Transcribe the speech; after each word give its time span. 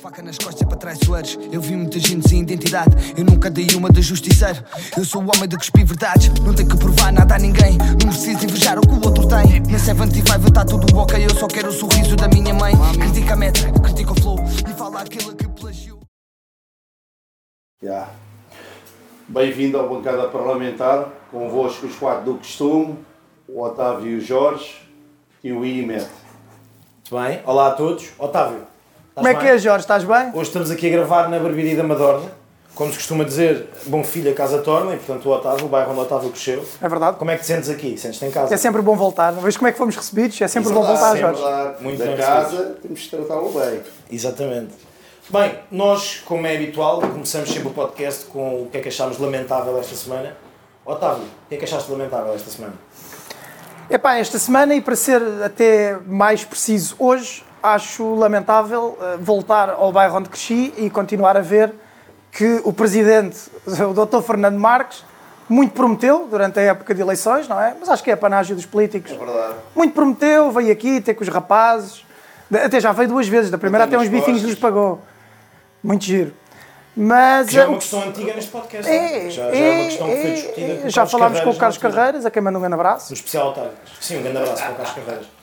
Faca 0.00 0.22
nas 0.22 0.38
costas 0.38 0.66
para 0.66 0.78
traiçoeiros. 0.78 1.38
Eu 1.52 1.60
vi 1.60 1.76
muita 1.76 1.98
gente 1.98 2.26
sem 2.26 2.40
identidade. 2.40 2.96
Eu 3.18 3.22
nunca 3.22 3.50
dei 3.50 3.66
uma 3.76 3.90
de 3.90 4.00
justiceiro. 4.00 4.64
Eu 4.96 5.04
sou 5.04 5.22
o 5.22 5.24
homem 5.24 5.46
de 5.46 5.58
cuspir 5.58 5.84
verdades. 5.84 6.30
Não 6.40 6.54
tenho 6.54 6.70
que 6.70 6.76
provar 6.78 7.12
nada 7.12 7.34
a 7.34 7.38
ninguém. 7.38 7.76
Não 7.76 8.08
preciso 8.08 8.42
invejar 8.44 8.78
o 8.78 8.80
que 8.80 8.94
o 8.94 9.06
outro 9.06 9.28
tem. 9.28 9.60
Na 9.70 9.78
75 9.78 10.48
está 10.48 10.64
tudo 10.64 10.96
ok. 10.96 11.22
Eu 11.22 11.34
só 11.34 11.46
quero 11.46 11.68
o 11.68 11.72
sorriso 11.72 12.16
da 12.16 12.28
minha 12.28 12.54
mãe. 12.54 12.72
Critica 12.98 13.34
a 13.34 13.36
metra, 13.36 13.70
critica 13.72 14.12
o 14.12 14.20
flow. 14.20 14.38
E 14.66 14.72
fala 14.72 15.02
aquilo 15.02 15.36
que 15.36 15.46
plagiou. 15.48 16.00
Yeah. 17.82 18.10
Bem-vindo 19.28 19.78
ao 19.78 19.86
Bancada 19.86 20.28
Parlamentar, 20.28 21.08
convosco 21.30 21.86
os 21.86 21.94
quatro 21.96 22.24
do 22.24 22.38
costume, 22.38 22.98
o 23.46 23.62
Otávio 23.62 24.12
e 24.12 24.16
o 24.16 24.20
Jorge 24.20 24.80
e 25.44 25.52
o 25.52 25.64
Imet. 25.64 26.08
Muito 27.10 27.16
bem, 27.16 27.42
olá 27.44 27.68
a 27.68 27.70
todos. 27.72 28.10
Otávio, 28.18 28.69
Como 29.20 29.28
é 29.28 29.34
que 29.34 29.46
é, 29.46 29.58
Jorge? 29.58 29.80
Estás 29.84 30.02
bem? 30.02 30.30
Hoje 30.32 30.44
estamos 30.48 30.70
aqui 30.70 30.86
a 30.86 30.90
gravar 30.90 31.28
na 31.28 31.38
Barbearia 31.38 31.76
da 31.76 31.82
Madorna. 31.82 32.30
Como 32.74 32.90
se 32.90 32.96
costuma 32.96 33.22
dizer, 33.22 33.68
bom 33.84 34.02
filho 34.02 34.30
a 34.30 34.34
casa 34.34 34.62
torna, 34.62 34.94
e 34.94 34.96
portanto 34.96 35.26
o 35.26 35.32
Otávio, 35.32 35.66
o 35.66 35.68
bairro 35.68 35.90
onde 35.90 36.00
o 36.00 36.02
Otávio 36.04 36.30
cresceu. 36.30 36.64
É 36.80 36.88
verdade. 36.88 37.18
Como 37.18 37.30
é 37.30 37.34
que 37.34 37.42
te 37.42 37.48
sentes 37.48 37.68
aqui? 37.68 37.98
Sentes-te 37.98 38.24
em 38.24 38.30
casa? 38.30 38.54
É 38.54 38.56
sempre 38.56 38.80
bom 38.80 38.96
voltar. 38.96 39.32
Vejo 39.32 39.58
como 39.58 39.68
é 39.68 39.72
que 39.72 39.76
fomos 39.76 39.94
recebidos. 39.94 40.40
É 40.40 40.48
sempre 40.48 40.72
bom 40.72 40.82
voltar, 40.82 41.14
É 41.14 41.20
Jorge. 41.20 41.42
verdade, 41.42 41.82
Muito 41.82 41.98
da 41.98 42.04
bem 42.06 42.16
casa 42.16 42.76
temos 42.80 43.00
de 43.00 43.10
tratá-lo 43.10 43.50
bem. 43.50 43.80
Exatamente. 44.10 44.72
Bem, 45.28 45.58
nós, 45.70 46.22
como 46.24 46.46
é 46.46 46.54
habitual, 46.56 47.00
começamos 47.02 47.50
sempre 47.52 47.68
o 47.68 47.72
podcast 47.72 48.24
com 48.24 48.62
o 48.62 48.68
que 48.72 48.78
é 48.78 48.80
que 48.80 48.88
achámos 48.88 49.18
lamentável 49.18 49.78
esta 49.78 49.94
semana. 49.94 50.34
Otávio, 50.86 51.24
o 51.24 51.48
que 51.50 51.56
é 51.56 51.58
que 51.58 51.64
achaste 51.66 51.92
lamentável 51.92 52.32
esta 52.34 52.50
semana? 52.50 52.72
Epá, 53.90 54.16
esta 54.16 54.38
semana, 54.38 54.74
e 54.74 54.80
para 54.80 54.96
ser 54.96 55.20
até 55.44 55.98
mais 56.06 56.42
preciso 56.44 56.94
hoje, 56.98 57.44
acho 57.62 58.14
lamentável 58.14 58.98
eh, 59.00 59.16
voltar 59.18 59.70
ao 59.70 59.92
bairro 59.92 60.16
onde 60.16 60.28
cresci 60.28 60.72
e 60.76 60.88
continuar 60.90 61.36
a 61.36 61.40
ver 61.40 61.72
que 62.32 62.60
o 62.64 62.72
presidente, 62.72 63.38
o 63.66 64.06
Dr. 64.06 64.22
Fernando 64.22 64.58
Marques, 64.58 65.04
muito 65.48 65.72
prometeu 65.72 66.28
durante 66.30 66.60
a 66.60 66.62
época 66.62 66.94
de 66.94 67.00
eleições, 67.00 67.48
não 67.48 67.60
é? 67.60 67.74
Mas 67.78 67.88
acho 67.88 68.04
que 68.04 68.10
é 68.10 68.14
a 68.14 68.16
panágio 68.16 68.54
dos 68.54 68.66
políticos. 68.66 69.10
É 69.10 69.16
verdade. 69.16 69.54
Muito 69.74 69.92
prometeu, 69.92 70.50
veio 70.52 70.72
aqui 70.72 71.00
ter 71.00 71.14
com 71.14 71.22
os 71.22 71.28
rapazes. 71.28 72.04
Até 72.52 72.80
já 72.80 72.92
veio 72.92 73.08
duas 73.08 73.26
vezes, 73.26 73.50
da 73.50 73.58
primeira 73.58 73.84
até 73.84 73.96
uns 73.96 74.02
nas 74.02 74.10
bifinhos 74.10 74.42
nos 74.42 74.54
pagou. 74.54 75.00
Muito 75.82 76.04
giro. 76.04 76.32
Mas 76.96 77.48
Que 77.48 77.54
já 77.54 77.62
é 77.62 77.66
uma 77.66 77.78
questão 77.78 78.02
antiga 78.02 78.34
neste 78.34 78.50
podcast. 78.50 78.90
É, 78.90 79.26
é? 79.26 79.30
já, 79.30 79.42
já 79.42 79.56
é, 79.56 79.72
uma 79.72 79.84
questão 79.84 80.08
que 80.08 80.16
foi 80.16 80.30
é, 80.30 80.34
discutida 80.34 80.72
é. 80.72 80.86
o 80.86 80.90
Já 80.90 81.06
falámos 81.06 81.40
com 81.40 81.50
o 81.50 81.56
Carlos. 81.56 81.78
Carreiras, 81.78 82.26
a 82.26 82.30
quem 82.30 82.42
manda 82.42 82.58
um 82.58 82.60
grande 82.60 82.74
abraço. 82.74 83.10
No 83.10 83.14
especial 83.14 83.50
Otávio. 83.50 83.70
Sim, 84.00 84.18
um 84.18 84.22
grande 84.22 84.38
abraço 84.38 84.62
para 84.62 84.72
o 84.72 84.76
Carlos 84.76 84.92
Carreiras. 84.94 85.26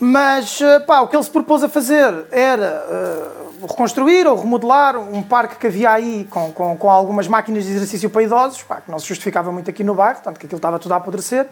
Mas 0.00 0.60
eh, 0.60 0.80
pá, 0.80 1.00
o 1.00 1.08
que 1.08 1.16
ele 1.16 1.22
se 1.22 1.30
propôs 1.30 1.62
a 1.62 1.68
fazer 1.68 2.26
era 2.30 2.84
eh, 2.88 3.66
reconstruir 3.68 4.26
ou 4.26 4.36
remodelar 4.36 4.96
um 4.96 5.22
parque 5.22 5.56
que 5.56 5.66
havia 5.66 5.90
aí 5.90 6.26
com, 6.30 6.52
com, 6.52 6.76
com 6.76 6.90
algumas 6.90 7.28
máquinas 7.28 7.64
de 7.64 7.70
exercício 7.70 8.10
para 8.10 8.22
idosos, 8.22 8.62
pá, 8.62 8.80
que 8.80 8.90
não 8.90 8.98
se 8.98 9.06
justificava 9.06 9.52
muito 9.52 9.70
aqui 9.70 9.84
no 9.84 9.94
bairro, 9.94 10.20
tanto 10.22 10.40
que 10.40 10.46
aquilo 10.46 10.58
estava 10.58 10.78
tudo 10.78 10.92
a 10.92 10.96
apodrecer. 10.96 11.46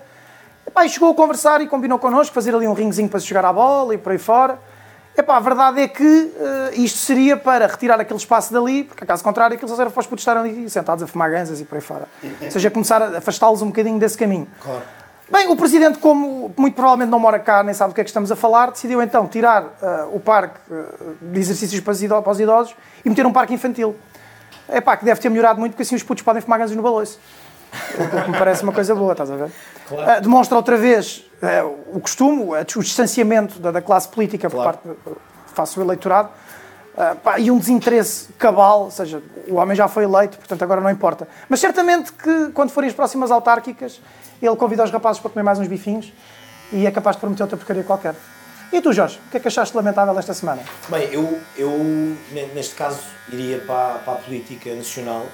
E, 0.66 0.70
pá, 0.70 0.84
e 0.84 0.88
chegou 0.88 1.10
a 1.10 1.14
conversar 1.14 1.60
e 1.60 1.66
combinou 1.66 1.98
connosco 1.98 2.34
fazer 2.34 2.54
ali 2.54 2.66
um 2.66 2.72
ringuezinho 2.72 3.08
para 3.08 3.20
se 3.20 3.26
jogar 3.26 3.44
a 3.44 3.52
bola 3.52 3.94
e 3.94 3.98
por 3.98 4.12
aí 4.12 4.18
fora. 4.18 4.58
Epá, 5.16 5.36
a 5.36 5.40
verdade 5.40 5.80
é 5.82 5.88
que 5.88 6.32
eh, 6.34 6.70
isto 6.74 6.98
seria 6.98 7.36
para 7.36 7.66
retirar 7.66 8.00
aquele 8.00 8.18
espaço 8.18 8.52
dali, 8.52 8.84
porque, 8.84 9.04
caso 9.04 9.22
contrário, 9.22 9.54
aquilo 9.54 9.68
só 9.68 9.78
era 9.80 9.90
para 9.90 10.00
os 10.00 10.06
putos 10.06 10.22
estarem 10.22 10.42
ali 10.42 10.70
sentados 10.70 11.04
a 11.04 11.06
fumar 11.06 11.30
ganzas 11.30 11.60
e 11.60 11.64
por 11.64 11.74
aí 11.74 11.82
fora. 11.82 12.08
Ou 12.40 12.50
seja, 12.50 12.70
começar 12.70 13.02
a 13.02 13.18
afastá-los 13.18 13.60
um 13.60 13.66
bocadinho 13.66 13.98
desse 13.98 14.16
caminho. 14.16 14.48
Claro. 14.60 14.82
Bem, 15.32 15.48
o 15.48 15.56
Presidente, 15.56 15.96
como 15.96 16.52
muito 16.58 16.74
provavelmente 16.74 17.08
não 17.08 17.18
mora 17.18 17.38
cá, 17.38 17.62
nem 17.62 17.72
sabe 17.72 17.92
do 17.92 17.94
que 17.94 18.02
é 18.02 18.04
que 18.04 18.10
estamos 18.10 18.30
a 18.30 18.36
falar, 18.36 18.70
decidiu 18.70 19.00
então 19.00 19.26
tirar 19.26 19.64
eh, 19.80 20.04
o 20.12 20.20
parque 20.20 20.60
eh, 20.70 20.84
de 21.22 21.40
exercícios 21.40 21.80
para 21.80 21.90
os 22.30 22.38
idosos 22.38 22.76
e 23.02 23.08
meter 23.08 23.24
um 23.24 23.32
parque 23.32 23.54
infantil. 23.54 23.96
É 24.68 24.78
pá, 24.78 24.94
que 24.94 25.06
deve 25.06 25.18
ter 25.18 25.30
melhorado 25.30 25.58
muito, 25.58 25.72
porque 25.72 25.84
assim 25.84 25.94
os 25.94 26.02
putos 26.02 26.22
podem 26.22 26.42
fumar 26.42 26.58
ganzas 26.58 26.76
no 26.76 26.82
baloiço. 26.82 27.18
O 27.94 28.24
que 28.24 28.30
me 28.30 28.36
parece 28.36 28.62
uma 28.62 28.74
coisa 28.74 28.94
boa, 28.94 29.12
estás 29.12 29.30
a 29.30 29.36
ver? 29.36 29.50
Claro. 29.88 30.10
Eh, 30.10 30.20
demonstra 30.20 30.54
outra 30.54 30.76
vez 30.76 31.24
o 31.94 31.98
costume, 31.98 32.42
o 32.42 32.50
o 32.52 32.82
distanciamento 32.82 33.58
da, 33.58 33.70
da 33.70 33.80
classe 33.80 34.08
política 34.08 34.50
Claro. 34.50 34.76
por 34.82 34.94
parte 34.94 35.00
face 35.54 35.78
ao 35.78 35.84
eleitorado 35.86 36.28
eh, 36.96 37.14
pá, 37.22 37.38
e 37.38 37.50
um 37.50 37.58
desinteresse 37.58 38.28
cabal, 38.38 38.84
ou 38.84 38.90
seja, 38.90 39.22
o 39.48 39.54
homem 39.56 39.76
já 39.76 39.88
foi 39.88 40.04
eleito, 40.04 40.38
portanto 40.38 40.62
agora 40.62 40.80
não 40.80 40.90
importa. 40.90 41.26
Mas 41.48 41.60
certamente 41.60 42.12
que 42.12 42.50
quando 42.52 42.70
forem 42.70 42.88
as 42.88 42.94
próximas 42.94 43.30
autárquicas, 43.30 44.00
ele 44.40 44.56
convida 44.56 44.82
os 44.84 44.90
rapazes 44.90 45.20
para 45.20 45.30
comer 45.30 45.42
mais 45.42 45.58
uns 45.58 45.68
bifinhos 45.68 46.12
e 46.72 46.86
é 46.86 46.90
capaz 46.90 47.16
de 47.16 47.20
prometer 47.20 47.42
outra 47.42 47.56
porcaria 47.56 47.84
qualquer. 47.84 48.14
E 48.72 48.80
tu, 48.80 48.92
Jorge, 48.92 49.20
o 49.26 49.30
que 49.30 49.36
é 49.36 49.40
que 49.40 49.48
achaste 49.48 49.76
lamentável 49.76 50.18
esta 50.18 50.32
semana? 50.32 50.62
Bem, 50.88 51.04
eu, 51.12 51.38
eu 51.58 51.70
ne- 52.32 52.46
neste 52.54 52.74
caso 52.74 52.98
iria 53.30 53.58
para, 53.58 53.98
para 53.98 54.14
a 54.14 54.16
política 54.16 54.74
nacional. 54.74 55.26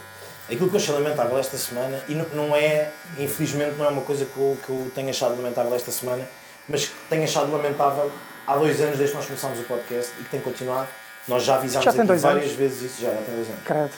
Aquilo 0.46 0.68
que 0.68 0.74
eu 0.76 0.80
achei 0.80 0.92
lamentável 0.94 1.38
esta 1.38 1.56
semana, 1.56 2.00
e 2.08 2.14
não, 2.14 2.24
não 2.34 2.56
é, 2.56 2.90
infelizmente, 3.18 3.76
não 3.76 3.84
é 3.84 3.88
uma 3.90 4.02
coisa 4.02 4.24
que 4.24 4.36
eu, 4.36 4.56
que 4.64 4.70
eu 4.70 4.90
tenho 4.94 5.10
achado 5.10 5.36
lamentável 5.36 5.72
esta 5.74 5.92
semana, 5.92 6.24
mas 6.68 6.86
que 6.86 6.94
tenho 7.08 7.22
achado 7.22 7.52
lamentável 7.52 8.10
há 8.46 8.56
dois 8.56 8.80
anos 8.80 8.96
desde 8.96 9.12
que 9.12 9.16
nós 9.18 9.26
começámos 9.26 9.60
o 9.60 9.62
podcast 9.64 10.10
e 10.18 10.24
que 10.24 10.30
tem 10.30 10.40
continuado. 10.40 10.88
Nós 11.28 11.44
já 11.44 11.56
avisámos 11.56 11.84
Já 11.84 11.92
tem 11.92 12.04
várias 12.04 12.24
anos? 12.24 12.52
vezes 12.52 12.82
isso, 12.92 13.02
já, 13.02 13.10
já 13.10 13.16
tem 13.22 13.34
dois 13.34 13.48
anos. 13.48 13.62
Credo. 13.64 13.90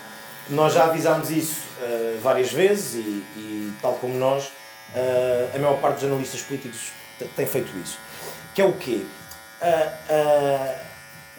Nós 0.50 0.72
já 0.74 0.84
avisámos 0.84 1.30
isso 1.30 1.60
eh, 1.80 2.18
várias 2.20 2.52
vezes 2.52 2.94
e, 2.94 3.24
e, 3.36 3.72
tal 3.80 3.94
como 3.94 4.14
nós, 4.18 4.50
eh, 4.94 5.48
a 5.54 5.58
maior 5.58 5.78
parte 5.80 5.96
dos 5.96 6.04
analistas 6.04 6.40
políticos 6.42 6.90
te- 7.18 7.24
tem 7.36 7.46
feito 7.46 7.70
isso. 7.78 7.98
Que 8.54 8.62
é 8.62 8.64
o 8.64 8.72
quê? 8.72 9.04
Ah, 9.62 10.74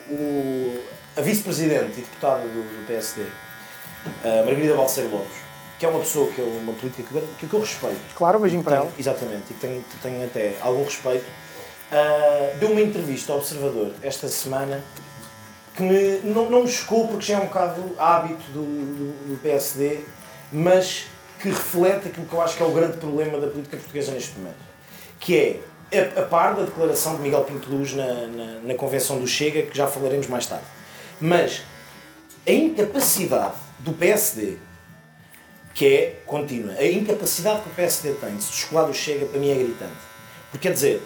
o- 0.09 0.79
a 1.17 1.21
vice-presidente 1.21 1.91
e 1.99 2.01
deputada 2.01 2.39
do, 2.41 2.47
do 2.81 2.87
PSD, 2.87 3.23
a 4.23 4.45
Margarida 4.45 4.75
Balseiro 4.75 5.09
Lopes, 5.11 5.35
que 5.77 5.85
é 5.85 5.89
uma 5.89 5.99
pessoa 5.99 6.31
que 6.31 6.39
é 6.39 6.43
uma 6.43 6.71
política 6.73 7.03
que, 7.09 7.15
eu- 7.15 7.27
que 7.49 7.53
eu 7.53 7.59
respeito, 7.59 7.99
Claro, 8.15 8.37
um 8.37 8.41
beijinho 8.41 8.63
para 8.63 8.77
ela. 8.77 8.91
Exatamente, 8.97 9.43
e 9.51 9.53
que 9.53 9.59
tenho, 9.59 9.83
tenho 10.01 10.25
até 10.25 10.55
algum 10.61 10.83
respeito. 10.85 11.25
Deu 12.59 12.71
uma 12.71 12.79
entrevista 12.81 13.33
ao 13.33 13.39
Observador 13.39 13.93
esta 14.01 14.27
semana 14.29 14.81
que 15.81 15.83
me, 15.83 16.33
não, 16.33 16.49
não 16.49 16.63
me 16.63 16.69
chocou 16.69 17.07
porque 17.07 17.25
já 17.25 17.39
é 17.39 17.41
um 17.41 17.45
bocado 17.45 17.95
hábito 17.97 18.51
do, 18.51 18.61
do, 18.61 19.29
do 19.29 19.39
PSD, 19.41 20.01
mas 20.53 21.07
que 21.39 21.49
reflete 21.49 22.09
aquilo 22.09 22.27
que 22.27 22.33
eu 22.33 22.41
acho 22.41 22.55
que 22.55 22.61
é 22.61 22.65
o 22.65 22.71
grande 22.71 22.97
problema 22.97 23.39
da 23.39 23.47
política 23.47 23.77
portuguesa 23.77 24.11
neste 24.11 24.37
momento, 24.37 24.59
que 25.19 25.59
é 25.91 26.07
a, 26.15 26.21
a 26.21 26.23
par 26.25 26.55
da 26.55 26.63
declaração 26.63 27.15
de 27.15 27.23
Miguel 27.23 27.43
Pinto 27.43 27.69
Luz 27.69 27.93
na, 27.93 28.27
na, 28.27 28.45
na 28.63 28.75
convenção 28.75 29.19
do 29.19 29.25
Chega, 29.25 29.63
que 29.63 29.75
já 29.75 29.87
falaremos 29.87 30.27
mais 30.27 30.45
tarde. 30.45 30.65
Mas 31.19 31.63
a 32.47 32.51
incapacidade 32.51 33.55
do 33.79 33.93
PSD 33.93 34.57
que 35.73 35.87
é 35.87 36.21
contínua. 36.25 36.73
A 36.73 36.85
incapacidade 36.85 37.61
que 37.61 37.69
o 37.69 37.73
PSD 37.73 38.13
tem 38.15 38.35
de 38.35 38.43
se 38.43 38.51
descolar 38.51 38.85
do 38.85 38.93
Chega, 38.93 39.25
para 39.25 39.39
mim, 39.39 39.51
é 39.51 39.55
gritante. 39.55 39.93
Porque, 40.51 40.67
quer 40.67 40.73
dizer, 40.73 41.01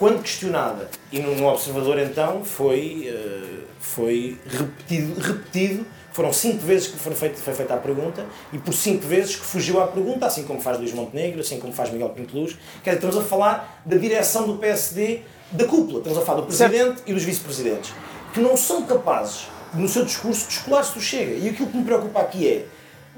quando 0.00 0.22
questionada, 0.22 0.88
e 1.12 1.20
no, 1.20 1.46
Observador 1.46 1.98
então, 1.98 2.42
foi, 2.42 3.06
eh, 3.06 3.64
foi 3.78 4.38
repetido, 4.48 5.20
repetido, 5.20 5.86
foram 6.10 6.32
cinco 6.32 6.64
vezes 6.64 6.88
que 6.88 6.96
foi 6.98 7.14
feita, 7.14 7.36
foi 7.36 7.52
feita 7.52 7.74
a 7.74 7.76
pergunta, 7.76 8.24
e 8.50 8.56
por 8.56 8.72
cinco 8.72 9.06
vezes 9.06 9.36
que 9.36 9.44
fugiu 9.44 9.78
à 9.78 9.86
pergunta, 9.86 10.24
assim 10.24 10.44
como 10.44 10.58
faz 10.58 10.78
Luís 10.78 10.94
Montenegro, 10.94 11.40
assim 11.40 11.60
como 11.60 11.74
faz 11.74 11.92
Miguel 11.92 12.08
Pinto 12.08 12.34
Luz. 12.34 12.56
Quer 12.82 12.94
dizer, 12.94 13.06
estamos 13.06 13.18
a 13.18 13.28
falar 13.28 13.82
da 13.84 13.98
direção 13.98 14.46
do 14.46 14.56
PSD, 14.56 15.20
da 15.52 15.66
cúpula, 15.66 15.98
estamos 15.98 16.16
a 16.16 16.22
falar 16.22 16.40
do 16.40 16.46
Presidente 16.46 17.02
e 17.06 17.12
dos 17.12 17.22
Vice-Presidentes, 17.22 17.92
que 18.32 18.40
não 18.40 18.56
são 18.56 18.86
capazes, 18.86 19.48
no 19.74 19.86
seu 19.86 20.06
discurso, 20.06 20.48
de 20.48 20.54
descolar-se 20.54 20.94
do 20.94 21.00
Chega. 21.02 21.32
E 21.32 21.50
aquilo 21.50 21.68
que 21.68 21.76
me 21.76 21.84
preocupa 21.84 22.20
aqui 22.20 22.48
é, 22.48 22.64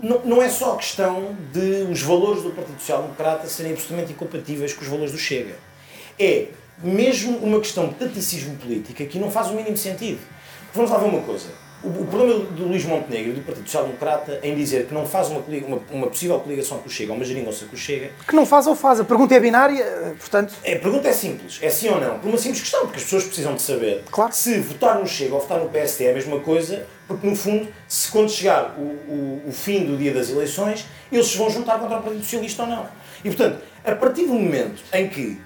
não, 0.03 0.19
não 0.25 0.43
é 0.43 0.49
só 0.49 0.75
a 0.75 0.76
questão 0.78 1.37
de 1.53 1.87
os 1.88 2.03
valores 2.03 2.43
do 2.43 2.50
Partido 2.50 2.81
Social 2.81 3.03
Democrata 3.03 3.47
serem 3.47 3.70
absolutamente 3.70 4.12
incompatíveis 4.14 4.72
com 4.75 4.82
os 4.82 4.88
valores 4.88 5.12
do 5.12 5.19
Chega. 5.19 5.54
É 6.19 6.49
mesmo 6.82 7.38
uma 7.38 7.59
questão 7.60 7.88
de 7.88 7.94
taticismo 7.94 8.56
político 8.56 9.05
que 9.06 9.19
não 9.19 9.31
faz 9.31 9.49
o 9.49 9.55
mínimo 9.55 9.76
sentido. 9.76 10.20
Vamos 10.75 10.90
lá 10.90 10.99
ver 10.99 11.06
uma 11.06 11.20
coisa. 11.23 11.46
O, 11.84 11.88
o 11.88 12.06
problema 12.06 12.44
do 12.44 12.64
Luís 12.69 12.84
Montenegro 12.84 13.31
e 13.32 13.34
do 13.34 13.40
Partido 13.40 13.64
Social 13.67 13.84
Democrata 13.84 14.38
em 14.44 14.55
dizer 14.55 14.87
que 14.87 14.94
não 14.94 15.05
faz 15.05 15.29
uma, 15.29 15.40
uma, 15.40 15.81
uma 15.90 16.06
possível 16.06 16.38
coligação 16.38 16.79
com 16.79 16.87
o 16.87 16.90
Chega, 16.90 17.11
ou 17.11 17.17
uma 17.17 17.25
geringonça 17.25 17.64
com 17.67 17.75
o 17.75 17.76
Chega, 17.79 18.11
Que 18.26 18.37
não 18.37 18.46
faz 18.46 18.69
ou 18.69 18.76
faz. 18.76 19.00
A 19.00 19.05
pergunta 19.05 19.34
é 19.34 19.40
binária, 19.40 20.14
portanto, 20.19 20.55
a 20.61 20.64
pergunta 20.79 21.08
é 21.08 21.12
simples, 21.12 21.58
é 21.61 21.69
sim 21.69 21.88
ou 21.88 22.00
não? 22.00 22.20
Por 22.20 22.29
uma 22.29 22.38
simples 22.38 22.61
questão, 22.61 22.82
porque 22.82 22.99
as 22.99 23.02
pessoas 23.02 23.25
precisam 23.25 23.55
de 23.56 23.62
saber 23.62 24.05
Claro. 24.12 24.32
se 24.32 24.61
votar 24.61 24.99
no 25.00 25.06
Chega 25.08 25.35
ou 25.35 25.40
votar 25.40 25.58
no 25.58 25.69
PSD 25.70 26.05
é 26.05 26.11
a 26.12 26.14
mesma 26.14 26.38
coisa, 26.38 26.87
porque 27.08 27.26
no 27.26 27.35
fundo, 27.35 27.67
se 27.88 28.08
quando 28.12 28.31
chegar 28.31 28.76
o, 28.78 28.82
o, 28.82 29.43
o 29.49 29.52
fim 29.52 29.85
do 29.85 29.96
dia 29.96 30.12
das 30.14 30.31
eleições, 30.31 30.87
eles 31.11 31.26
se 31.26 31.37
vão 31.37 31.50
juntar 31.50 31.81
contra 31.81 31.99
o 31.99 32.02
Partido 32.02 32.23
Socialista 32.23 32.62
ou 32.62 32.69
não. 32.69 32.87
E 33.25 33.28
portanto, 33.28 33.58
a 33.85 33.93
partir 33.96 34.26
do 34.26 34.35
momento 34.35 34.81
em 34.93 35.08
que 35.08 35.37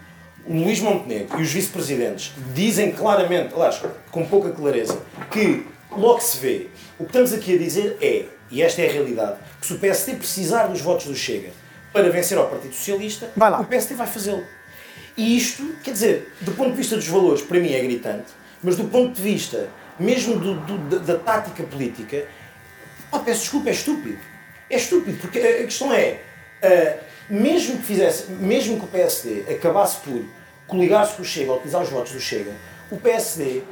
o 0.47 0.53
Luís 0.55 0.81
Montenegro 0.81 1.39
e 1.39 1.43
os 1.43 1.53
vice-presidentes 1.53 2.33
dizem 2.55 2.93
claramente, 2.93 3.55
aliás, 3.55 3.81
com 4.11 4.25
pouca 4.27 4.51
clareza, 4.51 4.99
que 5.31 5.67
logo 5.91 6.21
se 6.21 6.39
vê, 6.39 6.67
o 6.99 7.05
que 7.05 7.11
estamos 7.11 7.33
aqui 7.33 7.55
a 7.55 7.59
dizer 7.59 7.97
é, 8.01 8.25
e 8.51 8.63
esta 8.63 8.83
é 8.83 8.89
a 8.89 8.93
realidade, 8.93 9.39
que 9.61 9.67
se 9.67 9.73
o 9.75 9.79
PSD 9.79 10.15
precisar 10.15 10.67
dos 10.69 10.81
votos 10.81 11.07
do 11.07 11.15
Chega 11.15 11.51
para 11.93 12.09
vencer 12.11 12.37
ao 12.39 12.49
Partido 12.49 12.75
Socialista, 12.75 13.31
Vai 13.37 13.51
lá. 13.51 13.61
o 13.61 13.65
PSD 13.65 13.95
vai 13.95 14.07
fazê-lo. 14.07 14.45
E 15.17 15.37
isto, 15.37 15.65
quer 15.83 15.93
dizer, 15.93 16.33
do 16.43 16.53
ponto 16.53 16.71
de 16.73 16.77
vista 16.77 16.95
dos 16.97 17.09
valores, 17.09 17.41
para 17.43 17.59
mim 17.59 17.73
é 17.73 17.81
gritante, 17.81 18.27
mas 18.63 18.77
do 18.77 18.85
ponto 18.85 19.15
de 19.15 19.23
vista 19.23 19.69
mesmo 19.99 20.37
do, 20.39 20.55
do- 20.61 20.79
da, 20.91 20.99
da 21.15 21.19
tática 21.19 21.63
política, 21.63 22.27
pá, 23.11 23.19
peço 23.21 23.41
desculpa, 23.41 23.71
é 23.71 23.73
estúpido. 23.73 24.19
É 24.69 24.77
estúpido, 24.77 25.17
porque 25.19 25.39
a 25.39 25.43
a 25.61 25.65
questão 25.65 25.93
é, 25.93 26.21
ah, 26.63 26.97
mesmo 27.29 27.79
que 27.79 27.85
fizesse, 27.85 28.31
mesmo 28.31 28.79
que 28.79 28.85
o 28.85 28.89
PSD 28.89 29.45
acabasse 29.51 29.99
por 30.01 30.25
coligar-se 30.67 31.15
com 31.15 31.23
o 31.23 31.25
Chega, 31.25 31.51
ou 31.51 31.57
utilizar 31.59 31.83
os 31.83 31.89
votos 31.89 32.13
do 32.13 32.21
Chega, 32.21 32.53
o 32.91 32.97
PSD, 32.97 33.63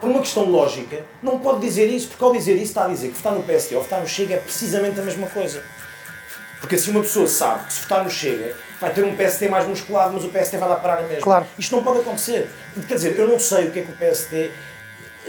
por 0.00 0.10
uma 0.10 0.20
questão 0.20 0.44
lógica, 0.44 1.04
não 1.22 1.38
pode 1.38 1.60
dizer 1.60 1.86
isso, 1.86 2.08
porque 2.08 2.22
ao 2.22 2.32
dizer 2.32 2.54
isso 2.54 2.64
está 2.64 2.84
a 2.84 2.88
dizer 2.88 3.08
que 3.08 3.14
votar 3.14 3.34
no 3.34 3.42
PSD 3.42 3.76
ou 3.76 3.82
votar 3.82 4.00
no 4.00 4.06
Chega 4.06 4.34
é 4.34 4.38
precisamente 4.38 4.98
a 5.00 5.02
mesma 5.02 5.26
coisa. 5.26 5.62
Porque 6.60 6.74
assim 6.74 6.90
uma 6.90 7.02
pessoa 7.02 7.26
sabe 7.26 7.66
que 7.66 7.72
se 7.72 7.82
votar 7.82 8.04
no 8.04 8.10
Chega 8.10 8.56
vai 8.80 8.92
ter 8.92 9.04
um 9.04 9.16
PSD 9.16 9.48
mais 9.48 9.66
musculado, 9.66 10.14
mas 10.14 10.24
o 10.24 10.28
PSD 10.28 10.58
vai 10.58 10.68
lá 10.68 10.76
parar 10.76 10.98
a 10.98 11.02
mesma. 11.02 11.22
Claro. 11.22 11.46
Isto 11.58 11.76
não 11.76 11.82
pode 11.82 12.00
acontecer. 12.00 12.48
Quer 12.86 12.94
dizer, 12.94 13.18
eu 13.18 13.28
não 13.28 13.38
sei 13.38 13.68
o 13.68 13.70
que 13.70 13.80
é 13.80 13.82
que 13.82 13.92
o 13.92 13.96
PSD. 13.96 14.50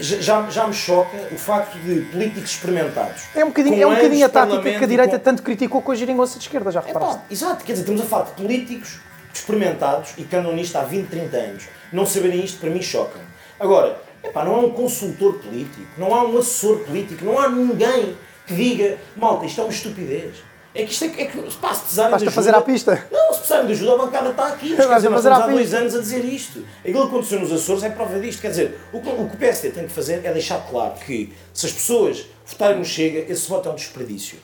Já, 0.00 0.48
já, 0.50 0.66
me 0.66 0.74
choca 0.74 1.16
o 1.32 1.36
facto 1.36 1.78
de 1.78 2.00
políticos 2.10 2.50
experimentados. 2.52 3.22
É 3.34 3.44
um 3.44 3.48
bocadinho, 3.48 3.82
é 3.82 3.86
um 3.86 3.94
bocadinho 3.94 4.26
a 4.26 4.28
tática 4.28 4.62
que 4.62 4.84
a 4.84 4.86
direita 4.86 5.18
com- 5.18 5.24
tanto 5.24 5.42
criticou 5.42 5.82
com 5.82 5.92
a 5.92 5.94
geringonça 5.94 6.38
de 6.38 6.44
esquerda, 6.44 6.70
já 6.70 6.80
é 6.80 6.86
reparaste? 6.86 7.16
pá, 7.18 7.24
exato, 7.30 7.64
quer 7.64 7.72
dizer, 7.72 7.82
estamos 7.82 8.00
a 8.00 8.04
falar 8.04 8.24
de 8.24 8.30
políticos 8.32 8.98
experimentados 9.32 10.10
e 10.18 10.24
que 10.24 10.34
andam 10.36 10.52
nisto 10.54 10.76
há 10.76 10.82
20, 10.82 11.08
30 11.08 11.36
anos. 11.36 11.64
Não 11.92 12.06
saberem 12.06 12.44
isto 12.44 12.58
para 12.60 12.70
mim 12.70 12.82
choca. 12.82 13.18
Agora, 13.58 14.00
é 14.22 14.28
pá, 14.30 14.44
não 14.44 14.54
há 14.54 14.58
um 14.60 14.70
consultor 14.70 15.34
político, 15.38 15.86
não 15.98 16.14
há 16.14 16.24
um 16.24 16.38
assessor 16.38 16.80
político, 16.80 17.24
não 17.24 17.38
há 17.38 17.48
ninguém 17.48 18.16
que 18.46 18.54
diga, 18.54 18.98
malta, 19.16 19.46
isto 19.46 19.60
é 19.60 19.64
uma 19.64 19.72
estupidez. 19.72 20.36
É 20.72 20.84
que 20.84 20.92
isto 20.92 21.04
é, 21.04 21.08
que- 21.08 21.20
é 21.22 21.26
que, 21.26 21.38
pá, 21.56 21.74
se 21.74 21.80
precisarem 21.80 22.14
Estás-te 22.14 22.22
de 22.24 22.28
a 22.28 22.30
fazer 22.30 22.50
ajuda- 22.50 22.62
à 22.64 22.72
pista? 22.72 23.08
Não, 23.10 23.32
se 23.32 23.38
precisarem 23.38 23.66
de 23.66 23.72
ajuda, 23.72 23.92
a 23.92 23.98
bancada 23.98 24.30
está 24.30 24.46
aqui. 24.46 24.76
Quer 24.76 24.94
dizer, 24.94 25.08
nós 25.08 25.26
há 25.26 25.46
dois 25.48 25.74
anos 25.74 25.94
a 25.96 25.98
dizer 26.00 26.24
isto. 26.24 26.64
Aquilo 26.80 27.00
que 27.02 27.06
aconteceu 27.08 27.40
nos 27.40 27.52
Açores 27.52 27.82
é 27.82 27.90
prova 27.90 28.20
disto. 28.20 28.40
Quer 28.40 28.50
dizer, 28.50 28.80
o 28.92 29.00
que 29.00 29.08
o 29.08 29.28
que 29.28 29.34
o 29.34 29.38
PSD 29.38 29.70
tem 29.70 29.86
que 29.88 29.92
fazer 29.92 30.24
é 30.24 30.32
deixar 30.32 30.58
claro 30.70 30.94
que 31.04 31.32
se 31.52 31.66
as 31.66 31.72
pessoas 31.72 32.24
votarem 32.46 32.78
no 32.78 32.84
Chega, 32.84 33.30
esse 33.32 33.48
voto 33.48 33.68
é 33.68 33.72
um 33.72 33.74
desperdício. 33.74 34.38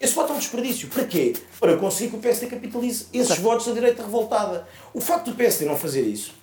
Esse 0.00 0.14
voto 0.14 0.32
é 0.32 0.36
um 0.36 0.38
desperdício. 0.38 0.88
Para 0.88 1.04
quê? 1.04 1.32
Para 1.60 1.76
conseguir 1.76 2.10
que 2.10 2.16
o 2.16 2.18
PSD 2.18 2.48
capitalize 2.48 3.06
esses 3.14 3.38
votos 3.38 3.66
da 3.66 3.72
direita 3.72 4.02
revoltada. 4.02 4.66
O 4.92 5.00
facto 5.00 5.30
do 5.30 5.36
PSD 5.36 5.64
não 5.64 5.76
fazer 5.76 6.02
isso 6.02 6.34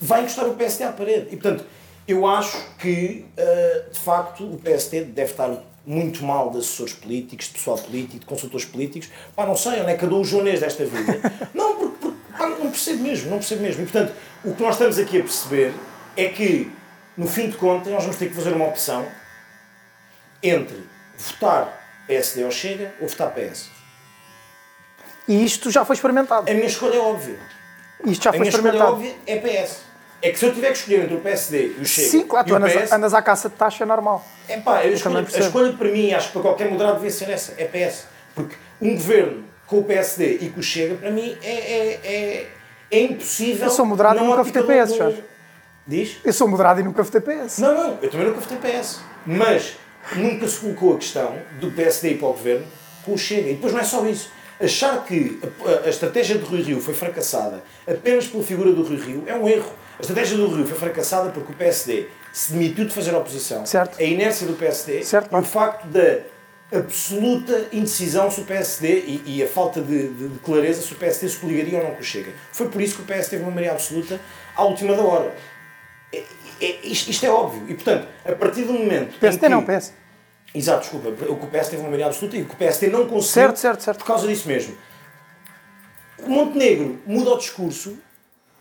vai 0.00 0.20
encostar 0.22 0.46
o 0.48 0.54
PSD 0.54 0.82
à 0.84 0.92
parede. 0.92 1.28
E, 1.30 1.36
portanto, 1.36 1.64
eu 2.08 2.26
acho 2.26 2.56
que, 2.78 3.26
uh, 3.38 3.90
de 3.92 3.98
facto, 3.98 4.44
o 4.44 4.56
PSD 4.58 5.04
deve 5.04 5.30
estar 5.30 5.50
muito 5.86 6.24
mal 6.24 6.50
de 6.50 6.58
assessores 6.58 6.92
políticos, 6.94 7.46
de 7.46 7.52
pessoal 7.52 7.78
político, 7.78 8.18
de 8.20 8.26
consultores 8.26 8.64
políticos. 8.66 9.10
Pá, 9.36 9.44
não 9.46 9.56
sei 9.56 9.80
onde 9.80 9.90
é 9.92 9.96
que 9.96 10.04
andou 10.04 10.20
o 10.20 10.24
joanês 10.24 10.60
desta 10.60 10.84
vida. 10.84 11.20
não, 11.54 11.76
porque, 11.76 11.96
porque 12.00 12.16
pá, 12.38 12.48
não 12.48 12.70
percebo 12.70 13.02
mesmo, 13.02 13.30
não 13.30 13.38
percebo 13.38 13.62
mesmo. 13.62 13.82
E, 13.82 13.86
portanto, 13.86 14.14
o 14.44 14.54
que 14.54 14.62
nós 14.62 14.74
estamos 14.74 14.98
aqui 14.98 15.18
a 15.18 15.22
perceber 15.22 15.74
é 16.16 16.28
que, 16.28 16.70
no 17.16 17.26
fim 17.26 17.48
de 17.50 17.56
contas, 17.56 17.92
nós 17.92 18.02
vamos 18.02 18.16
ter 18.16 18.28
que 18.28 18.34
fazer 18.34 18.52
uma 18.52 18.66
opção 18.66 19.06
entre 20.42 20.82
votar 21.16 22.04
PSD 22.06 22.44
ou 22.44 22.50
Chega 22.50 22.94
ou 23.00 23.08
votar 23.08 23.32
PS. 23.34 23.68
E 25.26 25.44
isto 25.44 25.70
já 25.70 25.84
foi 25.84 25.94
experimentado. 25.96 26.50
A 26.50 26.54
minha 26.54 26.66
escolha 26.66 26.96
é 26.96 27.00
óbvia. 27.00 27.38
Isto 28.04 28.24
já 28.24 28.30
A 28.30 28.32
foi 28.34 28.40
minha 28.40 28.50
escolha 28.50 28.68
experimentado. 28.70 28.92
óbvia 28.96 29.16
é 29.26 29.36
PS. 29.38 29.78
É 30.22 30.30
que 30.30 30.38
se 30.38 30.46
eu 30.46 30.54
tiver 30.54 30.68
que 30.72 30.78
escolher 30.78 31.02
entre 31.04 31.14
o 31.16 31.20
PSD 31.20 31.74
e 31.78 31.80
o 31.82 31.84
Chega 31.84 32.08
Sim, 32.08 32.22
claro, 32.26 32.46
tu 32.46 32.54
andas, 32.54 32.72
PS, 32.72 32.92
andas 32.92 33.12
à 33.14 33.20
caça 33.20 33.48
de 33.48 33.54
taxa 33.56 33.84
é 33.84 33.86
normal. 33.86 34.26
é 34.48 34.56
pá, 34.58 34.78
a 34.78 34.86
escolha, 34.86 35.18
a 35.20 35.22
percebo. 35.22 35.44
escolha 35.44 35.72
para 35.74 35.88
mim, 35.90 36.12
acho 36.12 36.28
que 36.28 36.32
para 36.32 36.42
qualquer 36.42 36.70
moderado 36.70 36.94
devia 36.96 37.10
ser 37.10 37.28
essa, 37.30 37.52
é 37.58 37.64
PS. 37.66 38.06
Porque 38.34 38.56
um 38.80 38.94
governo 38.94 39.44
com 39.66 39.78
o 39.80 39.84
PSD 39.84 40.38
e 40.40 40.48
com 40.50 40.60
o 40.60 40.62
Chega, 40.62 40.94
para 40.94 41.10
mim, 41.10 41.36
é, 41.42 41.52
é, 41.52 42.00
é, 42.04 42.46
é 42.90 43.00
impossível. 43.02 43.66
Eu 43.66 43.70
sou 43.70 43.84
moderado 43.84 44.18
e 44.18 44.22
nunca 44.22 44.42
votei 44.42 44.62
PS, 44.62 44.92
do- 44.92 44.96
Jorge. 44.96 45.24
Diz? 45.86 46.16
Eu 46.24 46.32
sou 46.32 46.48
moderado 46.48 46.80
e 46.80 46.82
nunca 46.82 47.02
votei 47.02 47.20
PS. 47.20 47.58
Não, 47.58 47.74
não, 47.74 47.98
eu 48.00 48.10
também 48.10 48.26
nunca 48.26 48.40
votei 48.40 48.56
PS. 48.58 49.00
Mas 49.26 49.76
nunca 50.16 50.48
se 50.48 50.60
colocou 50.60 50.94
a 50.94 50.98
questão 50.98 51.34
do 51.60 51.70
PSD 51.70 52.12
ir 52.12 52.18
para 52.18 52.28
o 52.28 52.32
governo 52.32 52.66
com 53.04 53.12
o 53.12 53.18
Chega. 53.18 53.50
E 53.50 53.54
depois 53.54 53.72
não 53.74 53.80
é 53.80 53.84
só 53.84 54.06
isso. 54.06 54.30
Achar 54.58 55.04
que 55.04 55.38
a, 55.66 55.86
a 55.86 55.90
estratégia 55.90 56.38
do 56.38 56.46
Rui 56.46 56.62
Rio 56.62 56.80
foi 56.80 56.94
fracassada 56.94 57.62
apenas 57.86 58.26
pela 58.26 58.42
figura 58.42 58.72
do 58.72 58.82
Rui 58.82 58.96
Rio 58.96 59.24
é 59.26 59.34
um 59.34 59.46
erro. 59.48 59.70
A 59.98 60.00
estratégia 60.02 60.36
do 60.36 60.48
Rio 60.54 60.66
foi 60.66 60.76
fracassada 60.76 61.30
porque 61.30 61.52
o 61.52 61.54
PSD 61.56 62.08
se 62.32 62.52
demitiu 62.52 62.84
de 62.84 62.92
fazer 62.92 63.14
oposição. 63.14 63.64
Certo. 63.64 63.98
A 64.00 64.02
inércia 64.02 64.46
do 64.46 64.54
PSD 64.54 65.04
Certo, 65.04 65.34
e 65.34 65.38
o 65.38 65.42
facto 65.42 65.86
da 65.86 66.18
absoluta 66.76 67.68
indecisão 67.72 68.28
se 68.30 68.40
o 68.40 68.44
PSD 68.44 68.88
e, 69.06 69.22
e 69.26 69.42
a 69.42 69.46
falta 69.48 69.80
de, 69.80 70.08
de- 70.08 70.28
de 70.30 70.38
clareza 70.40 70.82
se 70.82 70.92
o 70.92 70.96
PSD 70.96 71.28
se 71.28 71.36
coligaria 71.38 71.78
ou 71.78 71.84
não 71.84 71.92
com 71.94 72.00
o 72.00 72.04
Chega. 72.04 72.32
Foi 72.52 72.68
por 72.68 72.80
isso 72.80 72.96
que 72.96 73.02
o 73.02 73.04
PS 73.04 73.28
teve 73.28 73.42
uma 73.42 73.50
maioria 73.52 73.72
absoluta 73.72 74.20
à 74.56 74.64
última 74.64 74.96
da 74.96 75.02
hora. 75.02 75.34
É- 76.12 76.24
é- 76.60 76.80
isto, 76.86 77.10
isto 77.10 77.24
é 77.26 77.30
óbvio. 77.30 77.62
E, 77.68 77.74
portanto, 77.74 78.08
a 78.24 78.32
partir 78.32 78.62
do 78.64 78.72
momento. 78.72 79.16
PSD 79.20 79.40
que- 79.46 79.48
não, 79.48 79.62
PS. 79.64 79.92
Exato, 80.52 80.80
desculpa. 80.80 81.08
O 81.30 81.36
que 81.36 81.44
o 81.46 81.48
PS 81.48 81.68
teve 81.70 81.76
uma 81.82 81.84
maioria 81.90 82.06
absoluta 82.06 82.36
e 82.36 82.42
o 82.42 82.46
que 82.46 82.54
o 82.54 82.56
PSD 82.56 82.88
não 82.88 83.02
conseguiu. 83.06 83.22
Certo, 83.32 83.56
certo, 83.58 83.82
certo. 83.82 83.98
Por 83.98 84.06
causa 84.06 84.26
disso 84.26 84.48
mesmo. 84.48 84.76
O 86.18 86.28
Montenegro 86.30 86.98
muda 87.06 87.30
o 87.30 87.38
discurso, 87.38 87.96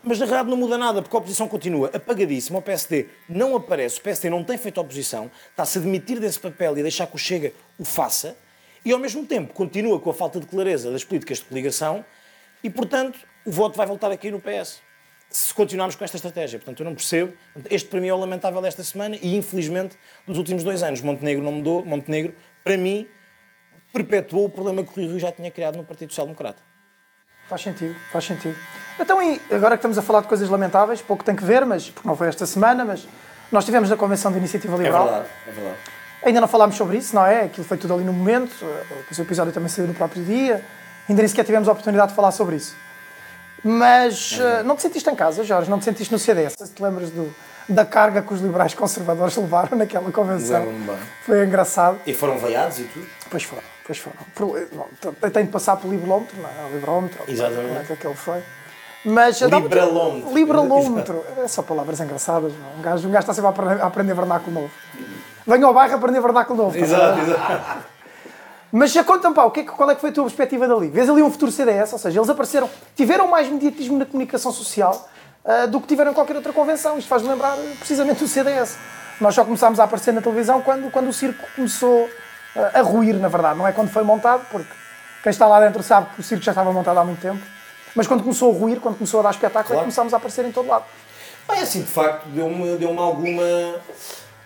mas 0.04 0.20
na 0.20 0.26
realidade 0.26 0.50
não 0.50 0.58
muda 0.58 0.78
nada, 0.78 1.02
porque 1.02 1.16
a 1.16 1.20
oposição 1.20 1.48
continua 1.48 1.90
apagadíssima. 1.94 2.60
O 2.60 2.62
PSD 2.62 3.08
não 3.30 3.56
aparece, 3.56 4.00
o 4.00 4.02
PSD 4.02 4.30
não 4.30 4.44
tem 4.44 4.58
feito 4.58 4.80
oposição, 4.82 5.32
está-se 5.50 5.78
a 5.78 5.82
demitir 5.82 6.20
desse 6.20 6.40
papel 6.40 6.78
e 6.78 6.82
deixar 6.82 7.08
que 7.08 7.16
o 7.16 7.18
Chega 7.18 7.54
o 7.80 7.86
faça, 7.86 8.36
e 8.86 8.92
ao 8.92 9.00
mesmo 9.00 9.26
tempo 9.26 9.54
continua 9.54 10.00
com 10.00 10.10
a 10.10 10.14
falta 10.14 10.40
de 10.40 10.46
clareza 10.46 10.92
das 10.92 11.04
políticas 11.04 11.38
de 11.38 11.46
coligação, 11.46 12.04
e 12.62 12.70
portanto 12.70 13.20
o 13.46 13.52
voto 13.52 13.78
vai 13.78 13.88
voltar 13.88 14.12
aqui 14.12 14.30
no 14.30 14.40
PS. 14.40 14.82
Se 15.30 15.52
continuarmos 15.54 15.96
com 15.96 16.04
esta 16.04 16.16
estratégia. 16.16 16.60
Portanto, 16.60 16.82
eu 16.82 16.86
não 16.86 16.94
percebo. 16.94 17.34
Este 17.72 17.90
para 17.90 18.00
mim 18.00 18.08
é 18.08 18.14
o 18.14 18.18
lamentável 18.18 18.62
desta 18.62 18.84
semana 18.84 19.18
e 19.20 19.36
infelizmente 19.36 19.98
dos 20.28 20.38
últimos 20.38 20.64
dois 20.64 20.84
anos. 20.84 21.02
Montenegro 21.02 21.44
não 21.44 21.54
mudou. 21.54 21.84
Montenegro, 21.84 22.36
para 22.64 22.78
mim, 22.78 23.08
perpetuou 23.92 24.46
o 24.46 24.50
problema 24.50 24.84
que 24.84 24.92
o 24.92 25.04
Rio 25.04 25.18
já 25.18 25.32
tinha 25.32 25.50
criado 25.50 25.76
no 25.76 25.84
Partido 25.84 26.10
Social 26.10 26.28
Democrata. 26.28 26.62
Faz 27.50 27.62
sentido, 27.62 27.96
faz 28.12 28.26
sentido. 28.26 28.56
Então, 29.00 29.22
e 29.22 29.42
agora 29.52 29.72
que 29.72 29.80
estamos 29.80 29.98
a 29.98 30.02
falar 30.02 30.22
de 30.22 30.28
coisas 30.28 30.50
lamentáveis, 30.50 31.02
pouco 31.02 31.24
tem 31.24 31.36
que 31.36 31.44
ver, 31.44 31.66
mas 31.66 31.90
porque 31.90 32.08
não 32.08 32.16
foi 32.16 32.28
esta 32.28 32.46
semana, 32.46 32.86
mas 32.86 33.08
nós 33.52 33.66
tivemos 33.66 33.90
na 33.90 33.98
Convenção 33.98 34.32
de 34.32 34.38
Iniciativa 34.38 34.74
É 34.76 34.78
Liberal. 34.78 35.04
verdade, 35.06 35.28
é 35.48 35.52
verdade. 35.52 35.78
Ainda 36.26 36.42
não 36.42 36.48
falámos 36.48 36.76
sobre 36.76 36.98
isso, 36.98 37.14
não 37.16 37.26
é? 37.26 37.42
Aquilo 37.46 37.66
foi 37.68 37.78
tudo 37.78 37.94
ali 37.94 38.04
no 38.04 38.14
momento, 38.14 38.54
o 38.64 39.22
episódio 39.22 39.52
também 39.52 39.68
saiu 39.70 39.88
no 39.88 39.94
próprio 39.94 40.24
dia, 40.24 40.64
ainda 41.10 41.22
nem 41.22 41.28
sequer 41.28 41.44
tivemos 41.44 41.68
a 41.68 41.72
oportunidade 41.72 42.10
de 42.10 42.16
falar 42.16 42.32
sobre 42.32 42.56
isso. 42.56 42.76
Mas 43.64 44.38
É 44.40 44.60
eh, 44.60 44.64
não 44.64 44.76
te 44.76 44.82
sentiste 44.82 45.10
em 45.10 45.16
casa, 45.16 45.44
Jorge? 45.44 45.70
Não 45.70 45.80
te 45.80 45.86
sentiste 45.86 46.12
no 46.12 46.20
CDS? 46.20 46.54
Se 46.58 46.72
te 46.72 46.82
lembras 46.84 47.10
do, 47.10 47.34
da 47.68 47.86
carga 47.86 48.22
que 48.22 48.34
os 48.34 48.42
liberais 48.42 48.74
conservadores 48.74 49.36
levaram 49.38 49.78
naquela 49.78 50.12
convenção? 50.12 50.66
Foi 51.26 51.46
engraçado. 51.46 51.98
E 52.06 52.14
foram 52.14 52.38
veiados 52.38 52.80
e 52.80 52.84
tudo? 52.84 53.08
Pois 53.30 53.44
foram, 53.44 53.64
pois 53.86 53.98
foram. 53.98 54.18
Não, 54.72 55.14
Tem 55.32 55.46
de 55.46 55.52
passar 55.52 55.78
pelo 55.78 55.94
liberómetro, 55.94 56.36
não 56.42 56.50
é? 56.50 56.70
O 56.70 56.74
liberómetro, 56.74 57.24
Exatamente. 57.28 57.68
como 57.68 57.80
é 57.80 57.84
que 57.84 57.94
aquele 57.94 58.16
foi. 58.16 58.44
Mas, 59.06 59.42
Liberalómetro. 59.42 60.34
Liberalómetro. 60.34 61.26
É 61.38 61.48
só 61.48 61.62
palavras 61.62 62.00
engraçadas. 62.00 62.54
Não? 62.54 62.80
Um, 62.80 62.82
gajo, 62.82 63.08
um 63.08 63.12
gajo 63.12 63.30
está 63.30 63.34
sempre 63.34 63.82
a 63.82 63.86
aprender, 63.86 64.14
vernáculo 64.14 64.62
novo. 64.62 64.72
Venha 65.46 65.66
ao 65.66 65.74
bairro 65.74 65.96
aprender 65.96 66.22
vernáculo 66.22 66.64
novo. 66.64 66.78
pá. 66.78 66.84
Exato, 66.84 67.20
exato. 67.20 67.86
Mas 68.72 68.92
já 68.92 69.04
conta-me, 69.04 69.36
pá, 69.36 69.44
o 69.44 69.52
que 69.52 69.60
é 69.60 69.64
qual 69.64 69.92
é 69.92 69.96
que 69.96 70.02
foi 70.02 70.10
a 70.10 70.14
tua 70.14 70.24
perspectiva 70.24 70.68
dali? 70.68 70.88
Vês 70.88 71.10
ali 71.10 71.22
um 71.22 71.30
futuro 71.30 71.52
CDS? 71.52 71.94
Ou 71.94 72.00
seja, 72.00 72.18
eles 72.18 72.30
apareceram, 72.30 72.70
tiveram 72.96 73.28
mais 73.28 73.48
mediatismo 73.50 74.00
na 74.00 74.06
comunicação 74.06 74.52
social 74.52 75.08
ah, 75.46 75.66
do 75.68 75.80
que 75.82 75.88
tiveram 75.88 76.12
em 76.12 76.14
qualquer 76.14 76.36
outra 76.38 76.54
convenção. 76.54 76.98
Isto 76.98 77.08
faz-me 77.08 77.30
lembrar 77.30 77.58
eh, 77.60 77.74
precisamente 77.78 78.24
o 78.24 78.28
CDS. 78.28 78.78
Nós 79.20 79.36
só 79.36 79.44
começámos 79.44 79.80
a 79.80 79.84
aparecer 79.84 80.14
na 80.14 80.22
televisão 80.22 80.62
quando, 80.62 80.90
quando 80.90 81.10
o 81.10 81.14
circo 81.14 81.46
começou 81.56 82.10
a 82.56 82.82
ruir, 82.82 83.16
na 83.16 83.28
verdade. 83.28 83.58
Não 83.58 83.68
é 83.68 83.72
quando 83.72 83.90
foi 83.90 84.04
montado, 84.04 84.46
porque 84.52 84.70
quem 85.24 85.30
está 85.30 85.48
lá 85.48 85.60
dentro 85.60 85.82
sabe 85.84 86.08
que 86.14 86.20
o 86.22 86.24
circo 86.24 86.44
já 86.44 86.52
estava 86.52 86.72
montado 86.72 86.98
há 87.00 87.04
muito 87.06 87.22
tempo. 87.22 87.42
Mas 87.96 88.08
quando 88.08 88.24
começou 88.24 88.54
a 88.54 88.58
ruir, 88.58 88.80
quando 88.80 88.98
começou 88.98 89.20
a 89.20 89.24
dar 89.24 89.30
espetáculo, 89.32 89.66
é 89.66 89.68
Claro. 89.68 89.82
começámos 89.82 90.14
a 90.14 90.18
aparecer 90.18 90.46
em 90.46 90.52
todo 90.52 90.68
lado. 90.68 90.86
Bem, 91.48 91.60
assim, 91.62 91.82
de 91.82 91.88
facto, 91.88 92.26
deu-me 92.30 92.76
deu 92.78 92.98
alguma. 93.00 93.44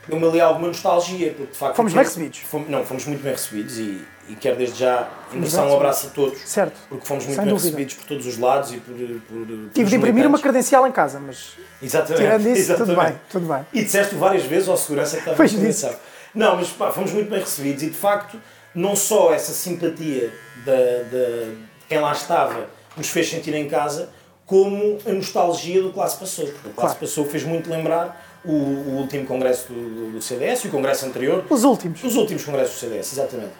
Deu-me 0.08 0.26
ali 0.26 0.40
alguma 0.40 0.68
nostalgia, 0.70 1.34
porque 1.34 1.52
de 1.52 1.58
facto. 1.58 1.76
Fomos 1.76 1.94
bem 1.94 2.02
recebidos. 2.04 2.40
Fomos, 2.40 2.70
não, 2.70 2.86
fomos 2.86 3.06
muito 3.06 3.22
bem 3.22 3.34
recebidos 3.34 3.78
e, 3.78 4.02
e 4.30 4.36
quero 4.36 4.56
desde 4.56 4.80
já 4.80 5.06
endereçar 5.34 5.66
um 5.68 5.76
abraço 5.76 6.08
a 6.08 6.10
todos. 6.12 6.40
Certo. 6.50 6.78
Porque 6.88 7.06
fomos 7.06 7.26
muito 7.26 7.36
Sem 7.36 7.44
bem 7.46 7.54
dúvida. 7.54 7.70
recebidos 7.78 7.94
por 7.96 8.06
todos 8.08 8.26
os 8.26 8.38
lados 8.38 8.72
e 8.72 8.78
por. 8.78 8.94
por 8.96 9.48
Tive 9.74 9.90
de 9.90 9.96
imprimir 9.98 10.26
uma 10.26 10.40
credencial 10.40 10.88
em 10.88 10.92
casa, 10.94 11.20
mas 11.20 11.58
Exatamente. 11.82 12.22
tirando 12.24 12.48
isso, 12.48 12.74
tudo 12.74 12.92
exatamente. 12.92 13.12
bem, 13.14 13.22
tudo 13.30 13.48
bem. 13.54 13.66
E 13.74 13.84
disseste 13.84 14.16
várias 14.16 14.44
vezes 14.44 14.70
ao 14.70 14.78
segurança 14.78 15.18
que 15.18 15.30
estava 15.30 15.44
disse. 15.44 15.56
convenção. 15.58 15.94
Não, 16.38 16.56
mas 16.56 16.70
pá, 16.70 16.92
fomos 16.92 17.12
muito 17.12 17.30
bem 17.30 17.40
recebidos 17.40 17.84
e 17.84 17.88
de 17.88 17.96
facto, 17.96 18.40
não 18.76 18.96
só 18.96 19.34
essa 19.34 19.52
simpatia 19.54 20.32
da, 20.66 20.74
da- 20.76 21.46
de 21.46 21.58
quem 21.90 22.00
lá 22.00 22.12
estava 22.12 22.68
nos 22.96 23.10
fez 23.10 23.30
sentir 23.30 23.54
em 23.54 23.68
casa, 23.68 24.10
como 24.46 24.98
a 25.06 25.12
nostalgia 25.12 25.82
do 25.82 25.92
Classe 25.92 26.18
Passou. 26.18 26.46
Porque 26.48 26.70
o 26.70 26.72
Classe. 26.74 26.96
Passou 26.96 27.26
fez 27.26 27.44
muito 27.44 27.70
lembrar 27.70 28.40
o, 28.46 28.52
o 28.52 28.98
último 28.98 29.26
congresso 29.26 29.72
do, 29.74 30.12
do 30.12 30.22
CDS 30.22 30.64
e 30.64 30.68
o 30.68 30.72
congresso 30.72 31.06
anterior. 31.06 31.44
Os 31.50 31.64
últimos. 31.64 32.04
Os 32.04 32.16
últimos 32.16 32.44
congressos 32.46 32.76
do 32.76 32.80
CDS, 32.80 33.14
exatamente. 33.14 33.52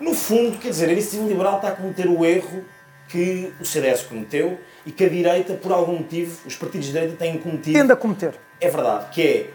No 0.00 0.12
fundo, 0.14 0.58
quer 0.58 0.68
dizer, 0.70 0.88
a 0.88 0.92
iniciativa 0.92 1.26
liberal 1.26 1.56
está 1.56 1.68
a 1.68 1.72
cometer 1.72 2.06
o 2.06 2.24
erro 2.24 2.64
que 3.08 3.52
o 3.60 3.64
CDS 3.64 4.02
cometeu 4.02 4.58
e 4.84 4.90
que 4.92 5.04
a 5.04 5.08
direita, 5.08 5.54
por 5.54 5.72
algum 5.72 5.98
motivo, 5.98 6.38
os 6.46 6.54
partidos 6.56 6.88
de 6.88 6.92
direita 6.92 7.16
têm 7.16 7.38
cometido 7.38 7.78
Tende 7.78 7.92
a 7.92 7.96
cometer. 7.96 8.34
é 8.60 8.68
verdade, 8.68 9.06
que 9.12 9.22
é 9.22 9.50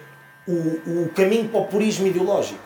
o, 0.47 1.03
o 1.03 1.09
caminho 1.15 1.47
para 1.49 1.59
o 1.59 1.65
purismo 1.65 2.07
ideológico. 2.07 2.59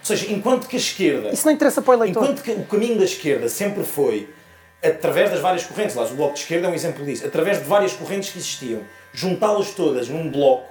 Ou 0.00 0.06
seja, 0.06 0.32
enquanto 0.32 0.66
que 0.66 0.76
a 0.76 0.78
esquerda. 0.78 1.28
Isso 1.30 1.46
não 1.46 1.52
interessa 1.52 1.80
para 1.80 1.92
o 1.92 1.94
eleitor. 1.94 2.22
Enquanto 2.24 2.42
que 2.42 2.50
o 2.52 2.64
caminho 2.64 2.98
da 2.98 3.04
esquerda 3.04 3.48
sempre 3.48 3.84
foi 3.84 4.28
através 4.84 5.30
das 5.30 5.38
várias 5.40 5.64
correntes, 5.64 5.94
lá, 5.94 6.02
o 6.04 6.08
Bloco 6.08 6.34
de 6.34 6.40
Esquerda 6.40 6.66
é 6.66 6.70
um 6.70 6.74
exemplo 6.74 7.04
disso, 7.04 7.24
através 7.24 7.58
de 7.58 7.64
várias 7.64 7.92
correntes 7.92 8.30
que 8.30 8.38
existiam, 8.38 8.80
juntá-las 9.12 9.70
todas 9.70 10.08
num 10.08 10.28
bloco, 10.28 10.66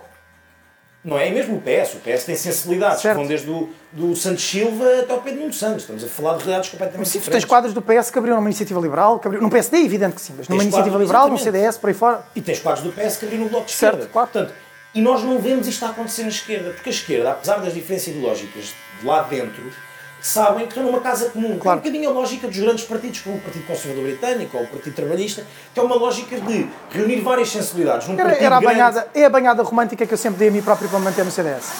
não 1.02 1.18
é? 1.18 1.30
E 1.30 1.32
mesmo 1.32 1.56
o 1.56 1.62
PS, 1.62 1.94
o 1.94 2.00
PS 2.00 2.26
tem 2.26 2.36
sensibilidades 2.36 3.02
Certo. 3.02 3.16
que 3.16 3.20
vão 3.22 3.28
desde 3.28 3.50
o 3.50 3.70
do 3.94 4.14
Santos 4.14 4.44
Silva 4.44 4.86
até 5.00 5.14
ao 5.14 5.22
Pedro 5.22 5.40
Nuno 5.40 5.54
Santos. 5.54 5.84
Estamos 5.84 6.04
a 6.04 6.08
falar 6.08 6.34
de 6.34 6.40
realidades 6.44 6.70
completamente 6.70 7.08
Sim, 7.08 7.12
tu 7.12 7.14
tens 7.14 7.24
diferentes. 7.24 7.46
quadros 7.46 7.74
do 7.74 7.82
PS 7.82 8.12
que 8.12 8.20
abriram 8.20 8.36
numa 8.36 8.50
iniciativa 8.50 8.80
liberal, 8.82 9.18
que 9.18 9.28
abriram, 9.28 9.44
no 9.46 9.50
PSD 9.50 9.78
é 9.78 9.86
evidente 9.86 10.16
que 10.16 10.22
sim, 10.22 10.34
mas 10.38 10.48
numa 10.50 10.60
Tens 10.60 10.66
iniciativa 10.68 10.90
quadros, 10.98 11.08
liberal, 11.08 11.28
no 11.30 11.36
exatamente. 11.36 11.62
CDS, 11.64 11.78
por 11.78 11.88
aí 11.88 11.94
fora. 11.94 12.24
E 12.36 12.42
tens 12.42 12.60
quadros 12.60 12.84
do 12.84 12.92
PS 12.92 13.16
que 13.16 13.26
abriram 13.26 13.46
no 13.46 13.50
Bloco 13.50 13.66
de 13.68 13.72
Certo, 13.72 13.94
Esquerda. 13.94 14.12
claro. 14.12 14.28
Portanto, 14.30 14.54
e 14.94 15.02
nós 15.02 15.24
não 15.24 15.40
vemos 15.40 15.68
isto 15.68 15.86
a 15.86 15.90
acontecer 15.90 16.24
na 16.24 16.30
esquerda, 16.30 16.72
porque 16.72 16.90
a 16.90 16.94
esquerda, 16.94 17.32
apesar 17.32 17.58
das 17.58 17.74
diferenças 17.74 18.08
ideológicas 18.10 18.74
de 19.00 19.06
lá 19.06 19.24
dentro, 19.24 19.72
sabem 20.22 20.66
que 20.68 20.70
estão 20.70 20.84
numa 20.84 21.02
casa 21.02 21.30
comum. 21.30 21.58
Claro. 21.58 21.80
É 21.80 21.82
um 21.82 21.84
bocadinho 21.84 22.10
a 22.10 22.14
lógica 22.14 22.48
dos 22.48 22.58
grandes 22.58 22.84
partidos, 22.86 23.22
como 23.22 23.38
o 23.38 23.42
Partido 23.42 23.66
Conservador 23.66 24.04
Britânico 24.04 24.58
ou 24.58 24.64
o 24.64 24.68
Partido 24.68 24.96
Trabalhista, 24.96 25.46
que 25.74 25.80
é 25.80 25.84
uma 25.84 25.96
lógica 25.96 26.40
de 26.40 26.68
reunir 26.92 27.22
várias 27.22 27.50
sensibilidades 27.50 28.08
num 28.08 28.20
Era, 28.20 28.34
era 28.34 28.58
a 28.58 28.60
grande. 28.60 28.66
banhada, 28.66 29.08
é 29.14 29.26
a 29.26 29.30
banhada 29.30 29.64
romântica 29.64 30.06
que 30.06 30.14
eu 30.14 30.18
sempre 30.18 30.40
dei 30.40 30.50
a 30.50 30.52
mim 30.52 30.62
próprio 30.62 30.90
para 30.90 31.00
manter 31.00 31.26
no 31.26 31.32
CDS. 31.32 31.72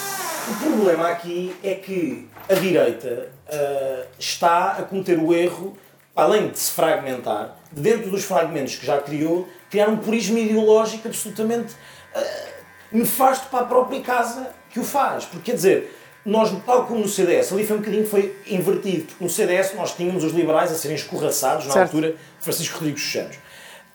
O 0.50 0.56
problema 0.56 1.10
aqui 1.10 1.56
é 1.64 1.76
que 1.76 2.28
a 2.50 2.56
direita 2.56 3.30
ah, 3.48 4.04
está 4.18 4.72
a 4.72 4.84
cometer 4.84 5.20
o 5.20 5.34
erro, 5.34 5.78
além 6.16 6.50
de 6.50 6.58
se 6.58 6.72
fragmentar, 6.72 7.56
dentro 7.72 8.10
dos 8.10 8.24
fragmentos 8.24 8.76
que 8.76 8.86
já 8.86 8.98
criou, 8.98 9.48
criar 9.70 9.88
um 9.88 9.98
purismo 9.98 10.38
ideológico 10.40 11.08
absolutamente 11.08 11.76
ah, 12.16 12.51
nefasto 12.92 13.48
para 13.50 13.62
a 13.62 13.66
própria 13.66 14.02
casa 14.02 14.50
que 14.70 14.80
o 14.80 14.84
faz. 14.84 15.26
Porque 15.26 15.52
quer 15.52 15.56
dizer, 15.56 15.98
nós, 16.26 16.52
tal 16.66 16.86
como 16.86 17.00
no 17.02 17.08
CDS, 17.08 17.52
ali 17.52 17.66
foi 17.66 17.78
um 17.78 17.80
bocadinho 17.80 18.06
foi 18.08 18.36
invertido, 18.48 19.06
porque 19.06 19.24
no 19.24 19.30
CDS 19.30 19.74
nós 19.76 19.94
tínhamos 19.96 20.24
os 20.24 20.34
liberais 20.34 20.72
a 20.72 20.76
serem 20.76 20.96
escorraçados 20.96 21.66
na 21.66 21.74
Certo. 21.74 21.96
altura 21.96 22.16
Francisco 22.40 22.76
Rodrigues 22.78 23.02
dos 23.02 23.12
Santos. 23.12 23.38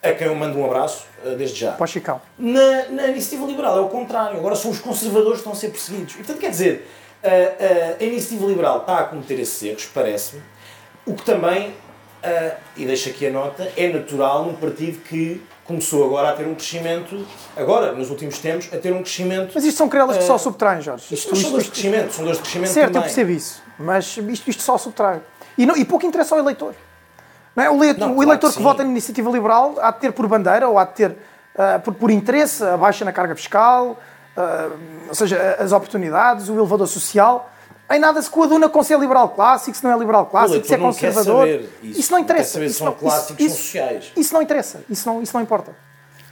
A 0.03 0.13
quem 0.13 0.27
eu 0.27 0.35
mando 0.35 0.59
um 0.59 0.65
abraço, 0.65 1.05
ah, 1.25 1.31
desde 1.37 1.61
já. 1.61 1.73
Para 1.73 1.85
o 1.85 1.87
Chicão. 1.87 2.21
Na, 2.39 2.85
na 2.91 3.07
iniciativa 3.09 3.47
liberal 3.47 3.77
é 3.79 3.81
o 3.81 3.89
contrário. 3.89 4.39
Agora 4.39 4.55
são 4.55 4.71
os 4.71 4.79
conservadores 4.79 5.33
que 5.35 5.39
estão 5.39 5.53
a 5.53 5.57
ser 5.57 5.69
perseguidos. 5.71 6.15
E, 6.15 6.19
portanto, 6.19 6.39
quer 6.39 6.51
dizer, 6.51 6.89
a, 7.25 7.29
a- 7.29 7.97
a 8.01 8.05
iniciativa 8.05 8.47
liberal 8.47 8.81
está 8.81 8.99
a 8.99 9.05
cometer 9.05 9.39
esses 9.41 9.61
erros, 9.63 9.89
parece-me. 9.93 10.43
O 11.05 11.15
que 11.15 11.25
também, 11.25 11.75
ah, 12.23 12.57
e 12.77 12.85
deixo 12.85 13.09
aqui 13.09 13.27
a 13.27 13.31
nota, 13.31 13.73
é 13.77 13.89
natural 13.89 14.45
num 14.45 14.55
partido 14.55 14.99
que 15.03 15.43
começou 15.67 16.05
agora 16.05 16.31
a 16.31 16.33
ter 16.33 16.47
um 16.47 16.55
crescimento, 16.55 17.27
agora, 17.57 17.93
nos 17.93 18.11
últimos 18.11 18.39
tempos, 18.39 18.69
a 18.73 18.77
ter 18.77 18.93
um 18.93 19.03
crescimento. 19.03 19.53
Mas 19.55 19.65
isto 19.65 19.77
são 19.79 19.89
querelas 19.89 20.17
que 20.17 20.23
Eh, 20.23 20.27
só 20.27 20.39
subtraem, 20.39 20.81
Jorge. 20.81 21.05
Isto, 21.13 21.15
Isto, 21.35 21.37
são 21.37 21.59
isto, 21.59 21.63
de 21.65 21.71
crescimento, 21.71 22.13
são 22.13 22.25
dores 22.25 22.39
de 22.39 22.43
crescimento 22.45 22.71
certo, 22.71 22.89
eu 22.89 22.93
também. 22.95 23.09
percebo 23.09 23.31
isso. 23.31 23.63
Mas 23.79 24.17
isto, 24.17 24.49
isto 24.51 24.63
só 24.63 24.79
subtrai. 24.79 25.21
E, 25.59 25.67
não- 25.67 25.77
e 25.77 25.85
pouco 25.85 26.07
interessa 26.07 26.35
ao 26.35 26.39
eleitor. 26.41 26.75
Não 27.55 27.65
é? 27.65 27.71
O, 27.71 27.79
le- 27.79 27.95
Não, 27.95 28.11
o 28.13 28.15
claro 28.15 28.23
eleitor 28.23 28.51
que 28.51 28.57
que, 28.59 28.63
vota 28.63 28.85
na 28.85 28.91
iniciativa 28.91 29.31
liberal 29.31 29.75
há 29.81 29.91
de 29.91 29.99
ter 30.01 30.13
por 30.13 30.27
bandeira 30.29 30.69
ou 30.69 30.79
há 30.79 30.85
de 30.85 30.93
ter 30.93 31.17
ah, 31.59 31.79
por, 31.83 31.95
por 31.95 32.11
interesse 32.11 32.63
a 32.63 32.77
baixa 32.77 33.05
na 33.05 33.13
carga 33.13 33.35
fiscal, 33.35 33.99
ah, 34.37 34.69
ou 35.09 35.15
seja, 35.15 35.57
as 35.59 35.73
oportunidades, 35.73 36.49
o 36.49 36.55
elevador 36.59 36.87
social. 36.87 37.51
Em 37.91 37.99
nada 38.01 38.21
se 38.21 38.29
coaduna 38.29 38.69
com 38.69 38.83
se 38.83 38.93
é 38.93 38.99
liberal 38.99 39.29
clássico, 39.29 39.77
se 39.77 39.85
não 39.85 39.93
é 39.93 39.99
liberal 39.99 40.27
clássico, 40.27 40.67
se 40.67 40.75
é 40.75 40.79
conservador. 40.79 41.47
saber 41.47 41.71
isso. 41.83 42.11
não 42.11 42.19
Não 42.19 42.25
interessa. 42.25 42.51
saber 42.55 42.67
Isso 42.67 42.79
são 42.79 42.87
não- 42.89 42.95
clássicos 42.95 43.45
ou 43.45 43.51
sociais. 43.51 44.13
Isso 44.17 44.35
não 44.35 44.43
interessa. 44.43 44.83
Isso 44.91 45.09
não, 45.09 45.23
isso 45.23 45.33
não 45.37 45.41
importa. 45.43 45.73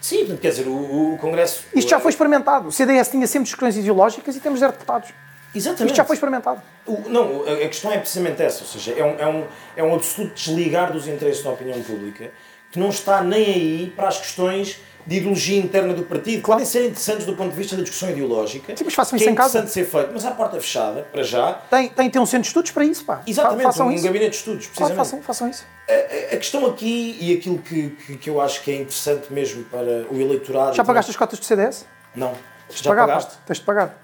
Sim, 0.00 0.37
quer 0.40 0.50
dizer, 0.50 0.66
o, 0.66 1.14
o 1.14 1.18
Congresso. 1.18 1.64
Isto 1.75 1.88
já 1.88 2.00
foi 2.00 2.11
experimentado. 2.11 2.68
O 2.68 2.73
CDS 2.73 3.08
tinha 3.08 3.26
sempre 3.26 3.44
discussões 3.44 3.76
ideológicas 3.76 4.34
e 4.37 4.40
temos 4.40 4.61
zero 4.61 4.73
deputados. 4.73 5.11
Exatamente. 5.54 5.87
Isto 5.87 5.96
já 5.96 6.04
foi 6.04 6.14
experimentado. 6.16 6.61
O- 6.84 7.08
Não, 7.08 7.44
a 7.46 7.52
a 7.52 7.68
questão 7.68 7.92
é 7.92 7.99
precisamente 7.99 8.42
essa, 8.42 8.62
ou 8.64 8.68
seja, 8.68 8.92
é 8.92 9.04
um, 9.04 9.16
é 9.18 9.26
um, 9.28 9.44
é 9.76 9.84
um 9.84 9.94
absoluto 9.94 10.34
desligar 10.34 10.92
dos 10.92 11.06
interesses 11.06 11.42
da 11.44 11.50
opinião 11.50 11.80
pública 11.82 12.30
que 12.73 12.78
não 12.80 12.88
está 12.88 13.23
nem 13.23 13.44
aí 13.46 13.92
para 13.94 14.08
as 14.08 14.18
questões 14.18 14.80
de 15.06 15.16
ideologia 15.16 15.58
interna 15.58 15.92
do 15.92 16.02
partido, 16.04 16.37
que 16.40 16.46
podem 16.46 16.64
ser 16.64 16.87
interessantes 16.87 17.26
do 17.26 17.34
ponto 17.37 17.50
de 17.50 17.56
vista 17.56 17.76
da 17.76 17.82
discussão 17.82 18.11
ideológica. 18.11 18.75
Sim, 18.76 18.84
mas 18.84 18.94
façam 18.94 19.16
isso 19.16 19.28
é 19.28 19.32
em 19.32 19.34
casa. 19.34 19.58
interessante 19.58 19.73
ser 19.73 19.84
feito, 19.84 20.11
mas 20.12 20.25
à 20.25 20.30
porta 20.30 20.58
fechada, 20.61 21.02
para 21.12 21.23
já. 21.23 21.52
Tem, 21.70 21.88
tem 21.88 22.08
ter 22.11 22.18
um 22.18 22.26
centro 22.26 22.42
de 22.42 22.49
estudos 22.49 22.70
para 22.70 22.84
isso, 22.84 23.04
pá. 23.04 23.20
Exatamente, 23.26 23.62
façam 23.64 23.88
um 23.88 23.92
isso. 23.92 24.04
gabinete 24.04 24.30
de 24.30 24.37
estudos, 24.37 24.66
Claro, 24.68 24.94
precisamente. 24.94 25.25
façam, 25.26 25.49
façam 25.49 25.49
isso. 25.50 25.64
A, 25.88 26.34
a- 26.34 26.38
questão 26.38 26.64
aqui, 26.66 27.18
e 27.20 27.34
aquilo 27.37 27.58
que, 27.58 27.90
que, 27.90 28.16
que 28.16 28.30
eu 28.30 28.40
acho 28.40 28.62
que 28.62 28.70
é 28.70 28.76
interessante 28.76 29.32
mesmo 29.32 29.64
para 29.64 30.06
o 30.11 30.20
eleitorado... 30.20 30.75
Já 30.75 30.84
pagaste 30.84 31.11
as 31.11 31.16
cotas 31.16 31.38
do 31.38 31.44
CDS? 31.44 31.84
Não. 32.16 32.32
Tens 32.68 32.80
Já 32.80 32.90
pagar, 32.90 33.06
pagaste? 33.08 33.30
pá. 33.32 33.37
Tens 33.46 33.58
de 33.58 33.64
pagar. 33.64 33.99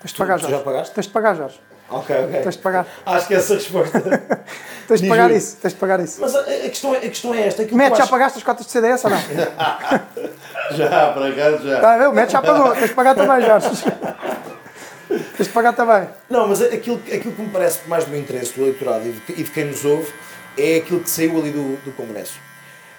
Tens 0.00 0.10
de 0.12 0.18
pagar, 0.18 0.34
tu 0.36 0.40
Jorge. 0.42 0.56
já 0.56 0.62
pagaste? 0.62 0.94
Tens 0.94 1.06
de 1.06 1.12
pagar, 1.12 1.36
Jorge. 1.36 1.60
Ok, 1.88 2.16
ok. 2.16 2.40
Tens 2.42 2.56
de 2.56 2.62
pagar. 2.62 2.86
Acho 3.06 3.26
que 3.28 3.34
essa 3.34 3.54
resposta... 3.54 4.00
Tens 4.88 5.00
de 5.00 5.08
pagar 5.08 5.30
isso. 5.30 5.56
Tens 5.56 5.72
de 5.74 5.78
pagar 5.80 6.00
isso. 6.00 6.20
Mas 6.20 6.34
a, 6.34 6.40
a 6.40 6.44
questão 6.44 6.94
é, 6.94 6.98
a 6.98 7.00
questão 7.00 7.34
é 7.34 7.46
esta. 7.46 7.62
aquilo 7.62 7.78
que 7.78 7.84
Mete, 7.84 7.96
já 7.96 8.02
acho- 8.02 8.10
pagaste 8.10 8.38
as 8.38 8.44
cotas 8.44 8.66
do 8.66 8.70
CDS 8.72 9.04
ou 9.04 9.10
não? 9.10 9.18
Já, 10.76 11.12
para 11.12 11.32
cá, 11.32 11.50
já. 11.62 11.74
Está 11.76 11.94
a 11.94 11.98
ver? 11.98 12.08
O 12.08 12.12
Mete 12.12 12.32
já 12.32 12.40
pagou. 12.40 12.72
Tens 12.74 12.88
de 12.88 12.94
pagar 12.94 13.14
também, 13.14 13.46
Jorge. 13.46 13.68
Tens 15.36 15.46
de 15.46 15.52
pagar 15.52 15.72
também. 15.74 16.08
Não, 16.30 16.48
mas 16.48 16.62
aquilo, 16.62 16.96
aquilo 17.06 17.34
que 17.34 17.42
me 17.42 17.48
parece 17.50 17.80
mais 17.86 18.04
do 18.04 18.10
meu 18.10 18.20
interesse 18.20 18.52
do 18.54 18.62
eleitorado 18.62 19.06
e 19.06 19.12
de, 19.12 19.32
e 19.40 19.44
de 19.44 19.50
quem 19.50 19.64
nos 19.66 19.84
ouve 19.84 20.10
é 20.56 20.76
aquilo 20.76 21.00
que 21.00 21.10
saiu 21.10 21.38
ali 21.38 21.50
do, 21.50 21.76
do 21.84 21.92
Congresso. 21.92 22.34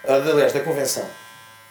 De- 0.03 0.11
aliás, 0.31 0.53
da 0.53 0.59
Convenção. 0.59 1.05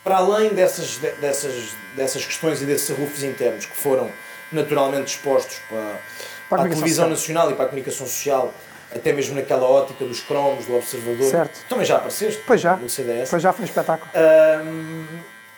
Para 0.02 0.16
além 0.16 0.50
dessas, 0.50 0.98
de- 1.00 1.12
dessas, 1.12 1.70
dessas 1.96 2.24
questões 2.24 2.60
e 2.60 2.64
desses 2.64 2.90
arrufos 2.90 3.22
internos 3.22 3.66
que 3.66 3.76
foram 3.76 4.10
naturalmente 4.50 5.04
dispostos 5.04 5.58
para, 5.68 5.78
para, 5.78 5.88
a 5.88 6.48
comunicação 6.48 6.74
televisão 6.74 7.08
social. 7.10 7.10
nacional 7.10 7.50
e 7.50 7.54
para 7.54 7.64
a 7.64 7.68
comunicação 7.68 8.06
social, 8.06 8.52
até 8.94 9.12
mesmo 9.12 9.34
naquela 9.34 9.64
ótica 9.66 10.04
dos 10.04 10.20
cromos, 10.20 10.66
do 10.66 10.76
Observador. 10.76 11.30
Certo. 11.30 11.66
Também 11.68 11.84
já 11.84 11.96
apareceste 11.96 12.42
Pois 12.46 12.60
já. 12.60 12.76
no 12.76 12.88
CDS. 12.88 13.30
Pois 13.30 13.42
já 13.42 13.52
foi 13.52 13.62
um 13.62 13.68
espetáculo. 13.68 14.10
Ahm, 14.14 15.06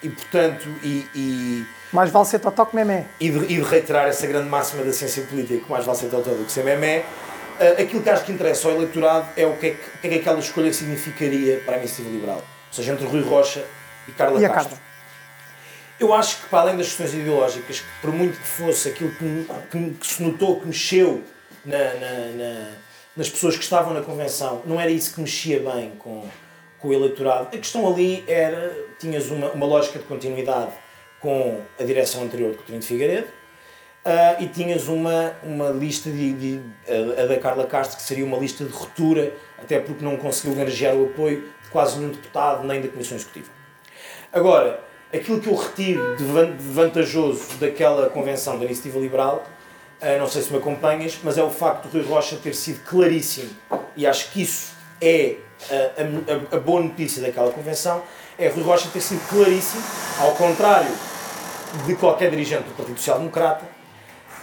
e 0.02 0.08
portanto, 0.08 0.68
e- 0.82 1.06
e 1.14 1.66
Mais 1.92 2.10
vale 2.10 2.26
ser 2.26 2.38
totó 2.38 2.64
que 2.64 2.74
memé. 2.76 3.04
e 3.20 3.30
de, 3.30 3.38
e 3.44 3.56
de 3.56 3.62
reiterar 3.62 4.06
essa 4.06 4.26
grande 4.26 4.48
máxima 4.48 4.82
da 4.84 4.92
ciência 4.92 5.22
política, 5.24 5.64
que 5.64 5.70
mais 5.70 5.84
vale 5.84 5.98
ser 5.98 6.06
totó 6.08 6.30
do 6.30 6.44
que 6.44 6.52
ser 6.52 6.64
memé, 6.64 7.04
eh, 7.58 7.82
aquilo 7.82 8.02
que 8.02 8.10
acho 8.10 8.24
que 8.24 8.32
interessa 8.32 8.68
ao 8.68 8.74
eleitorado 8.74 9.26
é 9.36 9.46
o 9.46 9.56
que 9.56 9.66
é 9.66 9.70
que, 9.70 9.76
o 9.76 10.00
que, 10.00 10.06
é 10.06 10.10
que 10.10 10.16
aquela 10.16 10.38
escolha 10.38 10.72
significaria 10.72 11.60
para 11.64 11.76
a 11.76 11.78
iniciativa 11.78 12.10
liberal. 12.10 12.38
Ou 12.68 12.72
seja, 12.72 12.92
entre 12.92 13.06
Rui 13.06 13.22
Rocha 13.22 13.64
e 14.08 14.12
Carla 14.12 14.40
E 14.40 14.44
a 14.44 14.48
Castro. 14.50 14.76
Carla? 14.76 14.86
Eu 15.98 16.12
acho 16.12 16.42
que, 16.42 16.48
para 16.48 16.58
além 16.60 16.76
das 16.76 16.88
questões 16.88 17.14
ideológicas, 17.14 17.80
que 17.80 17.86
por 18.02 18.12
muito 18.12 18.38
que 18.38 18.46
fosse 18.46 18.88
aquilo 18.90 19.10
que, 19.12 19.46
que 19.70 19.90
que 19.98 20.06
se 20.06 20.22
notou, 20.22 20.60
que 20.60 20.66
mexeu 20.66 21.22
na- 21.64 21.78
na- 21.94 22.32
na- 22.36 22.68
nas 23.16 23.28
pessoas 23.30 23.56
que 23.56 23.62
estavam 23.62 23.94
na 23.94 24.02
convenção, 24.02 24.62
não 24.66 24.80
era 24.80 24.90
isso 24.90 25.14
que 25.14 25.20
mexia 25.20 25.58
bem 25.60 25.92
com, 25.98 26.24
com 26.78 26.88
o 26.88 26.92
eleitorado. 26.92 27.48
A 27.54 27.58
questão 27.58 27.86
ali 27.90 28.22
era, 28.28 28.76
tinhas 28.98 29.30
uma, 29.30 29.50
uma 29.52 29.66
lógica 29.66 29.98
de 29.98 30.04
continuidade 30.04 30.72
com 31.20 31.60
a 31.80 31.82
direção 31.82 32.22
anterior 32.22 32.50
de 32.50 32.56
Coutinho 32.58 32.78
de 32.78 32.86
Figueiredo, 32.86 33.28
ah, 34.04 34.36
e 34.38 34.46
tinhas 34.46 34.86
uma, 34.86 35.34
uma 35.42 35.70
lista 35.70 36.10
de, 36.10 36.32
de- 36.34 36.60
a, 37.18 37.22
a 37.22 37.26
da 37.26 37.38
Carla 37.38 37.66
Castro, 37.66 37.96
que 37.96 38.02
seria 38.02 38.24
uma 38.24 38.36
lista 38.38 38.64
de 38.64 38.70
ruptura, 38.70 39.32
até 39.58 39.80
porque 39.80 40.04
não 40.04 40.16
conseguiu 40.16 40.52
energiar 40.52 40.94
o 40.94 41.06
apoio 41.06 41.42
de 41.62 41.70
quase 41.70 41.98
nenhum 41.98 42.10
deputado 42.12 42.64
nem 42.66 42.80
da 42.82 42.88
Comissão 42.88 43.16
Executiva. 43.16 43.48
Agora, 44.32 44.80
aquilo 45.12 45.40
que 45.40 45.48
eu 45.48 45.54
retiro 45.56 46.16
de 46.16 46.24
van- 46.24 46.54
de 46.54 46.62
vantajoso 46.64 47.56
daquela 47.58 48.08
convenção 48.10 48.58
da 48.58 48.64
Iniciativa 48.66 48.98
Liberal, 49.00 49.44
ah, 50.00 50.18
não 50.18 50.28
sei 50.28 50.42
se 50.42 50.50
me 50.52 50.58
acompanhas, 50.58 51.18
mas 51.22 51.38
é 51.38 51.42
o 51.42 51.50
facto 51.50 51.88
de 51.88 51.98
Rui 51.98 52.06
Rocha 52.06 52.36
ter 52.36 52.54
sido 52.54 52.84
claríssimo, 52.84 53.50
e 53.96 54.06
acho 54.06 54.30
que 54.30 54.42
isso 54.42 54.72
é 55.00 55.36
ah, 55.70 55.74
a, 56.52 56.54
a- 56.54 56.56
a 56.58 56.60
boa 56.60 56.82
notícia 56.82 57.22
daquela 57.22 57.50
convenção, 57.52 58.02
é 58.38 58.48
Rui 58.48 58.62
Rocha 58.62 58.88
ter 58.92 59.00
sido 59.00 59.26
claríssimo, 59.28 59.82
ao 60.20 60.32
contrário 60.34 60.90
de 61.86 61.94
qualquer 61.96 62.30
dirigente 62.30 62.64
do 62.64 62.74
Partido 62.76 62.98
Social 62.98 63.18
Democrata, 63.18 63.64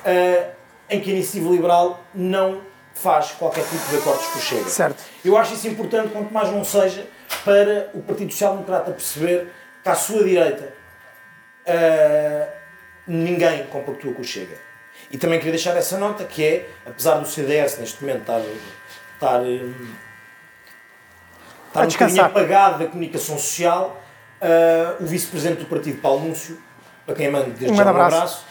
ah, 0.05 0.49
em 0.89 0.99
que 0.99 1.09
a 1.11 1.13
Iniciativa 1.13 1.49
Liberal 1.51 2.03
não 2.13 2.61
faz 2.95 3.31
qualquer 3.31 3.63
tipo 3.63 3.89
de 3.89 3.95
acordos 3.97 4.25
com 4.27 4.37
o 4.37 4.41
Chega. 4.41 4.69
Certo. 4.69 5.03
Eu 5.25 5.35
acho 5.37 5.53
isso 5.55 5.67
importante, 5.67 6.09
quanto 6.09 6.31
mais 6.31 6.49
não 6.51 6.63
seja, 6.63 7.07
para 7.43 7.89
o 7.93 8.01
Partido 8.03 8.31
Social 8.31 8.53
Democrata 8.53 8.91
perceber 8.91 9.47
que 9.81 9.89
à 9.89 9.95
sua 9.95 10.23
direita 10.23 10.71
ah, 11.67 12.47
ninguém 13.07 13.65
compactua 13.67 14.13
com 14.13 14.21
o 14.21 14.25
Chega. 14.25 14.57
E 15.13 15.17
também 15.17 15.37
queria 15.37 15.53
deixar 15.53 15.77
essa 15.77 15.95
nota 15.95 16.23
que 16.23 16.43
é, 16.43 16.69
apesar 16.87 17.19
do 17.19 17.27
CDS 17.27 17.77
neste 17.77 18.01
momento 18.01 18.21
estar, 18.21 18.41
estar, 19.13 19.41
hum, 19.41 19.73
estar 21.67 21.81
A 21.81 21.85
um 21.85 21.87
bocadinho 21.87 22.25
apagado 22.25 22.79
da 22.79 22.87
comunicação 22.87 23.37
social, 23.37 24.01
ah, 24.41 24.95
o 24.99 25.05
vice-presidente 25.05 25.59
do 25.59 25.65
partido, 25.65 26.01
Paulo 26.01 26.27
Núncio, 26.27 26.57
para 27.05 27.13
quem 27.13 27.29
manda 27.29 27.45
desde 27.45 27.69
Um 27.71 27.75
já 27.75 27.85
um 27.85 27.89
abraço. 27.89 28.15
abraço, 28.15 28.45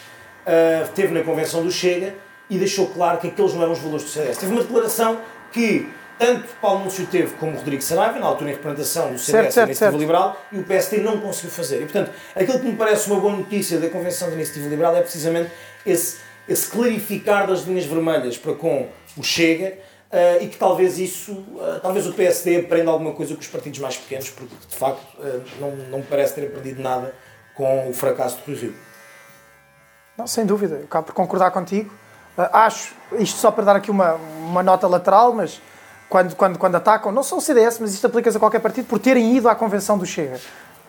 ah, 0.47 0.83
esteve 0.85 1.12
na 1.12 1.25
convenção 1.25 1.64
do 1.64 1.71
Chega 1.73 2.14
e 2.49 2.57
deixou 2.57 2.87
claro 2.87 3.19
que 3.19 3.26
aqueles 3.26 3.54
não 3.54 3.62
eram 3.62 3.73
os 3.73 3.81
valores 3.81 4.04
do 4.04 4.11
CDS. 4.11 4.38
Teve 4.38 4.52
uma 4.52 4.62
declaração 4.62 5.21
que 5.50 5.92
tanto 6.16 6.49
Paulo 6.61 6.85
Núncio 6.85 7.04
teve 7.07 7.35
como 7.35 7.57
Rodrigo 7.57 7.83
Saraiva, 7.83 8.21
na 8.21 8.26
altura 8.26 8.50
em 8.50 8.52
representação 8.52 9.12
do 9.12 9.19
CDS 9.19 9.52
da 9.57 9.64
Iniciativa. 9.64 9.99
Liberal, 9.99 10.40
e 10.52 10.59
o 10.61 10.62
PST 10.62 10.99
não 10.99 11.21
conseguiu 11.21 11.50
fazer. 11.50 11.78
E, 11.78 11.81
portanto, 11.81 12.12
aquilo 12.37 12.61
que 12.61 12.66
me 12.66 12.76
parece 12.76 13.11
uma 13.11 13.19
boa 13.19 13.37
notícia 13.37 13.78
da 13.81 13.88
Convenção 13.88 14.28
da 14.28 14.35
Iniciativa 14.37 14.69
Liberal 14.69 14.95
é 14.95 15.00
precisamente 15.00 15.50
esse, 15.85 16.19
esse 16.49 16.70
clarificar 16.70 17.46
das 17.46 17.62
linhas 17.62 17.84
vermelhas 17.84 18.37
para 18.37 18.54
com 18.54 18.88
o 19.16 19.22
Chega 19.22 19.78
uh, 20.12 20.42
e 20.42 20.49
que 20.49 20.56
talvez 20.56 20.99
isso, 20.99 21.32
uh, 21.32 21.80
talvez 21.80 22.06
o 22.06 22.12
PSD 22.12 22.56
aprenda 22.56 22.90
alguma 22.90 23.12
coisa 23.12 23.34
com 23.34 23.40
os 23.40 23.46
partidos 23.46 23.78
mais 23.78 23.96
pequenos, 23.96 24.30
porque 24.30 24.54
de 24.68 24.76
facto 24.76 25.02
uh, 25.18 25.42
não, 25.61 25.76
não 25.90 26.02
parece 26.02 26.34
ter 26.34 26.46
aprendido 26.46 26.82
nada 26.82 27.14
com 27.54 27.88
o 27.88 27.94
fracasso 27.94 28.38
do 28.46 28.54
Rio. 28.54 28.75
Não, 30.16 30.26
sem 30.26 30.44
dúvida, 30.44 30.76
eu 30.76 30.84
acabo 30.84 31.06
por 31.06 31.14
concordar 31.14 31.50
contigo. 31.50 31.90
acho, 32.37 32.94
isto 33.18 33.38
só 33.38 33.50
para 33.50 33.64
dar 33.64 33.76
aqui 33.76 33.90
uma, 33.90 34.14
uma 34.14 34.62
nota 34.62 34.87
lateral, 34.87 35.32
mas 35.32 35.61
quando, 36.08 36.37
quando, 36.37 36.58
quando 36.58 36.75
atacam, 36.75 37.11
não 37.11 37.22
só 37.22 37.38
o 37.38 37.40
CDS, 37.40 37.78
mas 37.78 37.94
isto 37.94 38.06
aplica-se 38.06 38.37
a 38.37 38.40
qualquer 38.40 38.61
partido, 38.61 38.87
por 38.87 38.99
terem 38.99 39.34
ido 39.34 39.49
à 39.49 39.54
convenção 39.54 39.96
do 39.96 40.04
Chega. 40.04 40.38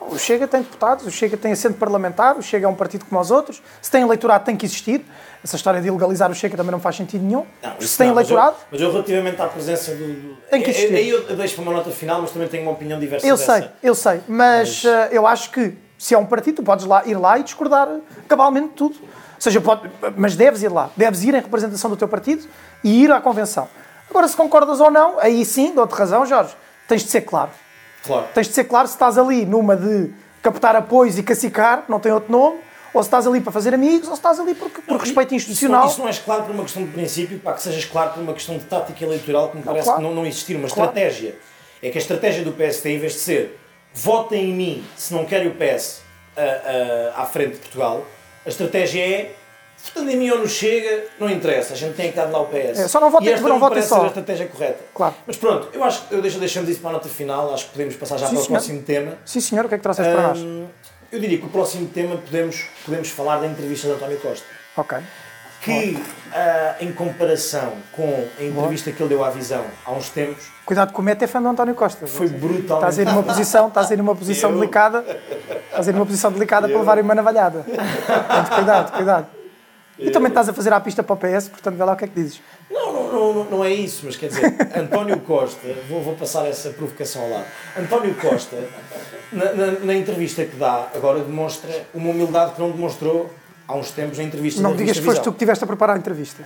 O 0.09 0.17
Chega 0.17 0.47
tem 0.47 0.61
deputados, 0.61 1.05
o 1.05 1.11
Chega 1.11 1.37
tem 1.37 1.51
assento 1.51 1.77
parlamentar, 1.77 2.37
o 2.37 2.41
Chega 2.41 2.65
é 2.65 2.69
um 2.69 2.75
partido 2.75 3.05
como 3.05 3.19
os 3.19 3.31
outros. 3.31 3.61
Se 3.81 3.89
tem 3.89 4.01
eleitorado, 4.01 4.45
tem 4.45 4.55
que 4.55 4.65
existir. 4.65 5.05
Essa 5.43 5.55
história 5.55 5.81
de 5.81 5.87
ilegalizar 5.87 6.31
o 6.31 6.35
Chega 6.35 6.55
também 6.55 6.71
não 6.71 6.79
faz 6.79 6.95
sentido 6.95 7.23
nenhum. 7.23 7.45
Não, 7.61 7.81
Se 7.81 7.97
tem 7.97 8.07
não, 8.07 8.15
eleitorado. 8.15 8.55
Mas 8.71 8.81
eu, 8.81 8.87
mas 8.87 8.87
eu, 8.87 8.91
relativamente 8.91 9.41
à 9.41 9.47
presença 9.47 9.93
do. 9.95 10.35
Tem 10.49 10.61
que 10.61 10.69
existir. 10.69 10.95
Aí 10.95 11.09
eu, 11.09 11.27
eu 11.27 11.35
deixo 11.35 11.55
para 11.55 11.63
uma 11.63 11.73
nota 11.73 11.91
final, 11.91 12.21
mas 12.21 12.31
também 12.31 12.47
tenho 12.47 12.63
uma 12.63 12.71
opinião 12.71 12.99
diversa. 12.99 13.27
Eu 13.27 13.35
dessa. 13.35 13.59
sei, 13.59 13.69
eu 13.81 13.95
sei. 13.95 14.21
Mas, 14.27 14.83
mas... 14.83 14.83
Uh, 14.83 14.87
eu 15.11 15.27
acho 15.27 15.51
que 15.51 15.75
se 15.97 16.13
é 16.13 16.17
um 16.17 16.25
partido, 16.25 16.57
tu 16.57 16.63
podes 16.63 16.85
lá, 16.85 17.03
ir 17.05 17.15
lá 17.15 17.39
e 17.39 17.43
discordar 17.43 17.87
cabalmente 18.27 18.69
de 18.69 18.73
tudo. 18.75 18.95
Ou 19.01 19.41
seja, 19.41 19.59
pode, 19.59 19.89
mas 20.15 20.35
deves 20.35 20.61
ir 20.61 20.69
lá. 20.69 20.89
Deves 20.95 21.23
ir 21.23 21.33
em 21.33 21.39
representação 21.39 21.89
do 21.89 21.97
teu 21.97 22.07
partido 22.07 22.47
e 22.83 23.03
ir 23.03 23.11
à 23.11 23.19
convenção. 23.19 23.67
Agora, 24.09 24.27
se 24.27 24.35
concordas 24.35 24.79
ou 24.79 24.91
não, 24.91 25.19
aí 25.19 25.43
sim, 25.43 25.73
dou-te 25.73 25.93
razão, 25.93 26.25
Jorge. 26.25 26.55
Tens 26.87 27.03
de 27.03 27.09
ser 27.09 27.21
claro. 27.21 27.49
Claro. 28.03 28.27
Tens 28.33 28.47
de 28.47 28.53
ser 28.53 28.65
claro 28.65 28.87
se 28.87 28.93
estás 28.93 29.17
ali 29.17 29.45
numa 29.45 29.75
de 29.75 30.11
captar 30.41 30.75
apoios 30.75 31.17
e 31.17 31.23
cacicar, 31.23 31.85
não 31.87 31.99
tem 31.99 32.11
outro 32.11 32.31
nome, 32.31 32.59
ou 32.93 33.01
se 33.01 33.07
estás 33.07 33.25
ali 33.25 33.41
para 33.41 33.51
fazer 33.51 33.73
amigos, 33.73 34.07
ou 34.07 34.13
se 34.13 34.19
estás 34.19 34.39
ali 34.39 34.53
por, 34.53 34.69
por 34.69 34.83
não, 34.87 34.97
respeito 34.97 35.33
institucional. 35.33 35.87
Isso 35.87 35.87
não, 35.87 35.91
isso 35.91 36.01
não 36.01 36.07
és 36.07 36.19
claro 36.19 36.43
por 36.43 36.51
uma 36.53 36.63
questão 36.63 36.83
de 36.83 36.91
princípio, 36.91 37.39
para 37.39 37.53
que 37.53 37.61
sejas 37.61 37.85
claro 37.85 38.11
por 38.11 38.21
uma 38.21 38.33
questão 38.33 38.57
de 38.57 38.65
tática 38.65 39.03
eleitoral, 39.03 39.49
que 39.49 39.57
me 39.57 39.63
parece 39.63 39.85
claro. 39.85 40.01
que 40.01 40.07
não, 40.07 40.13
não 40.13 40.25
existir 40.25 40.55
uma 40.55 40.67
claro. 40.67 40.89
estratégia. 40.89 41.35
É 41.81 41.89
que 41.89 41.97
a 41.97 42.01
estratégia 42.01 42.43
do 42.43 42.51
PSD, 42.51 42.91
em 42.91 42.99
vez 42.99 43.13
de 43.13 43.19
ser 43.19 43.59
votem 43.93 44.49
em 44.49 44.53
mim 44.53 44.83
se 44.95 45.13
não 45.13 45.25
querem 45.25 45.47
o 45.47 45.55
PS 45.55 46.01
a, 46.35 47.19
a, 47.19 47.23
à 47.23 47.25
frente 47.25 47.53
de 47.53 47.59
Portugal, 47.59 48.05
a 48.45 48.49
estratégia 48.49 49.01
é 49.01 49.35
votando 49.83 50.09
em 50.09 50.15
mim 50.15 50.29
ou 50.29 50.39
não 50.39 50.47
chega, 50.47 51.05
não 51.19 51.29
interessa, 51.29 51.73
a 51.73 51.75
gente 51.75 51.95
tem 51.95 52.09
que 52.09 52.15
dar 52.15 52.25
lá 52.25 52.41
o 52.41 52.45
PS. 52.45 52.79
É, 52.79 52.87
só 52.87 53.01
não 53.01 53.11
votem, 53.11 53.37
não 53.41 53.59
votem 53.59 53.81
só. 53.81 53.97
ser 53.97 54.03
a 54.03 54.07
estratégia 54.07 54.47
correta. 54.47 54.79
Claro. 54.93 55.15
Mas 55.27 55.35
pronto, 55.35 55.69
eu 55.73 55.83
acho 55.83 56.07
que 56.07 56.15
eu 56.15 56.21
deixo, 56.21 56.39
deixamos 56.39 56.69
isso 56.69 56.79
para 56.79 56.91
a 56.91 56.93
nota 56.93 57.09
final, 57.09 57.53
acho 57.53 57.65
que 57.65 57.71
podemos 57.71 57.95
passar 57.95 58.17
já 58.17 58.27
Sim, 58.27 58.35
para 58.35 58.43
senhor. 58.43 58.45
o 58.45 58.59
próximo 58.59 58.81
tema. 58.83 59.17
Sim 59.25 59.41
senhor, 59.41 59.65
o 59.65 59.69
que 59.69 59.75
é 59.75 59.77
que 59.77 59.83
trouxeste 59.83 60.11
um, 60.11 60.15
para 60.15 60.27
nós? 60.29 60.39
Eu 61.11 61.19
diria 61.19 61.37
que 61.37 61.45
o 61.45 61.49
próximo 61.49 61.87
tema 61.89 62.15
podemos, 62.15 62.65
podemos 62.85 63.09
falar 63.09 63.39
da 63.39 63.47
entrevista 63.47 63.87
de 63.87 63.93
António 63.93 64.17
Costa. 64.19 64.45
Ok. 64.77 64.97
Que, 65.61 65.95
uh, 65.95 66.83
em 66.83 66.91
comparação 66.91 67.73
com 67.93 68.27
a 68.37 68.43
entrevista 68.43 68.91
que 68.91 69.01
ele 69.01 69.09
deu 69.09 69.23
à 69.23 69.29
Visão 69.29 69.63
há 69.85 69.91
uns 69.93 70.09
tempos... 70.09 70.51
Cuidado 70.65 70.91
que 70.91 70.99
o 70.99 71.03
Mete 71.03 71.23
é 71.23 71.27
fã 71.27 71.41
do 71.41 71.47
António 71.47 71.75
Costa. 71.75 72.05
Foi 72.05 72.27
brutal. 72.27 72.77
Estás 72.77 72.99
a 72.99 73.01
ir 73.01 73.05
numa 73.05 73.23
posição, 73.23 73.67
estás 73.67 73.91
a 73.91 73.93
ir 73.93 73.97
numa 73.97 74.15
posição 74.15 74.49
eu... 74.49 74.59
delicada, 74.59 75.05
estás 75.69 75.87
a 75.87 75.91
ir 75.91 75.93
numa 75.93 76.05
posição 76.05 76.31
delicada 76.31 76.67
eu... 76.67 76.71
para 76.71 76.79
levar 76.79 76.99
uma 76.99 77.15
navalhada. 77.15 77.63
Portanto, 77.63 78.55
cuidado, 78.55 78.91
cuidado. 78.91 79.42
E 79.97 80.09
também 80.09 80.29
estás 80.29 80.49
a 80.49 80.53
fazer 80.53 80.73
a 80.73 80.79
pista 80.79 81.03
para 81.03 81.13
o 81.13 81.17
PS, 81.17 81.49
portanto, 81.49 81.75
vê 81.75 81.83
lá 81.83 81.93
o 81.93 81.95
que 81.95 82.05
é 82.05 82.07
que 82.07 82.15
dizes. 82.15 82.41
Não, 82.69 82.91
não, 82.91 83.33
não, 83.33 83.43
não 83.45 83.63
é 83.63 83.71
isso, 83.71 84.01
mas 84.05 84.15
quer 84.15 84.27
dizer, 84.27 84.55
António 84.75 85.19
Costa, 85.19 85.67
vou, 85.87 86.01
vou 86.01 86.15
passar 86.15 86.47
essa 86.47 86.71
provocação 86.71 87.21
ao 87.21 87.29
lado. 87.29 87.45
António 87.77 88.15
Costa, 88.15 88.57
na, 89.31 89.53
na, 89.53 89.71
na, 89.79 89.93
entrevista 89.93 90.43
que 90.45 90.55
dá, 90.55 90.87
agora 90.95 91.19
demonstra 91.19 91.85
uma 91.93 92.09
humildade 92.09 92.53
que 92.53 92.61
não 92.61 92.71
demonstrou 92.71 93.29
há 93.67 93.75
uns 93.75 93.91
tempos 93.91 94.17
na 94.17 94.23
entrevista 94.23 94.61
Não 94.61 94.75
digas 94.75 94.97
que 94.97 95.05
foste 95.05 95.21
tu 95.21 95.31
que 95.31 95.37
estiveste 95.37 95.63
a 95.63 95.67
preparar 95.67 95.95
a 95.95 95.99
entrevista. 95.99 96.43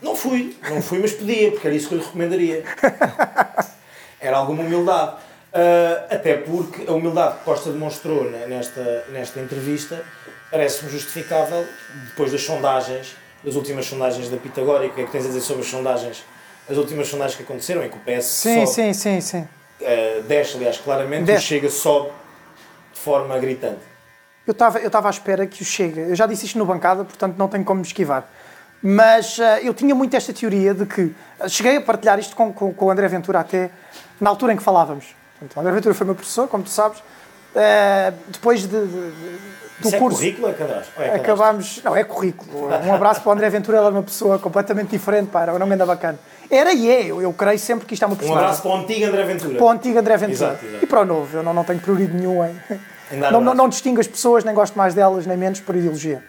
Não 0.00 0.14
fui, 0.14 0.56
não 0.68 0.80
fui, 0.80 0.98
mas 0.98 1.12
podia, 1.12 1.50
porque 1.50 1.66
era 1.66 1.74
isso 1.74 1.88
que 1.88 1.94
eu 1.94 1.98
lhe 1.98 2.04
recomendaria. 2.04 2.64
Era 4.20 4.38
alguma 4.38 4.62
humildade. 4.62 5.16
Uh, 5.52 6.14
até 6.14 6.34
porque 6.34 6.90
a 6.90 6.92
humildade 6.92 7.38
que 7.38 7.44
Costa 7.44 7.70
demonstrou 7.70 8.24
nesta, 8.30 9.04
nesta 9.12 9.38
entrevista 9.38 10.02
parece-me 10.50 10.90
justificável 10.90 11.66
depois 12.06 12.32
das 12.32 12.42
sondagens, 12.42 13.16
das 13.42 13.54
últimas 13.54 13.86
sondagens 13.86 14.28
da 14.28 14.36
Pitagórica. 14.36 14.92
O 14.92 14.94
que 14.96 15.02
é 15.02 15.04
que 15.04 15.12
tens 15.12 15.24
a 15.24 15.28
dizer 15.28 15.40
sobre 15.40 15.62
as 15.62 15.68
sondagens? 15.68 16.24
As 16.68 16.76
últimas 16.76 17.08
sondagens 17.08 17.36
que 17.36 17.42
aconteceram, 17.42 17.84
em 17.84 17.90
que 17.90 17.96
o 17.96 18.00
PS 18.00 18.24
sim, 18.24 18.66
sobe, 18.66 18.74
sim, 18.74 18.92
sim, 18.92 19.20
sim. 19.20 19.48
Uh, 19.80 20.22
desce, 20.22 20.56
aliás, 20.56 20.78
claramente, 20.78 21.24
desce. 21.24 21.42
e 21.42 21.44
o 21.44 21.60
Chega 21.60 21.70
sobe 21.70 22.10
de 22.92 23.00
forma 23.00 23.38
gritante. 23.38 23.80
Eu 24.46 24.52
estava 24.52 24.78
eu 24.78 24.90
à 24.92 25.10
espera 25.10 25.46
que 25.46 25.62
o 25.62 25.64
Chega, 25.64 26.02
eu 26.02 26.14
já 26.14 26.26
disse 26.26 26.46
isto 26.46 26.58
no 26.58 26.64
bancada, 26.64 27.04
portanto 27.04 27.36
não 27.36 27.48
tenho 27.48 27.64
como 27.64 27.80
me 27.80 27.86
esquivar, 27.86 28.30
mas 28.82 29.38
uh, 29.38 29.42
eu 29.62 29.74
tinha 29.74 29.94
muito 29.94 30.14
esta 30.14 30.32
teoria 30.32 30.72
de 30.72 30.86
que, 30.86 31.02
uh, 31.02 31.48
cheguei 31.48 31.76
a 31.76 31.80
partilhar 31.80 32.18
isto 32.18 32.36
com, 32.36 32.52
com, 32.52 32.72
com 32.72 32.86
o 32.86 32.90
André 32.90 33.08
Ventura 33.08 33.40
até 33.40 33.70
na 34.20 34.30
altura 34.30 34.52
em 34.52 34.56
que 34.56 34.62
falávamos. 34.62 35.14
Portanto, 35.38 35.56
o 35.56 35.60
André 35.60 35.72
Ventura 35.72 35.94
foi 35.94 36.06
meu 36.06 36.14
professor, 36.14 36.48
como 36.48 36.62
tu 36.62 36.70
sabes, 36.70 37.02
depois 38.30 38.62
de, 38.62 38.68
de, 38.68 38.76
do 39.80 39.86
Isso 39.86 39.96
é 39.96 39.98
curso. 39.98 40.18
É 40.18 40.20
currículo 40.20 40.48
é 40.48 40.52
cadastro? 40.52 40.92
é 40.96 41.04
cadastro? 41.04 41.20
Acabámos. 41.22 41.80
Não, 41.84 41.96
é 41.96 42.04
currículo. 42.04 42.68
Um 42.68 42.94
abraço 42.94 43.20
para 43.20 43.30
o 43.30 43.32
André 43.32 43.50
Ventura, 43.50 43.78
ele 43.78 43.86
era 43.86 43.94
uma 43.94 44.02
pessoa 44.02 44.38
completamente 44.38 44.90
diferente, 44.90 45.28
pá, 45.30 45.42
era 45.42 45.54
um 45.54 45.58
nome 45.58 45.72
ainda 45.72 45.86
bacana. 45.86 46.18
Era 46.50 46.72
e 46.72 46.90
é, 46.90 47.06
eu, 47.06 47.22
eu 47.22 47.32
creio 47.32 47.58
sempre 47.58 47.86
que 47.86 47.94
isto 47.94 48.02
é 48.02 48.06
uma 48.06 48.16
personagem. 48.16 48.42
Um 48.42 48.46
abraço 48.46 48.62
para 48.62 48.70
o 48.70 48.76
antigo 48.76 49.06
André 49.06 49.24
Ventura. 49.24 49.54
Para 49.56 49.64
o 49.64 49.70
antigo 49.70 49.98
André 49.98 50.16
Ventura. 50.16 50.50
Exato, 50.50 50.64
exato. 50.64 50.84
E 50.84 50.86
para 50.86 51.00
o 51.00 51.04
novo, 51.04 51.36
eu 51.36 51.42
não, 51.42 51.54
não 51.54 51.64
tenho 51.64 51.80
prioridade 51.80 52.16
nenhum 52.16 52.44
em. 52.44 52.54
Não, 53.12 53.40
não, 53.40 53.54
não, 53.54 53.68
distingo 53.68 54.00
as 54.00 54.06
pessoas, 54.06 54.44
nem 54.44 54.54
gosto 54.54 54.76
mais 54.76 54.94
delas, 54.94 55.26
nem 55.26 55.36
menos 55.36 55.60
por 55.60 55.76
ideologia. 55.76 56.22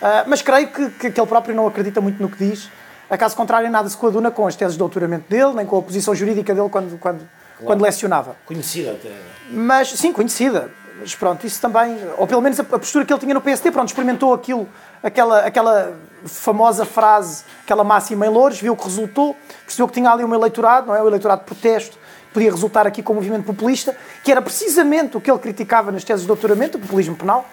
Uh, 0.00 0.24
mas 0.26 0.42
creio 0.42 0.68
que, 0.68 0.90
que, 0.90 1.10
que 1.10 1.20
ele 1.20 1.26
próprio 1.26 1.54
não 1.54 1.66
acredita 1.66 2.00
muito 2.00 2.20
no 2.20 2.28
que 2.28 2.44
diz. 2.44 2.68
A 3.08 3.16
caso 3.16 3.36
contrário, 3.36 3.70
nada 3.70 3.88
se 3.88 3.96
coaduna 3.96 4.30
com 4.30 4.46
as 4.46 4.54
teses 4.54 4.74
de 4.74 4.78
doutoramento 4.78 5.28
dele, 5.28 5.52
nem 5.54 5.66
com 5.66 5.78
a 5.78 5.82
posição 5.82 6.14
jurídica 6.14 6.54
dele 6.54 6.68
quando, 6.68 6.98
quando, 6.98 7.28
claro. 7.60 7.66
quando 7.66 7.82
lecionava. 7.82 8.36
Conhecida 8.46 8.92
até. 8.92 9.10
Mas, 9.50 9.90
sim, 9.90 10.12
conhecida. 10.12 10.70
Mas 11.00 11.14
pronto, 11.14 11.46
isso 11.46 11.60
também, 11.60 11.96
ou 12.18 12.26
pelo 12.26 12.42
menos 12.42 12.60
a, 12.60 12.64
postura 12.64 13.04
que 13.06 13.12
ele 13.12 13.20
tinha 13.20 13.32
no 13.32 13.40
PST, 13.40 13.70
pronto, 13.70 13.88
experimentou 13.88 14.34
aquilo, 14.34 14.68
aquela, 15.02 15.40
aquela 15.40 15.94
famosa 16.26 16.84
frase, 16.84 17.44
aquela 17.64 17.82
máxima 17.82 18.26
em 18.26 18.28
Louros, 18.28 18.60
viu 18.60 18.76
que 18.76 18.84
resultou, 18.84 19.34
percebeu 19.64 19.88
que 19.88 19.94
tinha 19.94 20.10
ali 20.10 20.24
um 20.24 20.34
eleitorado, 20.34 20.88
não 20.88 20.94
é? 20.94 21.02
O 21.02 21.08
eleitorado 21.08 21.40
de 21.40 21.46
protesto, 21.46 21.98
podia 22.34 22.50
resultar 22.50 22.86
aqui 22.86 23.02
com 23.02 23.14
um 23.14 23.16
movimento 23.16 23.44
populista, 23.44 23.96
que 24.22 24.30
era 24.30 24.42
precisamente 24.42 25.16
o 25.16 25.20
que 25.20 25.30
ele 25.30 25.38
criticava 25.38 25.90
nas 25.90 26.04
teses 26.04 26.22
de 26.22 26.26
doutoramento, 26.26 26.76
o 26.76 26.80
populismo 26.80 27.16
penal, 27.16 27.46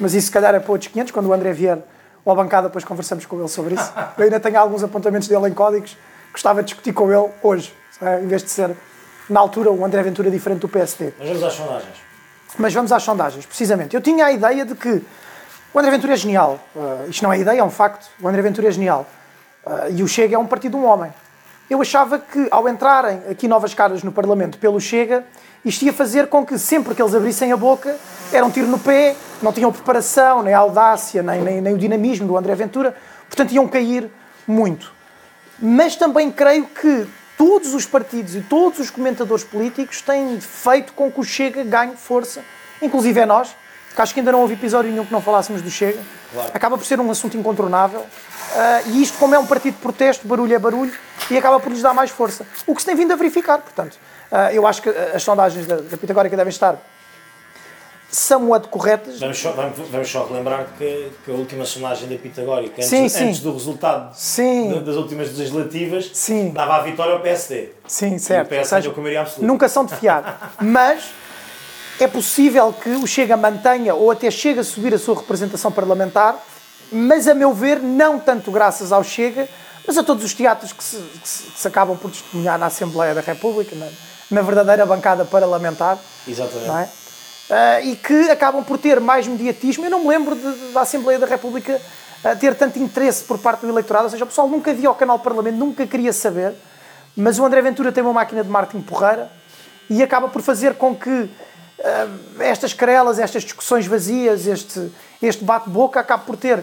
mas 0.00 0.14
isso 0.14 0.26
se 0.26 0.32
calhar 0.32 0.54
é 0.54 0.60
para 0.60 0.72
outros 0.72 0.90
500, 0.90 1.12
quando 1.12 1.26
o 1.26 1.32
André 1.32 1.52
vier 1.52 1.78
ou 2.24 2.32
a 2.32 2.34
bancada, 2.34 2.68
depois 2.68 2.84
conversamos 2.84 3.24
com 3.24 3.38
ele 3.38 3.48
sobre 3.48 3.74
isso. 3.74 3.92
Eu 4.18 4.24
ainda 4.24 4.40
tenho 4.40 4.58
alguns 4.58 4.82
apontamentos 4.82 5.28
dele 5.28 5.48
em 5.48 5.54
códigos, 5.54 5.96
gostava 6.32 6.62
de 6.62 6.66
discutir 6.66 6.92
com 6.92 7.10
ele 7.10 7.30
hoje, 7.42 7.72
é? 8.02 8.20
em 8.20 8.26
vez 8.26 8.42
de 8.42 8.50
ser, 8.50 8.76
na 9.28 9.40
altura, 9.40 9.70
o 9.70 9.84
André 9.84 10.02
Ventura 10.02 10.30
diferente 10.30 10.60
do 10.60 10.68
PSD. 10.68 11.12
Mas 11.18 11.28
vamos 11.28 11.44
às 11.44 11.52
sondagens. 11.52 11.96
Mas 12.58 12.74
vamos 12.74 12.92
às 12.92 13.02
sondagens, 13.02 13.46
precisamente. 13.46 13.94
Eu 13.94 14.00
tinha 14.00 14.26
a 14.26 14.32
ideia 14.32 14.64
de 14.64 14.74
que 14.74 15.02
o 15.72 15.78
André 15.78 15.90
Ventura 15.90 16.14
é 16.14 16.16
genial. 16.16 16.58
Uh, 16.74 17.10
isto 17.10 17.22
não 17.22 17.32
é 17.32 17.38
ideia, 17.38 17.60
é 17.60 17.64
um 17.64 17.70
facto. 17.70 18.08
O 18.20 18.28
André 18.28 18.42
Ventura 18.42 18.68
é 18.68 18.70
genial. 18.70 19.06
Uh, 19.64 19.92
e 19.94 20.02
o 20.02 20.08
Chega 20.08 20.34
é 20.34 20.38
um 20.38 20.46
partido 20.46 20.72
de 20.72 20.84
um 20.84 20.86
homem. 20.86 21.12
Eu 21.68 21.82
achava 21.82 22.18
que, 22.18 22.48
ao 22.50 22.66
entrarem 22.68 23.20
aqui 23.30 23.46
novas 23.46 23.74
caras 23.74 24.02
no 24.02 24.10
Parlamento 24.10 24.56
pelo 24.56 24.80
Chega, 24.80 25.24
isto 25.62 25.84
ia 25.84 25.92
fazer 25.92 26.28
com 26.28 26.46
que, 26.46 26.58
sempre 26.58 26.94
que 26.94 27.02
eles 27.02 27.14
abrissem 27.14 27.52
a 27.52 27.56
boca, 27.56 27.96
era 28.32 28.44
um 28.44 28.50
tiro 28.50 28.66
no 28.66 28.78
pé, 28.78 29.14
não 29.42 29.52
tinham 29.52 29.70
preparação, 29.70 30.42
nem 30.42 30.54
audácia, 30.54 31.22
nem, 31.22 31.42
nem, 31.42 31.60
nem 31.60 31.74
o 31.74 31.78
dinamismo 31.78 32.26
do 32.26 32.36
André 32.38 32.54
Ventura, 32.54 32.96
portanto 33.28 33.52
iam 33.52 33.68
cair 33.68 34.10
muito. 34.46 34.90
Mas 35.60 35.94
também 35.94 36.30
creio 36.30 36.64
que 36.64 37.06
todos 37.38 37.72
os 37.72 37.86
partidos 37.86 38.34
e 38.34 38.40
todos 38.40 38.80
os 38.80 38.90
comentadores 38.90 39.44
políticos 39.44 40.02
têm 40.02 40.40
feito 40.40 40.92
com 40.92 41.10
que 41.10 41.20
o 41.20 41.24
Chega 41.24 41.62
ganhe 41.62 41.96
força, 41.96 42.42
inclusive 42.82 43.20
é 43.20 43.24
nós, 43.24 43.54
que 43.94 44.02
acho 44.02 44.12
que 44.12 44.20
ainda 44.20 44.32
não 44.32 44.40
houve 44.40 44.54
episódio 44.54 44.90
nenhum 44.90 45.06
que 45.06 45.12
não 45.12 45.22
falássemos 45.22 45.62
do 45.62 45.70
Chega. 45.70 45.98
Claro. 46.32 46.50
Acaba 46.52 46.76
por 46.76 46.84
ser 46.84 47.00
um 47.00 47.10
assunto 47.10 47.36
incontornável. 47.36 48.00
Uh, 48.00 48.90
e 48.90 49.02
isto, 49.02 49.18
como 49.18 49.34
é 49.34 49.38
um 49.38 49.46
partido 49.46 49.74
de 49.74 49.80
protesto, 49.80 50.26
barulho 50.26 50.54
é 50.54 50.58
barulho, 50.58 50.92
e 51.30 51.38
acaba 51.38 51.60
por 51.60 51.70
lhes 51.70 51.82
dar 51.82 51.94
mais 51.94 52.10
força. 52.10 52.46
O 52.66 52.74
que 52.74 52.82
se 52.82 52.86
tem 52.86 52.94
vindo 52.96 53.12
a 53.12 53.16
verificar, 53.16 53.58
portanto. 53.58 53.94
Uh, 54.30 54.52
eu 54.52 54.66
acho 54.66 54.82
que 54.82 54.88
as 54.88 55.22
sondagens 55.22 55.66
da, 55.66 55.76
da 55.76 55.96
Pitagórica 55.96 56.36
devem 56.36 56.50
estar 56.50 56.76
somewhat 58.10 58.68
corretas. 58.68 59.20
Vamos 59.20 59.38
só, 59.38 59.52
vamos, 59.52 59.76
vamos 59.90 60.10
só 60.10 60.26
relembrar 60.26 60.66
que, 60.78 61.12
que, 61.24 61.30
a 61.30 61.34
última 61.34 61.64
sondagem 61.64 62.08
da 62.08 62.16
Pitagórica, 62.16 62.76
antes, 62.76 62.88
sim, 62.88 63.08
sim. 63.08 63.24
antes 63.24 63.40
do 63.40 63.52
resultado 63.52 64.14
sim. 64.14 64.82
das 64.82 64.96
últimas 64.96 65.28
legislativas, 65.28 66.10
dava 66.52 66.76
a 66.76 66.82
vitória 66.82 67.12
ao 67.12 67.20
PSD. 67.20 67.70
Sim, 67.86 68.18
certo. 68.18 68.46
O 68.46 68.50
PSD 68.50 68.80
deu 68.82 68.92
maioria 68.96 69.20
absoluta. 69.20 69.46
Nunca 69.46 69.68
são 69.68 69.84
de 69.84 69.94
fiar. 69.96 70.54
Mas 70.60 71.10
é 72.00 72.06
possível 72.06 72.72
que 72.72 72.90
o 72.90 73.06
Chega 73.06 73.36
mantenha 73.36 73.94
ou 73.94 74.10
até 74.10 74.30
chegue 74.30 74.60
a 74.60 74.64
subir 74.64 74.94
a 74.94 74.98
sua 74.98 75.16
representação 75.16 75.70
parlamentar, 75.70 76.36
mas 76.90 77.28
a 77.28 77.34
meu 77.34 77.52
ver, 77.52 77.80
não 77.80 78.18
tanto 78.18 78.50
graças 78.50 78.92
ao 78.92 79.02
Chega, 79.04 79.48
mas 79.86 79.98
a 79.98 80.02
todos 80.02 80.24
os 80.24 80.32
teatros 80.32 80.72
que 80.72 80.82
se, 80.82 80.96
que 80.96 81.28
se, 81.28 81.42
que 81.50 81.58
se 81.58 81.68
acabam 81.68 81.96
por 81.96 82.10
testemunhar 82.10 82.58
na 82.58 82.66
Assembleia 82.66 83.14
da 83.14 83.20
República, 83.20 83.74
na, 83.74 83.88
na 84.30 84.42
verdadeira 84.42 84.86
bancada 84.86 85.24
parlamentar. 85.24 85.98
Exatamente. 86.26 87.07
Uh, 87.48 87.82
e 87.82 87.96
que 87.96 88.30
acabam 88.30 88.62
por 88.62 88.76
ter 88.76 89.00
mais 89.00 89.26
mediatismo. 89.26 89.84
Eu 89.84 89.90
não 89.90 90.00
me 90.00 90.08
lembro 90.08 90.34
de, 90.36 90.72
da 90.72 90.82
Assembleia 90.82 91.18
da 91.18 91.26
República 91.26 91.80
a 92.22 92.36
ter 92.36 92.54
tanto 92.54 92.78
interesse 92.78 93.24
por 93.24 93.38
parte 93.38 93.60
do 93.60 93.68
eleitorado, 93.68 94.04
ou 94.04 94.10
seja, 94.10 94.24
o 94.24 94.26
pessoal 94.26 94.48
nunca 94.48 94.74
via 94.74 94.90
o 94.90 94.94
canal 94.94 95.18
Parlamento, 95.18 95.56
nunca 95.56 95.86
queria 95.86 96.12
saber, 96.12 96.54
mas 97.16 97.38
o 97.38 97.44
André 97.44 97.62
Ventura 97.62 97.90
tem 97.90 98.02
uma 98.02 98.12
máquina 98.12 98.44
de 98.44 98.50
marketing 98.50 98.82
porreira 98.82 99.30
e 99.88 100.02
acaba 100.02 100.28
por 100.28 100.42
fazer 100.42 100.74
com 100.74 100.94
que 100.94 101.10
uh, 101.10 101.30
estas 102.40 102.72
querelas, 102.74 103.18
estas 103.18 103.44
discussões 103.44 103.86
vazias, 103.86 104.46
este, 104.46 104.92
este 105.22 105.42
bate-boca 105.44 106.00
acabe 106.00 106.26
por 106.26 106.36
ter 106.36 106.62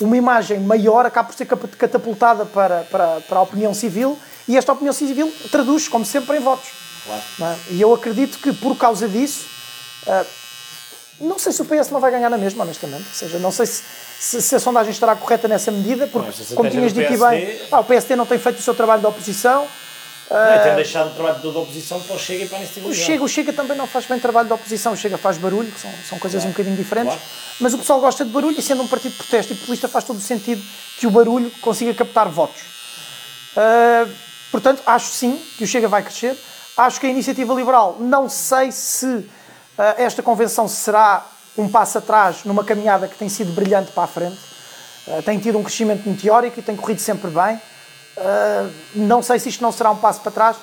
uma 0.00 0.16
imagem 0.16 0.60
maior, 0.60 1.06
acaba 1.06 1.28
por 1.28 1.36
ser 1.36 1.46
catapultada 1.46 2.44
para, 2.44 2.82
para, 2.90 3.20
para 3.20 3.38
a 3.38 3.42
opinião 3.42 3.72
civil 3.72 4.18
e 4.46 4.56
esta 4.56 4.72
opinião 4.72 4.92
civil 4.92 5.32
traduz, 5.50 5.88
como 5.88 6.04
sempre, 6.04 6.36
em 6.36 6.40
votos. 6.40 6.68
Claro. 7.04 7.54
É? 7.54 7.72
E 7.72 7.80
eu 7.80 7.94
acredito 7.94 8.38
que 8.38 8.52
por 8.52 8.76
causa 8.76 9.08
disso, 9.08 9.46
uh, 10.06 10.26
não 11.20 11.38
sei 11.38 11.52
se 11.52 11.62
o 11.62 11.64
PS 11.64 11.90
não 11.90 12.00
vai 12.00 12.10
ganhar 12.10 12.28
na 12.28 12.36
mesma, 12.36 12.64
honestamente. 12.64 13.04
Ou 13.08 13.14
seja, 13.14 13.38
não 13.38 13.50
sei 13.50 13.66
se, 13.66 13.82
se, 14.20 14.42
se 14.42 14.54
a 14.54 14.60
sondagem 14.60 14.92
estará 14.92 15.16
correta 15.16 15.48
nessa 15.48 15.70
medida, 15.70 16.06
porque, 16.06 16.30
como 16.54 16.70
tinhas 16.70 16.92
dito 16.92 17.18
bem, 17.18 17.58
ah, 17.72 17.80
o 17.80 17.84
PSD 17.84 18.16
não 18.16 18.26
tem 18.26 18.38
feito 18.38 18.58
o 18.58 18.62
seu 18.62 18.74
trabalho 18.74 19.00
de 19.00 19.06
oposição. 19.06 19.66
Não, 20.28 20.62
tem 20.62 20.74
deixado 20.74 21.12
o 21.12 21.14
trabalho 21.14 21.38
de 21.38 21.46
oposição 21.46 22.00
para 22.00 22.16
o 22.16 22.18
Chega 22.18 22.44
e 22.44 22.48
para 22.48 22.58
a 22.58 22.60
iniciativa 22.60 22.88
o 22.88 22.94
Chega, 22.94 23.24
o 23.24 23.28
Chega 23.28 23.52
também 23.52 23.76
não 23.76 23.86
faz 23.86 24.06
bem 24.06 24.18
trabalho 24.18 24.48
de 24.48 24.54
oposição, 24.54 24.92
o 24.92 24.96
Chega 24.96 25.16
faz 25.16 25.38
barulho, 25.38 25.70
que 25.70 25.80
são, 25.80 25.90
são 26.08 26.18
coisas 26.18 26.42
claro. 26.42 26.48
um 26.48 26.52
bocadinho 26.52 26.76
diferentes, 26.76 27.14
claro. 27.14 27.30
mas 27.60 27.74
o 27.74 27.78
pessoal 27.78 28.00
gosta 28.00 28.24
de 28.24 28.30
barulho 28.32 28.58
e 28.58 28.62
sendo 28.62 28.82
um 28.82 28.88
partido 28.88 29.12
de 29.12 29.18
protesto 29.18 29.52
e 29.52 29.56
populista 29.56 29.88
faz 29.88 30.04
todo 30.04 30.16
o 30.16 30.20
sentido 30.20 30.60
que 30.98 31.06
o 31.06 31.10
barulho 31.12 31.48
consiga 31.60 31.94
captar 31.94 32.28
votos. 32.28 32.60
Uh, 33.56 34.10
portanto, 34.50 34.82
acho 34.84 35.06
sim 35.12 35.40
que 35.56 35.62
o 35.62 35.66
Chega 35.66 35.86
vai 35.86 36.02
crescer, 36.02 36.36
acho 36.76 36.98
que 36.98 37.06
a 37.06 37.08
iniciativa 37.08 37.54
liberal, 37.54 37.96
não 38.00 38.28
sei 38.28 38.72
se 38.72 39.24
esta 39.98 40.22
convenção 40.22 40.66
será 40.68 41.26
um 41.56 41.68
passo 41.68 41.98
atrás 41.98 42.44
numa 42.44 42.64
caminhada 42.64 43.08
que 43.08 43.16
tem 43.16 43.28
sido 43.28 43.52
brilhante 43.52 43.92
para 43.92 44.04
a 44.04 44.06
frente, 44.06 44.38
uh, 45.06 45.22
tem 45.22 45.38
tido 45.38 45.58
um 45.58 45.62
crescimento 45.62 46.08
meteórico 46.08 46.58
e 46.58 46.62
tem 46.62 46.76
corrido 46.76 47.00
sempre 47.00 47.30
bem, 47.30 47.60
Uh, 48.16 48.72
não 48.94 49.22
sei 49.22 49.38
se 49.38 49.50
isto 49.50 49.62
não 49.62 49.70
será 49.70 49.90
um 49.90 49.96
passo 49.96 50.20
para 50.20 50.32
trás, 50.32 50.56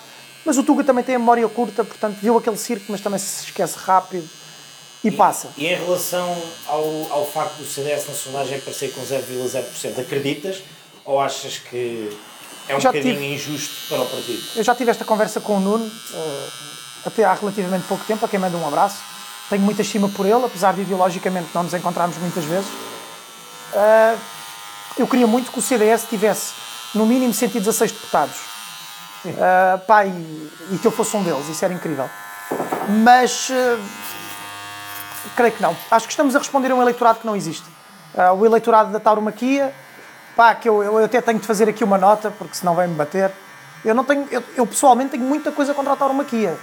mas 0.44 0.58
o 0.58 0.64
Tuga 0.64 0.84
também 0.84 1.04
tem 1.04 1.16
a 1.16 1.20
memória 1.20 1.48
curta, 1.48 1.84
portanto 1.84 2.18
viu 2.20 2.36
aquele 2.38 2.58
circo, 2.58 2.86
mas 2.90 3.00
também 3.00 3.20
se 3.20 3.46
esquece 3.46 3.78
rápido 3.78 4.28
e, 5.04 5.10
e 5.10 5.12
passa. 5.12 5.50
E 5.56 5.68
em 5.68 5.76
relação 5.76 6.36
ao, 6.66 6.84
ao 7.12 7.28
facto 7.28 7.58
do 7.58 7.66
CDS 7.66 8.08
na 8.08 8.16
sondagem 8.16 8.58
aparecer 8.58 8.92
com 8.94 9.02
0,0%, 9.02 10.00
acreditas 10.00 10.64
ou 11.06 11.20
achas 11.20 11.60
que 11.60 12.10
é 12.68 12.76
um 12.76 12.80
já 12.80 12.92
bocadinho 12.92 13.16
tive, 13.16 13.34
injusto 13.34 13.88
para 13.90 14.02
o 14.02 14.06
partido? 14.08 14.42
Eu 14.56 14.64
já 14.64 14.74
tive 14.74 14.90
esta 14.90 15.06
conversa 15.06 15.40
com 15.40 15.58
o 15.58 15.60
Nuno, 15.60 15.92
até 17.06 17.24
há 17.24 17.34
relativamente 17.34 17.86
pouco 17.88 18.04
tempo, 18.06 18.26
a 18.26 18.30
quem 18.30 18.40
manda 18.40 18.58
um 18.58 18.68
abraço. 18.68 18.98
Tenho 19.50 19.62
muita 19.62 19.82
estima 19.82 20.10
por 20.10 20.26
ele, 20.26 20.46
apesar 20.46 20.74
de 20.74 20.82
ideologicamente 20.82 21.50
não 21.54 21.64
nos 21.64 21.74
encontrarmos 21.74 22.18
muitas 22.18 22.44
vezes. 22.46 22.68
Uh, 23.74 24.18
eu 24.98 25.08
queria 25.08 25.28
muito 25.28 25.52
que 25.52 25.60
o 25.60 25.62
CDS 25.62 26.06
tivesse 26.10 26.54
no 26.94 27.06
mínimo 27.06 27.34
116 27.34 27.92
deputados. 27.92 28.36
Uh, 29.26 29.80
pá, 29.88 30.06
e, 30.06 30.10
e, 30.72 30.78
que 30.82 30.86
eu 30.86 30.92
fosse 30.92 31.16
um 31.16 31.24
deles, 31.24 31.48
isso 31.48 31.64
era 31.64 31.74
incrível. 31.74 32.10
Mas 33.04 33.50
uh, 33.50 33.80
creio 35.36 35.54
que 35.54 35.62
não. 35.62 35.76
Acho 35.90 36.06
que 36.06 36.14
estamos 36.14 36.36
a 36.36 36.40
responder 36.40 36.72
a 36.72 36.76
um 36.76 36.82
eleitorado 36.82 37.20
que 37.20 37.26
não 37.26 37.36
existe. 37.36 37.66
Uh, 38.14 38.34
o 38.34 38.46
eleitorado 38.46 38.92
da 38.92 39.00
tauromaquia, 39.00 39.74
pá, 40.36 40.54
que 40.54 40.68
eu, 40.68 40.84
eu 40.84 40.98
até 41.04 41.22
tenho 41.22 41.40
de 41.40 41.48
fazer 41.48 41.68
aqui 41.70 41.84
uma 41.84 41.98
nota, 41.98 42.32
porque 42.32 42.56
senão 42.56 42.76
vai-me 42.76 42.96
bater. 42.96 43.32
Eu, 43.84 43.96
não 43.96 44.04
tenho, 44.04 44.28
eu, 44.30 44.44
eu, 44.56 44.68
pessoalmente 44.68 45.12
tenho 45.12 45.24
muita 45.24 45.52
coisa 45.52 45.74
contra 45.74 45.94
a 45.94 45.96
tauromaquia. 45.96 46.58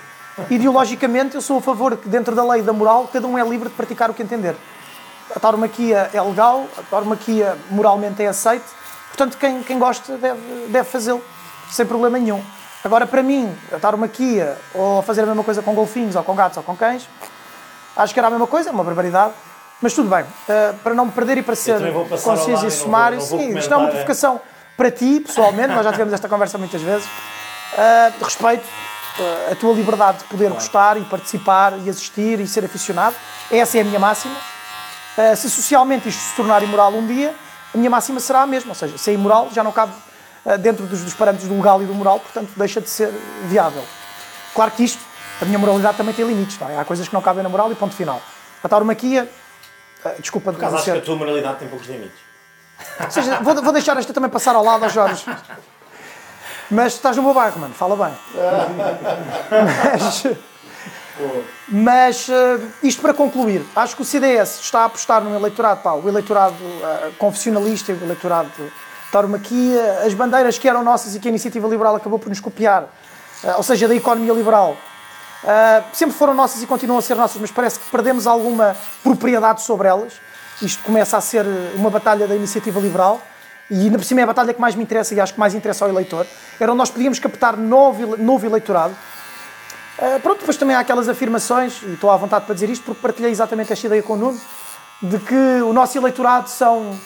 Ideologicamente, 0.48 1.34
eu 1.34 1.40
sou 1.42 1.58
a 1.58 1.60
favor 1.60 1.96
que, 1.96 2.08
dentro 2.08 2.34
da 2.34 2.44
lei 2.44 2.62
da 2.62 2.72
moral, 2.72 3.08
cada 3.12 3.26
um 3.26 3.36
é 3.36 3.46
livre 3.46 3.68
de 3.68 3.74
praticar 3.74 4.10
o 4.10 4.14
que 4.14 4.22
entender. 4.22 4.54
A 5.34 5.38
tauromaquia 5.38 6.10
é 6.12 6.22
legal, 6.22 6.66
a 6.78 6.82
tauromaquia 6.82 7.56
moralmente 7.70 8.22
é 8.22 8.28
aceite, 8.28 8.64
Portanto, 9.10 9.36
quem, 9.38 9.62
quem 9.62 9.78
gosta 9.78 10.16
deve, 10.16 10.40
deve 10.68 10.88
fazê-lo, 10.88 11.22
sem 11.70 11.84
problema 11.84 12.18
nenhum. 12.18 12.42
Agora, 12.82 13.06
para 13.06 13.22
mim, 13.22 13.54
estar 13.70 13.94
uma 13.94 14.08
Kia 14.08 14.56
ou 14.74 15.02
fazer 15.02 15.22
a 15.22 15.26
mesma 15.26 15.44
coisa 15.44 15.60
com 15.60 15.74
golfinhos, 15.74 16.16
ou 16.16 16.22
com 16.22 16.34
gatos, 16.34 16.56
ou 16.56 16.62
com 16.62 16.74
cães, 16.74 17.06
acho 17.96 18.14
que 18.14 18.18
era 18.18 18.28
a 18.28 18.30
mesma 18.30 18.46
coisa, 18.46 18.70
é 18.70 18.72
uma 18.72 18.84
barbaridade. 18.84 19.34
Mas 19.82 19.92
tudo 19.94 20.08
bem, 20.08 20.22
uh, 20.22 20.74
para 20.82 20.94
não 20.94 21.06
me 21.06 21.12
perder 21.12 21.38
e 21.38 21.42
para 21.42 21.54
ser 21.54 21.80
conciso 22.22 22.66
e 22.66 22.70
sumário, 22.70 23.20
sim, 23.20 23.58
isto 23.58 23.72
é 23.72 23.76
uma 23.76 23.88
provocação 23.88 24.40
para 24.76 24.90
ti, 24.90 25.20
pessoalmente, 25.20 25.74
nós 25.74 25.84
já 25.84 25.92
tivemos 25.92 26.12
esta 26.12 26.28
conversa 26.28 26.56
muitas 26.56 26.80
vezes. 26.80 27.06
Uh, 27.06 28.24
respeito 28.24 28.64
a 29.50 29.54
tua 29.56 29.74
liberdade 29.74 30.18
de 30.18 30.24
poder 30.24 30.46
claro. 30.46 30.54
gostar 30.54 30.96
e 30.96 31.04
participar 31.04 31.78
e 31.84 31.90
assistir 31.90 32.40
e 32.40 32.46
ser 32.46 32.64
aficionado. 32.64 33.16
Essa 33.50 33.78
é 33.78 33.80
a 33.80 33.84
minha 33.84 33.98
máxima. 33.98 34.34
se 35.36 35.50
socialmente 35.50 36.08
isto 36.08 36.20
se 36.20 36.36
tornar 36.36 36.62
imoral 36.62 36.92
um 36.92 37.06
dia, 37.06 37.34
a 37.74 37.78
minha 37.78 37.90
máxima 37.90 38.18
será 38.20 38.42
a 38.42 38.46
mesma, 38.46 38.70
ou 38.70 38.74
seja, 38.74 38.98
se 38.98 39.10
é 39.10 39.14
imoral 39.14 39.48
já 39.52 39.62
não 39.62 39.72
cabe 39.72 39.92
uh, 40.44 40.58
dentro 40.58 40.86
dos, 40.86 41.02
dos, 41.02 41.14
parâmetros 41.14 41.48
do 41.48 41.56
legal 41.56 41.80
e 41.82 41.86
do 41.86 41.94
moral, 41.94 42.18
portanto 42.18 42.50
deixa 42.56 42.80
de 42.80 42.90
ser 42.90 43.12
viável. 43.44 43.84
Claro 44.54 44.72
que 44.72 44.82
isto, 44.82 45.00
a 45.40 45.44
minha 45.44 45.58
moralidade 45.58 45.96
também 45.96 46.12
tem 46.12 46.26
limites, 46.26 46.58
não 46.58 46.68
é? 46.68 46.78
Há 46.78 46.84
coisas 46.84 47.06
que 47.06 47.14
não 47.14 47.22
cabem 47.22 47.42
na 47.42 47.48
moral 47.48 47.70
e 47.70 47.74
ponto 47.74 47.94
final. 47.94 48.20
A 48.62 48.68
tauromaquia, 48.68 49.30
desculpa... 50.18 50.52
Por 50.52 50.58
acaso 50.58 50.76
acho 50.76 50.84
que 50.84 50.90
a 50.90 51.00
tua 51.00 51.16
moralidade 51.16 51.60
tem 51.60 51.68
poucos 51.68 51.86
limites. 51.86 52.18
Ou 52.98 53.10
seja, 53.10 53.40
vou, 53.40 53.54
vou 53.62 53.72
deixar 53.72 53.96
esta 53.96 54.12
também 54.12 54.30
passar 54.30 54.54
ao 54.56 54.64
lado 54.64 54.84
aos 54.84 54.92
Jorge. 54.92 55.24
Mas 56.70 56.94
estás 56.94 57.16
no 57.16 57.22
meu 57.22 57.34
bairro, 57.34 57.58
mano, 57.58 57.74
fala 57.74 57.96
bem. 57.96 58.14
Mas... 59.50 60.24
Mas 61.68 62.28
uh, 62.28 62.66
isto 62.82 63.02
para 63.02 63.12
concluir, 63.12 63.62
acho 63.76 63.94
que 63.94 64.00
o 64.00 64.04
CDS 64.04 64.60
está 64.60 64.80
a 64.80 64.84
apostar 64.86 65.22
no 65.22 65.36
eleitorado, 65.36 65.82
pá, 65.82 65.92
o 65.92 66.08
eleitorado 66.08 66.54
uh, 66.54 67.12
confessionalista, 67.18 67.92
o 67.92 68.04
eleitorado 68.04 68.50
tauromaquia, 69.12 70.00
as 70.06 70.14
bandeiras 70.14 70.56
que 70.56 70.66
eram 70.66 70.82
nossas 70.82 71.14
e 71.14 71.20
que 71.20 71.28
a 71.28 71.30
iniciativa 71.30 71.68
liberal 71.68 71.94
acabou 71.94 72.18
por 72.18 72.30
nos 72.30 72.40
copiar, 72.40 72.84
uh, 72.84 73.56
ou 73.58 73.62
seja, 73.62 73.86
da 73.86 73.94
economia 73.94 74.32
liberal, 74.32 74.76
sempre 75.92 76.16
foram 76.16 76.32
nossas 76.34 76.62
e 76.62 76.66
continuam 76.66 76.98
a 76.98 77.02
ser 77.02 77.16
nossas, 77.16 77.40
mas 77.40 77.50
parece 77.50 77.78
que 77.78 77.90
perdemos 77.90 78.26
alguma 78.26 78.76
propriedade 79.02 79.62
sobre 79.62 79.88
elas. 79.88 80.14
Isto 80.60 80.82
começa 80.82 81.16
a 81.16 81.20
ser 81.20 81.46
uma 81.74 81.88
batalha 81.88 82.26
da 82.26 82.36
iniciativa 82.36 82.78
liberal 82.78 83.20
e 83.70 83.82
ainda 83.82 83.98
por 83.98 84.04
cima 84.04 84.20
é 84.20 84.24
a 84.24 84.26
batalha 84.26 84.52
que 84.52 84.60
mais 84.60 84.74
me 84.74 84.82
interessa 84.82 85.14
e 85.14 85.20
acho 85.20 85.34
que 85.34 85.40
mais 85.40 85.54
interessa 85.54 85.84
ao 85.84 85.90
eleitor. 85.90 86.26
Era 86.58 86.72
onde 86.72 86.78
nós 86.78 86.90
podíamos 86.90 87.18
captar 87.18 87.56
novo, 87.56 88.16
novo 88.16 88.46
eleitorado 88.46 88.94
Uh, 90.00 90.18
pronto, 90.20 90.38
depois 90.38 90.56
também 90.56 90.74
há 90.74 90.80
aquelas 90.80 91.10
afirmações, 91.10 91.82
e 91.82 91.92
estou 91.92 92.10
à 92.10 92.16
vontade 92.16 92.46
para 92.46 92.54
dizer 92.54 92.70
isto 92.70 92.82
porque 92.84 93.02
partilhei 93.02 93.30
exatamente 93.30 93.70
esta 93.70 93.86
ideia 93.86 94.02
com 94.02 94.14
o 94.14 94.16
Nuno, 94.16 94.40
de 95.02 95.18
que 95.18 95.34
o 95.62 95.74
nosso 95.74 95.98
eleitorado 95.98 96.48
são, 96.48 96.98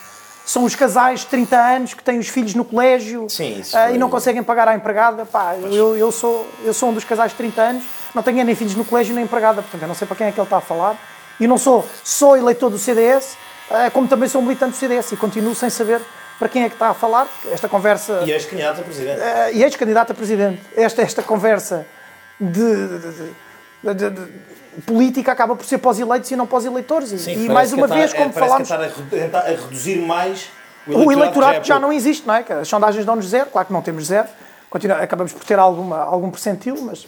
são 0.47 0.63
os 0.63 0.77
casais 0.77 1.21
de 1.21 1.27
30 1.27 1.57
anos 1.57 1.95
que 1.95 2.05
têm 2.05 2.21
os 2.21 2.29
filhos 2.29 2.55
no 2.55 2.65
colégio 2.65 3.29
Sim, 3.29 3.61
uh, 3.61 3.93
e 3.93 3.99
não 3.99 4.09
conseguem 4.09 4.45
pagar 4.45 4.69
à 4.69 4.77
empregada. 4.77 5.27
Pá, 5.27 5.57
eu, 5.73 5.97
eu, 5.97 6.13
sou, 6.13 6.47
eu 6.65 6.73
sou 6.73 6.91
um 6.91 6.95
dos 6.95 7.03
casais 7.03 7.33
de 7.33 7.37
30 7.39 7.63
anos, 7.63 7.85
não 8.15 8.23
tenho 8.23 8.45
nem 8.45 8.55
filhos 8.55 8.77
no 8.77 8.85
colégio 8.85 9.13
nem 9.13 9.25
empregada, 9.25 9.61
portanto 9.61 9.83
eu 9.83 9.89
não 9.89 9.95
sei 9.97 10.07
para 10.07 10.17
quem 10.17 10.29
é 10.29 10.33
que 10.33 10.39
ele 10.39 10.47
está 10.47 10.59
a 10.59 10.61
falar. 10.61 10.97
E 11.41 11.49
não 11.49 11.59
sou 11.59 11.85
só 12.05 12.37
eleitor 12.37 12.71
do 12.71 12.79
CDS, 12.79 13.33
uh, 13.33 13.75
ah, 13.87 13.91
como 13.91 14.07
também 14.07 14.29
sou 14.29 14.41
militante 14.41 14.73
do 14.73 14.77
CDS 14.77 15.11
e 15.11 15.17
continuo 15.17 15.53
sem 15.53 15.69
saber 15.69 16.01
para 16.39 16.49
quem 16.49 16.65
é 16.65 16.69
que 16.69 16.75
está 16.75 16.91
a 16.91 16.95
falar. 16.95 17.29
Esta 17.51 17.69
conversa. 17.69 18.23
E 18.27 18.33
ex-candidato 18.33 18.81
a 18.81 18.85
presidente. 18.85 19.21
e 19.53 19.63
ex-candidato 19.63 20.13
a 20.13 20.15
presidente. 20.15 20.63
Esta, 20.77 21.03
esta 21.03 21.23
conversa 21.23 21.87
de, 22.41 22.99
de, 22.99 23.95
de, 23.95 24.11
de 24.11 24.83
política 24.87 25.33
acaba 25.33 25.55
por 25.55 25.65
ser 25.65 25.79
pós-eleitos 25.79 26.31
e 26.31 26.37
não 26.37 26.47
pós-eleitores. 26.47 27.27
E 27.27 27.49
mais 27.49 27.73
uma 27.73 27.87
vez, 27.87 28.13
como 28.13 28.33
falámos. 28.33 28.71
a, 28.71 28.77
a 28.77 29.49
reduzir 29.49 30.01
mais 30.01 30.49
o 30.87 30.93
eleitorado, 30.93 31.09
o 31.09 31.13
eleitorado 31.13 31.55
já, 31.55 31.63
já, 31.75 31.81
não 31.81 31.93
existe, 31.93 32.27
não 32.27 32.35
é? 32.35 32.45
As 32.61 32.69
sondagens 32.69 33.07
dão-nos 33.07 33.29
zero, 33.29 33.49
claro 33.51 33.67
que 33.67 33.73
não 33.73 33.81
temos 33.81 34.07
zero, 34.07 34.29
continua, 34.69 34.99
acabamos 34.99 35.33
por 35.33 35.43
ter 35.45 35.59
alguma, 35.59 35.99
algum 35.99 36.31
percentil, 36.31 36.77
mas 36.83 37.07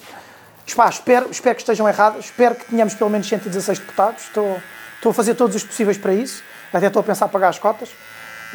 pá, 0.74 0.88
espero, 0.88 1.30
espero 1.30 1.54
que 1.54 1.62
estejam 1.62 1.86
errados, 1.86 2.24
espero 2.24 2.54
que 2.54 2.64
tenhamos 2.66 2.94
pelo 2.94 3.10
menos 3.10 3.28
116 3.28 3.78
deputados, 3.78 4.24
estou, 4.24 4.60
estou 4.94 5.10
a 5.10 5.14
fazer 5.14 5.34
todos 5.34 5.54
os 5.56 5.62
possíveis 5.62 5.98
para 5.98 6.14
isso, 6.14 6.42
até 6.72 6.86
estou 6.86 7.00
a 7.00 7.02
pensar 7.02 7.28
pagar 7.28 7.48
as 7.48 7.58
cotas, 7.58 7.90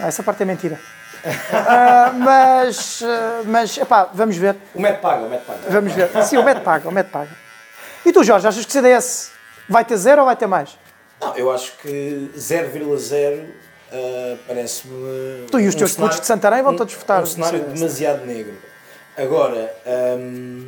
não, 0.02 0.08
essa 0.08 0.24
parte 0.24 0.44
é 0.44 0.46
mentira 0.46 0.80
uh, 1.24 2.20
mas, 2.20 3.02
uh, 3.02 3.06
mas 3.46 3.78
epá, 3.78 4.10
vamos 4.14 4.38
ver. 4.38 4.56
O 4.74 4.82
MET 4.82 5.00
paga, 5.00 5.26
o 5.26 5.30
MET 5.30 5.44
paga. 5.46 5.60
Vamos 5.70 5.94
ver. 5.94 6.10
Sim, 6.24 6.38
o 6.38 6.44
MET 6.44 6.62
paga, 6.62 6.90
o 6.90 6.92
MET 6.92 7.10
paga. 7.10 7.32
E 8.06 8.12
tu, 8.12 8.24
Jorge, 8.24 8.48
achas 8.48 8.66
que 8.66 8.70
o 8.70 8.74
CDS 8.74 9.32
vai 9.70 9.86
ter 9.86 9.98
zero 9.98 10.22
ou 10.22 10.26
vai 10.26 10.36
ter 10.36 10.48
mais? 10.48 10.78
Não, 11.20 11.36
eu 11.38 11.52
acho 11.52 11.78
que 11.78 12.32
0,0 12.36 13.46
uh, 13.46 14.40
parece-me. 14.48 15.48
Tu 15.52 15.60
e 15.60 15.68
os 15.68 15.76
um 15.76 15.78
teus 15.78 15.96
putos 15.96 16.20
de 16.20 16.26
Santarém 16.26 16.64
vão 16.64 16.76
todos 16.76 16.94
votar. 16.94 17.22
Um 17.22 17.26
cenário 17.26 17.60
demasiado 17.60 18.26
negro. 18.26 18.56
Agora, 19.16 19.72
um, 20.18 20.68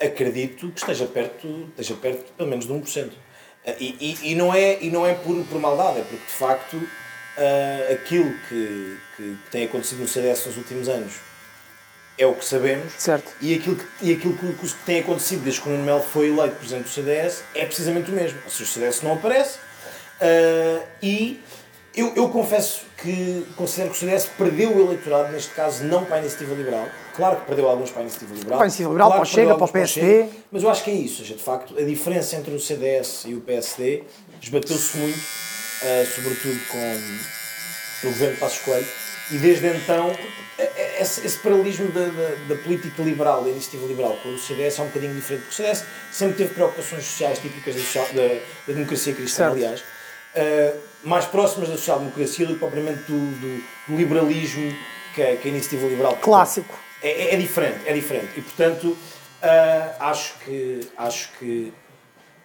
acredito 0.00 0.70
que 0.70 0.78
esteja 0.78 1.06
perto, 1.06 1.68
esteja 1.70 1.94
perto 1.94 2.32
pelo 2.34 2.48
menos 2.48 2.66
de 2.66 2.72
1%. 2.72 3.10
E, 3.78 4.18
e, 4.22 4.32
e, 4.32 4.34
não 4.34 4.54
é, 4.54 4.78
e 4.80 4.90
não 4.90 5.06
é 5.06 5.14
por, 5.14 5.36
por 5.44 5.60
maldade, 5.60 5.98
é 5.98 6.02
porque 6.02 6.24
de 6.24 6.32
facto 6.32 6.80
uh, 7.36 7.92
aquilo 7.92 8.32
que, 8.48 8.98
que, 9.16 9.36
tem 9.50 9.64
acontecido 9.64 10.00
no 10.00 10.08
CDS 10.08 10.46
nos 10.46 10.56
últimos 10.56 10.88
anos 10.88 11.14
é 12.18 12.26
o 12.26 12.34
que 12.34 12.44
sabemos 12.44 12.92
certo. 12.98 13.32
e 13.40 13.54
aquilo, 13.54 13.76
que, 13.76 13.86
e 14.02 14.12
aquilo 14.12 14.36
que, 14.36 14.52
que 14.52 14.74
tem 14.84 15.00
acontecido 15.00 15.42
desde 15.42 15.62
que 15.62 15.68
o 15.68 15.72
Nuno 15.72 15.84
Melo 15.84 16.02
foi 16.02 16.28
eleito 16.28 16.56
presidente 16.56 16.84
do 16.84 16.90
CDS 16.90 17.42
é 17.54 17.64
precisamente 17.64 18.10
o 18.10 18.14
mesmo. 18.14 18.38
Ou 18.44 18.50
seja, 18.50 18.64
o 18.64 18.66
CDS 18.66 19.02
não 19.02 19.14
aparece 19.14 19.58
uh, 20.20 20.86
e 21.02 21.40
Eu, 21.94 22.14
eu 22.14 22.28
confesso 22.28 22.82
que 23.02 23.44
considero 23.56 23.90
que 23.90 23.96
o 23.96 23.98
CDS 23.98 24.26
perdeu 24.38 24.76
o 24.76 24.80
eleitorado, 24.80 25.32
neste 25.32 25.52
caso 25.54 25.82
não 25.84 26.04
para 26.04 26.16
a 26.16 26.18
iniciativa 26.20 26.54
liberal. 26.54 26.86
Claro 27.16 27.40
que 27.40 27.46
perdeu 27.46 27.68
alguns 27.68 27.90
para 27.90 28.00
a 28.00 28.02
iniciativa 28.02 28.32
liberal. 28.32 28.58
Para 28.58 28.64
a 28.64 28.68
iniciativa 28.68 28.90
liberal, 28.90 29.08
claro 29.08 29.20
para 29.20 29.28
o 29.28 29.28
que 29.28 29.40
Chega, 29.40 29.54
para 29.56 29.64
o 29.64 29.68
PSD. 29.68 30.00
Chega, 30.00 30.28
mas 30.52 30.62
eu 30.62 30.70
acho 30.70 30.84
que 30.84 30.90
é 30.90 30.94
isso. 30.94 31.20
Ou 31.20 31.26
seja, 31.26 31.34
de 31.34 31.42
facto, 31.42 31.76
a 31.76 31.82
diferença 31.82 32.36
entre 32.36 32.54
o 32.54 32.60
CDS 32.60 33.24
e 33.26 33.34
o 33.34 33.40
PSD 33.40 34.04
esbateu-se 34.40 34.96
muito, 34.98 35.18
eh, 35.82 36.06
sobretudo 36.14 36.58
com 36.68 36.78
o 38.02 38.10
governo 38.10 38.34
de 38.34 38.40
Passos 38.40 38.58
Coelho. 38.60 38.86
E 39.30 39.38
desde 39.38 39.66
então, 39.68 40.10
eh, 40.58 40.70
eh, 40.76 41.02
esse, 41.02 41.24
esse 41.26 41.38
paralelismo 41.38 41.90
da, 41.92 42.06
da, 42.06 42.54
da 42.54 42.62
política 42.62 43.02
liberal, 43.02 43.44
da 43.44 43.50
iniciativa 43.50 43.86
liberal 43.86 44.16
com 44.22 44.30
o 44.34 44.38
CDS 44.38 44.78
é 44.78 44.82
um 44.82 44.86
bocadinho 44.86 45.14
diferente. 45.14 45.42
Porque 45.44 45.54
o 45.62 45.66
CDS 45.66 45.84
sempre 46.10 46.36
teve 46.36 46.54
preocupações 46.54 47.04
sociais 47.04 47.38
típicas 47.38 47.74
da, 47.74 47.80
social- 47.80 48.08
da- 48.12 48.28
da 48.66 48.72
democracia 48.74 49.14
cristã, 49.14 49.44
Certo. 49.44 49.52
aliás. 49.56 49.80
Uh, 50.32 50.78
mais 51.02 51.24
próximas 51.24 51.68
da 51.68 51.76
social-democracia 51.76 52.46
do 52.46 52.52
que 52.54 52.58
propriamente 52.60 53.00
do, 53.08 53.18
do- 53.18 53.64
do 53.88 53.96
liberalismo 53.96 54.76
que 55.14 55.22
a, 55.22 55.36
que 55.36 55.48
a 55.48 55.50
iniciativa 55.50 55.86
liberal. 55.88 56.16
Clássico. 56.18 56.78
É, 57.02 57.08
é- 57.30 57.34
é 57.34 57.36
diferente, 57.36 57.80
é 57.86 57.92
diferente. 57.92 58.28
E 58.36 58.42
portanto, 58.42 58.84
uh, 58.88 58.96
acho 60.00 60.34
que 60.44 60.80
acho 60.96 61.30
que 61.38 61.72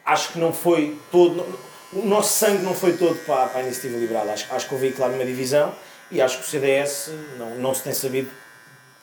acho 0.05 0.31
que 0.33 0.39
não 0.39 0.51
foi 0.53 0.97
todo. 1.11 1.35
não- 1.35 1.74
o 1.95 2.05
nosso 2.05 2.37
sangue 2.37 2.63
não 2.63 2.73
foi 2.73 2.97
todo 2.97 3.15
para, 3.25 3.47
para 3.47 3.61
a 3.61 3.63
iniciativa 3.63 3.97
liberal. 3.97 4.29
Acho, 4.29 4.53
acho 4.53 4.67
que 4.67 4.73
houve 4.73 4.91
claro, 4.91 5.13
uma 5.13 5.25
divisão 5.25 5.73
e 6.11 6.21
acho 6.21 6.39
que 6.39 6.43
o 6.43 6.47
CDS 6.47 7.11
não, 7.37 7.55
não 7.55 7.73
se 7.73 7.83
tem 7.83 7.93
sabido 7.93 8.29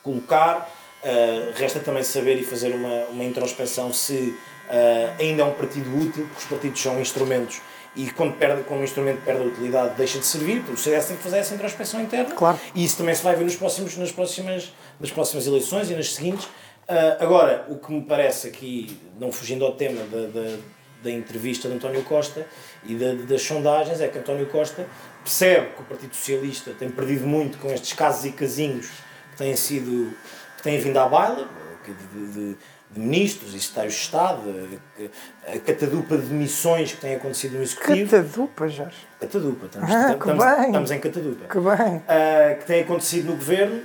colocar. 0.01 0.69
Uh, 1.03 1.51
resta 1.55 1.81
também 1.81 2.01
saber 2.01 2.37
e 2.37 2.45
fazer 2.45 2.73
uma, 2.73 3.05
uma 3.07 3.23
introspeção 3.25 3.91
se 3.91 4.13
uh, 4.69 5.19
ainda 5.19 5.41
é 5.41 5.45
um 5.45 5.51
partido 5.51 5.89
útil, 5.97 6.25
porque 6.27 6.39
os 6.39 6.45
partidos 6.45 6.81
são 6.81 7.01
instrumentos 7.01 7.61
e 7.95 8.09
quando, 8.11 8.35
perde, 8.35 8.63
quando 8.63 8.79
um 8.79 8.83
instrumento 8.83 9.21
perde 9.23 9.41
a 9.41 9.45
utilidade 9.45 9.95
deixa 9.95 10.17
de 10.17 10.25
servir. 10.25 10.63
O 10.71 10.77
CDS 10.77 11.07
tem 11.07 11.17
que 11.17 11.23
fazer 11.23 11.37
essa 11.37 11.53
introspeção 11.53 12.01
interna 12.01 12.33
Claro. 12.33 12.59
e 12.73 12.83
isso 12.83 12.97
também 12.97 13.13
se 13.13 13.23
vai 13.23 13.35
ver 13.35 13.43
nos 13.43 13.55
próximos, 13.55 13.97
nas, 13.97 14.11
próximas, 14.11 14.73
nas 14.99 15.11
próximas 15.11 15.45
eleições 15.45 15.89
e 15.89 15.95
nas 15.95 16.13
seguintes. 16.13 16.45
Uh, 16.45 17.19
agora, 17.19 17.65
o 17.69 17.77
que 17.77 17.91
me 17.91 18.01
parece 18.01 18.47
aqui, 18.47 18.97
não 19.19 19.31
fugindo 19.31 19.65
ao 19.65 19.73
tema 19.73 20.01
da, 20.05 20.27
da, 20.27 20.57
da 21.03 21.11
entrevista 21.11 21.67
de 21.67 21.75
António 21.75 22.03
Costa 22.03 22.47
e 22.85 22.95
da- 22.95 23.13
das 23.27 23.41
sondagens, 23.41 24.01
é 24.01 24.07
que 24.07 24.17
António 24.19 24.45
Costa 24.47 24.85
percebe 25.23 25.67
que 25.75 25.81
o 25.81 25.85
Partido 25.85 26.15
Socialista 26.15 26.71
tem 26.77 26.89
perdido 26.89 27.25
muito 27.25 27.57
com 27.57 27.69
estes 27.71 27.93
casos 27.93 28.25
e 28.25 28.31
casinhos 28.31 28.87
que 29.31 29.37
têm 29.37 29.55
sido 29.55 30.13
que 30.57 30.63
têm 30.63 30.79
vindo 30.79 30.97
à 30.97 31.07
baila, 31.07 31.47
de, 31.85 32.27
de- 32.27 32.57
de 32.91 32.99
ministros 32.99 33.53
e 33.55 33.59
secretários 33.59 33.95
de 33.95 33.99
Estado, 34.01 34.41
a, 35.47 35.51
a 35.55 35.59
catadupa 35.59 36.15
de 36.15 36.27
demissões 36.27 36.91
que 36.91 37.01
têm 37.01 37.15
acontecido 37.15 37.57
no 37.57 37.63
Executivo. 37.63 38.11
Catadupa, 38.11 38.67
Jorge. 38.67 38.95
Catadupa, 39.19 39.65
estamos, 39.65 39.91
Ah, 39.91 40.11
estamos, 40.13 40.45
estamos 40.67 40.91
em 40.91 40.99
catadupa. 40.99 41.45
Que 41.51 41.59
bem. 41.59 41.95
Uh, 41.97 42.59
que 42.59 42.65
tem 42.65 42.81
acontecido 42.83 43.25
no 43.31 43.35
governo. 43.35 43.81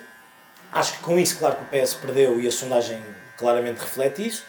Acho 0.70 0.92
que 0.92 0.98
com 1.02 1.18
isso, 1.18 1.38
claro 1.38 1.56
que 1.56 1.62
o 1.76 1.80
PS 1.82 1.94
perdeu 1.94 2.38
e 2.38 2.46
a 2.46 2.52
sondagem 2.52 3.00
claramente 3.38 3.78
reflete 3.78 4.26
isso. 4.28 4.44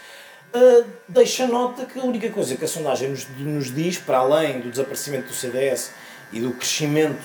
Uh, 0.53 0.83
deixa 1.07 1.45
nota 1.45 1.85
que 1.85 1.99
a 1.99 2.03
única 2.03 2.27
coisa 2.29 2.55
que 2.55 2.65
a 2.65 2.67
sondagem 2.67 3.09
nos, 3.09 3.27
nos 3.38 3.73
diz, 3.73 3.97
para 3.99 4.17
além 4.17 4.59
do 4.62 4.69
desaparecimento 4.71 5.27
do 5.27 5.33
CDS 5.33 5.91
e 6.33 6.39
do 6.39 6.51
crescimento 6.53 7.21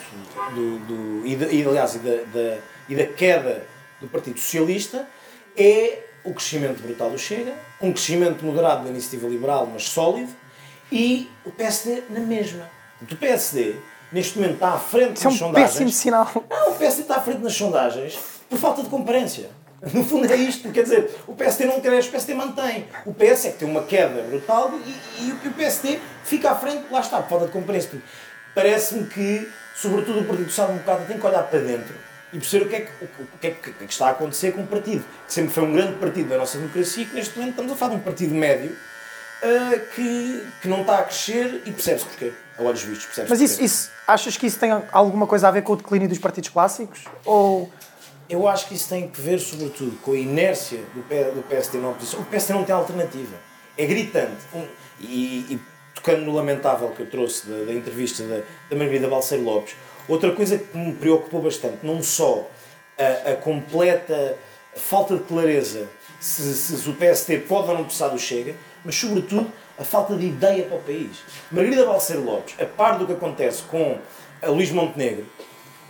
do, 0.54 0.78
do- 0.80 1.26
e, 1.26 1.34
de- 1.34 1.54
e, 1.56 1.64
aliás, 1.66 1.94
e 1.94 1.98
da, 2.00 2.16
da- 2.32 2.58
e 2.88 2.94
da 2.94 3.06
queda 3.06 3.66
do 4.00 4.08
Partido 4.08 4.38
Socialista, 4.38 5.06
é 5.56 6.00
o 6.22 6.34
crescimento 6.34 6.82
brutal 6.82 7.08
do 7.10 7.18
Chega, 7.18 7.54
um 7.80 7.92
crescimento 7.92 8.44
moderado 8.44 8.84
da 8.84 8.90
iniciativa 8.90 9.26
liberal, 9.26 9.66
mas 9.72 9.84
sólido, 9.84 10.30
e 10.92 11.30
o 11.46 11.50
PSD 11.50 12.02
na 12.10 12.20
mesma. 12.20 12.68
O 13.00 13.16
PSD, 13.16 13.76
neste 14.12 14.38
momento, 14.38 14.54
está 14.54 14.74
à 14.74 14.78
frente 14.78 15.16
Isso 15.16 15.26
é 15.28 15.30
nas 15.30 15.34
um 15.34 15.38
sondagens. 15.46 15.70
péssimo 15.72 15.90
sinal. 15.90 16.30
Não, 16.50 16.72
o 16.72 16.74
PSD 16.74 17.02
está 17.02 17.16
à 17.16 17.20
frente 17.22 17.38
nas 17.40 17.54
sondagens 17.54 18.18
por 18.50 18.58
falta 18.58 18.82
de 18.82 18.90
concorrência. 18.90 19.48
No 19.92 20.04
fundo 20.04 20.32
é 20.32 20.36
isto, 20.36 20.70
quer 20.70 20.82
dizer, 20.82 21.10
o 21.26 21.34
PSD 21.34 21.66
não 21.66 21.80
cresce, 21.80 22.08
o 22.08 22.12
PSD 22.12 22.34
mantém. 22.34 22.86
O 23.04 23.12
PS 23.12 23.46
é 23.46 23.50
que 23.50 23.58
tem 23.58 23.68
uma 23.68 23.82
queda 23.82 24.22
brutal 24.22 24.72
e, 25.18 25.28
e 25.28 25.32
o 25.32 25.52
PSD 25.52 25.98
fica 26.24 26.50
à 26.50 26.54
frente, 26.54 26.84
lá 26.90 27.00
está, 27.00 27.20
por 27.20 27.28
falta 27.40 27.46
de. 27.46 27.52
Portanto, 27.52 28.02
Parece-me 28.54 29.06
que, 29.08 29.48
sobretudo, 29.74 30.20
o 30.20 30.24
Partido 30.24 30.48
Social 30.48 30.68
Democrata 30.68 31.04
tem 31.06 31.18
que 31.18 31.26
olhar 31.26 31.42
para 31.42 31.58
dentro 31.58 31.94
e 32.32 32.38
perceber 32.38 32.64
o 32.64 32.68
que, 32.68 32.76
é 32.76 32.80
que, 32.80 33.04
o, 33.04 33.08
que 33.40 33.46
é 33.46 33.50
que, 33.50 33.70
é 33.70 33.86
que 33.86 33.92
está 33.92 34.08
a 34.08 34.10
acontecer 34.10 34.52
com 34.52 34.62
o 34.62 34.66
partido, 34.66 35.04
que 35.26 35.32
sempre 35.32 35.52
foi 35.52 35.64
um 35.64 35.72
grande 35.72 35.94
partido 35.94 36.28
da 36.28 36.38
nossa 36.38 36.58
democracia 36.58 37.02
e 37.02 37.06
que 37.06 37.14
neste 37.14 37.36
momento 37.36 37.50
estamos 37.50 37.72
a 37.72 37.76
falar 37.76 37.90
de 37.92 37.96
um 37.96 38.00
partido 38.00 38.34
médio 38.34 38.76
ah, 39.42 39.78
que, 39.94 40.46
que 40.62 40.68
não 40.68 40.82
está 40.82 41.00
a 41.00 41.02
crescer 41.02 41.62
e 41.66 41.72
percebe-se 41.72 42.06
porquê. 42.06 42.32
A 42.56 42.62
olhos 42.62 42.82
vistos, 42.82 43.24
Mas 43.28 43.40
isso, 43.40 43.60
isso, 43.60 43.90
achas 44.06 44.36
que 44.36 44.46
isso 44.46 44.60
tem 44.60 44.70
alguma 44.92 45.26
coisa 45.26 45.48
a 45.48 45.50
ver 45.50 45.62
com 45.62 45.72
o 45.72 45.76
declínio 45.76 46.08
dos 46.08 46.18
partidos 46.18 46.50
clássicos? 46.50 47.04
Ou 47.24 47.68
Eu 48.28 48.48
acho 48.48 48.68
que 48.68 48.74
isso 48.74 48.88
tem 48.88 49.08
que 49.08 49.20
ver, 49.20 49.38
sobretudo, 49.38 49.96
com 50.02 50.12
a 50.12 50.16
inércia 50.16 50.80
do, 50.94 51.02
do 51.34 51.42
PSD 51.48 51.78
na 51.78 51.90
oposição. 51.90 52.20
O 52.20 52.24
PSD 52.24 52.54
não 52.54 52.64
tem 52.64 52.74
alternativa. 52.74 53.36
É 53.76 53.84
gritante. 53.86 54.42
Um- 54.54 54.66
e, 55.00 55.54
e 55.54 55.60
tocando 55.94 56.22
no 56.22 56.32
lamentável 56.34 56.88
que 56.90 57.00
eu 57.00 57.06
trouxe 57.06 57.46
da, 57.46 57.64
da 57.64 57.72
entrevista 57.72 58.22
da, 58.24 58.42
da 58.70 58.76
Margarida 58.76 59.08
Balseiro 59.08 59.42
Lopes, 59.44 59.74
outra 60.08 60.30
coisa 60.32 60.56
que 60.58 60.76
me 60.76 60.92
preocupou 60.92 61.42
bastante, 61.42 61.78
não 61.82 62.02
só 62.02 62.48
a, 62.98 63.32
a 63.32 63.36
completa 63.36 64.36
falta 64.76 65.16
de 65.16 65.24
clareza 65.24 65.88
se, 66.20 66.54
se 66.54 66.88
o 66.88 66.94
PSD 66.94 67.38
pode 67.40 67.68
ou 67.68 67.74
não 67.74 67.84
precisar 67.84 68.08
do 68.08 68.18
Chega, 68.18 68.54
mas, 68.84 68.94
sobretudo, 68.96 69.50
a 69.78 69.84
falta 69.84 70.14
de 70.14 70.26
ideia 70.26 70.64
para 70.64 70.76
o 70.76 70.80
país. 70.82 71.18
Margarida 71.50 71.84
Balseiro 71.86 72.24
Lopes, 72.24 72.54
a 72.60 72.64
par 72.64 72.98
do 72.98 73.06
que 73.06 73.12
acontece 73.12 73.62
com 73.64 73.98
a 74.42 74.48
Luís 74.48 74.70
Montenegro, 74.70 75.26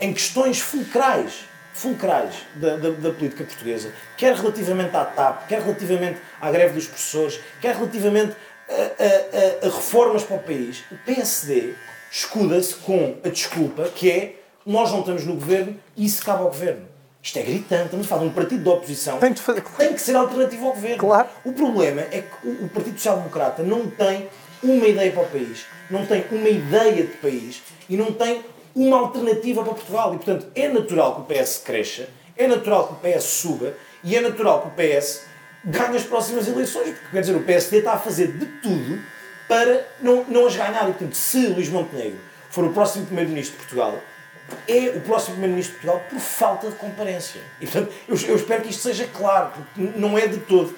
em 0.00 0.12
questões 0.12 0.60
fulcrais, 0.60 1.44
fulcrais 1.74 2.34
da, 2.54 2.76
da, 2.76 2.90
da 2.90 3.10
política 3.10 3.44
portuguesa, 3.44 3.92
quer 4.16 4.34
relativamente 4.34 4.96
à 4.96 5.04
TAP, 5.04 5.46
quer 5.48 5.60
relativamente 5.60 6.18
à 6.40 6.50
greve 6.50 6.74
dos 6.74 6.86
professores, 6.86 7.40
quer 7.60 7.74
relativamente 7.74 8.34
a, 8.68 8.72
a- 8.72 9.66
a- 9.66 9.70
reformas 9.76 10.22
para 10.22 10.36
o 10.36 10.40
país, 10.40 10.82
o 10.90 10.96
PSD 11.04 11.74
escuda-se 12.10 12.76
com 12.76 13.16
a 13.24 13.28
desculpa 13.28 13.88
que 13.94 14.10
é 14.10 14.36
nós 14.64 14.90
não 14.92 15.00
estamos 15.00 15.24
no 15.26 15.34
governo 15.34 15.78
e 15.96 16.06
isso 16.06 16.24
cabe 16.24 16.42
ao 16.42 16.48
governo. 16.48 16.86
Isto 17.22 17.38
é 17.38 17.42
gritante, 17.42 17.84
estamos 17.86 18.06
a 18.06 18.08
falar 18.08 18.22
de 18.22 18.28
um 18.28 18.32
partido 18.32 18.62
de 18.62 18.68
oposição 18.68 19.18
Tem 19.18 19.32
de 19.32 19.40
fazer- 19.42 19.62
que 19.62 19.72
tem 19.72 19.92
que 19.92 20.00
ser 20.00 20.14
alternativo 20.14 20.66
ao 20.66 20.72
governo. 20.74 20.98
Claro. 20.98 21.28
O 21.44 21.52
problema 21.52 22.02
é 22.02 22.22
que 22.22 22.48
o 22.48 22.64
o 22.66 22.68
Partido 22.68 22.96
Social 22.96 23.16
Democrata 23.18 23.62
não 23.62 23.88
tem 23.90 24.28
uma 24.62 24.86
ideia 24.86 25.10
para 25.12 25.22
o 25.22 25.26
país, 25.26 25.66
não 25.90 26.06
tem 26.06 26.24
uma 26.30 26.48
ideia 26.48 27.02
de 27.02 27.14
país 27.16 27.62
e 27.88 27.96
não 27.96 28.12
tem 28.12 28.42
uma 28.74 28.98
alternativa 28.98 29.62
para 29.62 29.74
Portugal. 29.74 30.14
E, 30.14 30.16
portanto, 30.16 30.46
é 30.54 30.68
natural 30.68 31.14
que 31.14 31.32
o 31.32 31.34
PS 31.34 31.62
cresça, 31.64 32.08
é 32.36 32.46
natural 32.46 32.88
que 32.88 32.94
o 32.94 33.12
PS 33.12 33.24
suba 33.24 33.74
e 34.02 34.16
é 34.16 34.20
natural 34.20 34.62
que 34.62 34.68
o 34.68 34.70
PS 34.72 35.22
ganhe 35.64 35.96
as 35.96 36.02
próximas 36.02 36.46
eleições, 36.46 36.90
porque 36.90 37.10
quer 37.10 37.20
dizer, 37.20 37.36
o 37.36 37.42
PSD 37.42 37.78
está 37.78 37.94
a 37.94 37.98
fazer 37.98 38.32
de 38.32 38.46
tudo 38.60 39.00
para 39.48 39.86
não, 40.00 40.24
não 40.24 40.46
as 40.46 40.56
ganhar. 40.56 40.82
E, 40.88 40.92
portanto, 40.92 41.14
se 41.14 41.46
Luís 41.46 41.68
Montenegro 41.68 42.18
for 42.50 42.64
o 42.64 42.72
próximo 42.72 43.06
Primeiro-Ministro 43.06 43.56
de 43.56 43.64
Portugal, 43.64 43.98
é 44.68 44.90
o 44.96 45.00
próximo 45.00 45.36
Primeiro-Ministro 45.36 45.74
de 45.74 45.80
Portugal 45.80 46.06
por 46.10 46.20
falta 46.20 46.68
de 46.68 46.76
comparência. 46.76 47.40
E, 47.60 47.66
portanto, 47.66 47.92
eu, 48.08 48.16
eu 48.28 48.36
espero 48.36 48.62
que 48.62 48.70
isto 48.70 48.82
seja 48.82 49.06
claro, 49.06 49.52
porque 49.52 49.98
não 49.98 50.18
é 50.18 50.26
de 50.26 50.38
todo 50.38 50.74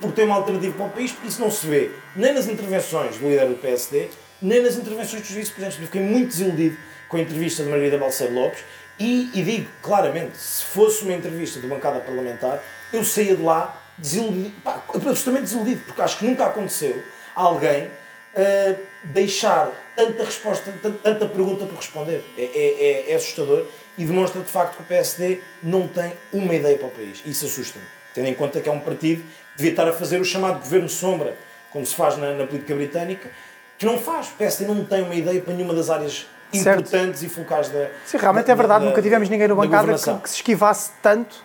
por 0.00 0.12
ter 0.12 0.24
uma 0.24 0.34
alternativa 0.34 0.74
para 0.74 0.86
o 0.86 0.90
país, 0.90 1.12
porque 1.12 1.28
isso 1.28 1.40
não 1.40 1.50
se 1.50 1.66
vê 1.66 1.90
nem 2.14 2.34
nas 2.34 2.46
intervenções 2.46 3.16
do 3.16 3.28
líder 3.28 3.48
do 3.48 3.54
PSD, 3.54 4.10
nem 4.42 4.62
nas 4.62 4.76
intervenções 4.76 5.22
dos 5.22 5.30
vice-presidentes. 5.30 5.80
Eu 5.80 5.86
fiquei 5.86 6.02
muito 6.02 6.28
desiludido 6.28 6.76
com 7.08 7.16
a 7.16 7.20
entrevista 7.20 7.62
de 7.62 7.68
Margarida 7.68 7.98
Balseiro 7.98 8.34
Lopes 8.34 8.60
e, 8.98 9.30
e 9.34 9.42
digo 9.42 9.68
claramente, 9.82 10.36
se 10.36 10.64
fosse 10.64 11.02
uma 11.02 11.12
entrevista 11.12 11.60
de 11.60 11.66
bancada 11.66 12.00
parlamentar, 12.00 12.62
eu 12.92 13.04
saía 13.04 13.36
de 13.36 13.42
lá 13.42 13.82
desiludido, 13.98 14.52
pá, 14.62 14.82
absolutamente 14.94 15.42
desiludido, 15.44 15.82
porque 15.86 16.02
acho 16.02 16.18
que 16.18 16.24
nunca 16.26 16.46
aconteceu 16.46 17.02
alguém 17.34 17.84
uh, 17.84 18.78
deixar 19.04 19.70
tanta 19.94 20.24
resposta, 20.24 20.72
tan- 20.82 20.92
tanta 20.92 21.26
pergunta 21.26 21.64
por 21.66 21.76
responder. 21.76 22.22
É, 22.36 22.42
é- 22.42 23.06
é- 23.08 23.12
é 23.12 23.14
assustador 23.14 23.66
e 23.98 24.04
demonstra 24.04 24.40
de 24.42 24.48
facto 24.48 24.76
que 24.76 24.82
o 24.82 24.86
PSD 24.86 25.40
não 25.62 25.86
tem 25.88 26.12
uma 26.32 26.54
ideia 26.54 26.76
para 26.76 26.88
o 26.88 26.90
país. 26.90 27.22
Isso 27.24 27.46
assusta-me. 27.46 27.84
Tendo 28.14 28.28
em 28.28 28.34
conta 28.34 28.60
que 28.60 28.68
é 28.68 28.72
um 28.72 28.80
partido 28.80 29.22
que 29.22 29.56
devia 29.56 29.70
estar 29.72 29.88
a 29.88 29.92
fazer 29.92 30.20
o 30.20 30.24
chamado 30.24 30.58
governo 30.60 30.88
sombra, 30.88 31.34
como 31.70 31.84
se 31.84 31.94
faz 31.94 32.16
na, 32.18 32.32
na 32.34 32.46
política 32.46 32.74
britânica, 32.74 33.30
que 33.78 33.84
não 33.86 33.98
faz. 33.98 34.28
O 34.28 34.32
PSD 34.32 34.66
não 34.66 34.84
tem 34.84 35.02
uma 35.02 35.14
ideia 35.14 35.40
para 35.40 35.52
nenhuma 35.54 35.74
das 35.74 35.88
áreas 35.90 36.26
Certo. 36.52 36.80
importantes 36.80 37.22
e 37.22 37.28
fulcrais 37.28 37.68
da. 37.68 37.86
Sim, 38.04 38.16
realmente 38.18 38.46
da- 38.46 38.52
é 38.52 38.56
verdade, 38.56 38.84
da- 38.84 38.90
nunca 38.90 39.02
tivemos 39.02 39.28
ninguém 39.28 39.48
no 39.48 39.54
da 39.56 39.62
bancada 39.62 39.94
que, 39.94 40.14
que 40.22 40.28
se 40.30 40.36
esquivasse 40.36 40.90
tanto. 41.02 41.44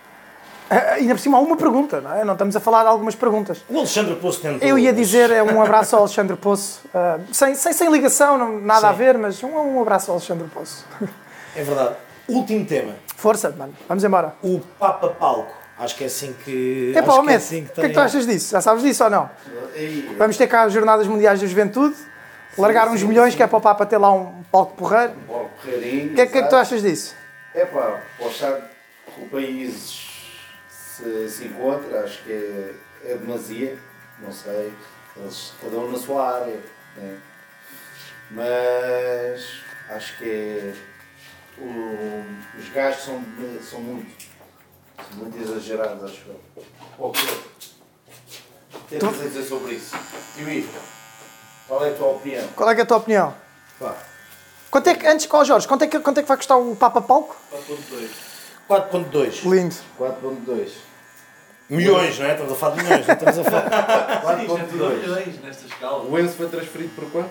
Ah, 0.70 0.94
Ainda 0.94 1.14
por 1.16 1.20
cima 1.20 1.38
há 1.38 1.42
uma 1.42 1.58
pergunta, 1.58 2.00
não 2.00 2.14
é? 2.16 2.24
Não 2.24 2.32
estamos 2.34 2.56
a 2.56 2.60
falar 2.62 2.84
de 2.84 2.88
algumas 2.90 3.14
perguntas. 3.14 3.62
O 3.70 3.78
Alexandre 3.80 4.16
Poço 4.16 4.40
tentou. 4.42 4.66
Eu 4.66 4.80
ia 4.80 4.94
dizer 4.94 5.30
é 5.30 5.44
um 5.44 5.60
abraço 5.64 5.96
ao 5.98 6.04
Alexandre 6.04 6.38
Poço, 6.38 6.82
ah, 6.94 7.20
sem, 7.34 7.54
sem, 7.56 7.74
sem 7.74 7.92
ligação, 7.92 8.38
não- 8.38 8.60
nada 8.62 8.88
a 8.88 8.92
Sim. 8.94 8.98
ver, 8.98 9.18
mas 9.18 9.44
um, 9.44 9.50
um 9.50 9.82
abraço 9.82 10.12
ao 10.12 10.16
Alexandre 10.18 10.48
Poço. 10.54 10.86
É 11.56 11.64
verdade. 11.64 11.96
Último 12.30 12.66
tema. 12.66 12.94
Força, 13.18 13.50
mano, 13.58 13.74
vamos 13.90 14.04
embora. 14.04 14.34
O 14.42 14.62
Papa 14.80 15.10
Palco. 15.10 15.52
Acho 15.78 15.96
que 15.98 16.04
é 16.04 16.08
assim 16.08 16.34
que. 16.46 16.94
É 16.96 17.02
que 17.02 17.10
é 17.32 17.36
assim 17.36 17.62
o 17.64 17.66
que 17.74 17.82
é 17.82 17.88
que 17.90 17.94
tu 17.96 18.00
achas 18.00 18.26
disso? 18.28 18.52
Já 18.52 18.62
sabes 18.62 18.84
disso 18.84 19.04
ou 19.04 19.10
não? 19.10 19.30
Vamos 20.18 20.38
ter 20.38 20.46
cá 20.48 20.62
as 20.64 20.72
Jornadas 20.74 21.08
Mundiais 21.08 21.42
da 21.42 21.48
Juventude. 21.48 21.96
Largar 22.58 22.90
uns 22.90 23.02
milhões 23.04 23.34
que 23.36 23.42
é 23.44 23.48
para 23.48 23.58
o 23.58 23.62
Papa 23.62 23.86
ter 23.86 23.98
lá 23.98 24.12
um 24.14 24.44
palco 24.52 24.76
porreiro. 24.76 25.14
Bora, 25.28 25.48
porreirinho. 25.50 26.12
O 26.12 26.16
que, 26.16 26.22
é- 26.22 26.26
que 26.26 26.38
é 26.38 26.44
que 26.44 26.50
tu 26.50 26.56
achas 26.56 26.82
disso? 26.82 27.16
É 27.56 27.66
pá, 27.66 28.02
para 28.18 28.28
o 28.28 28.30
estado 28.30 28.64
que 29.14 29.22
o 29.22 29.30
país 29.30 30.08
se, 30.70 31.30
se 31.30 31.46
encontra, 31.46 32.02
acho 32.04 32.24
que 32.24 32.32
é, 32.32 32.76
é 33.12 33.16
demasia, 33.18 33.78
não 34.20 34.32
sei, 34.32 34.74
eles, 35.18 35.54
cada 35.62 35.78
um 35.78 35.92
na 35.92 35.98
sua 35.98 36.36
área, 36.42 36.60
né? 36.98 37.18
mas 38.32 39.42
acho 39.90 40.18
que 40.18 40.24
é, 40.30 40.74
o- 41.58 42.26
os 42.60 42.70
gastos 42.70 43.06
são, 43.06 43.24
são 43.62 43.80
muito, 43.82 44.26
são 45.10 45.18
muito 45.18 45.38
exagerados, 45.42 46.04
acho 46.04 46.22
eu. 46.28 46.42
Ok. 47.00 47.22
O 48.74 48.80
que 48.88 48.96
é 48.96 49.00
que 49.00 49.06
tens 49.06 49.22
a 49.22 49.24
dizer 49.26 49.44
sobre 49.44 49.74
isso? 49.74 49.96
E 50.38 50.44
o 50.44 50.50
Ivo, 50.50 50.80
qual 51.72 51.86
é 51.86 51.90
a 51.90 51.94
tua 51.94 52.08
opinião? 52.08 52.44
Qual 52.54 52.70
é, 52.70 52.76
que 52.76 52.82
é 52.82 52.84
a 52.84 52.86
tua 52.86 52.98
opinião? 52.98 53.34
Pá, 53.80 53.96
Quanto 54.70 54.90
é 54.90 54.96
que, 54.96 55.08
antes 55.08 55.26
com 55.26 55.38
o 55.38 55.46
Jorge, 55.46 55.66
quanto 55.66 55.86
é, 55.86 55.88
que, 55.88 56.02
quanto 56.02 56.18
é 56.18 56.22
que 56.22 56.28
vai 56.28 56.36
custar 56.36 56.60
o 56.60 56.76
Papa 56.76 57.02
Palco? 57.02 57.34
4.2 58.70 59.50
Lindo. 59.50 59.76
4.2. 59.98 60.70
milhões, 61.70 62.20
não 62.20 62.26
é? 62.26 62.32
Estamos 62.32 62.52
a 62.52 62.56
falar 62.56 62.76
de 62.76 62.84
milhões, 62.84 63.08
não 63.08 63.14
estamos 63.14 63.40
a 63.40 63.44
falar. 63.46 63.70
4.2. 64.46 64.72
milhões 64.74 65.42
nesta 65.42 65.66
escala. 65.66 66.04
O 66.04 66.20
Enzo 66.20 66.34
foi 66.34 66.50
transferido 66.50 66.90
por 66.94 67.10
quanto? 67.10 67.30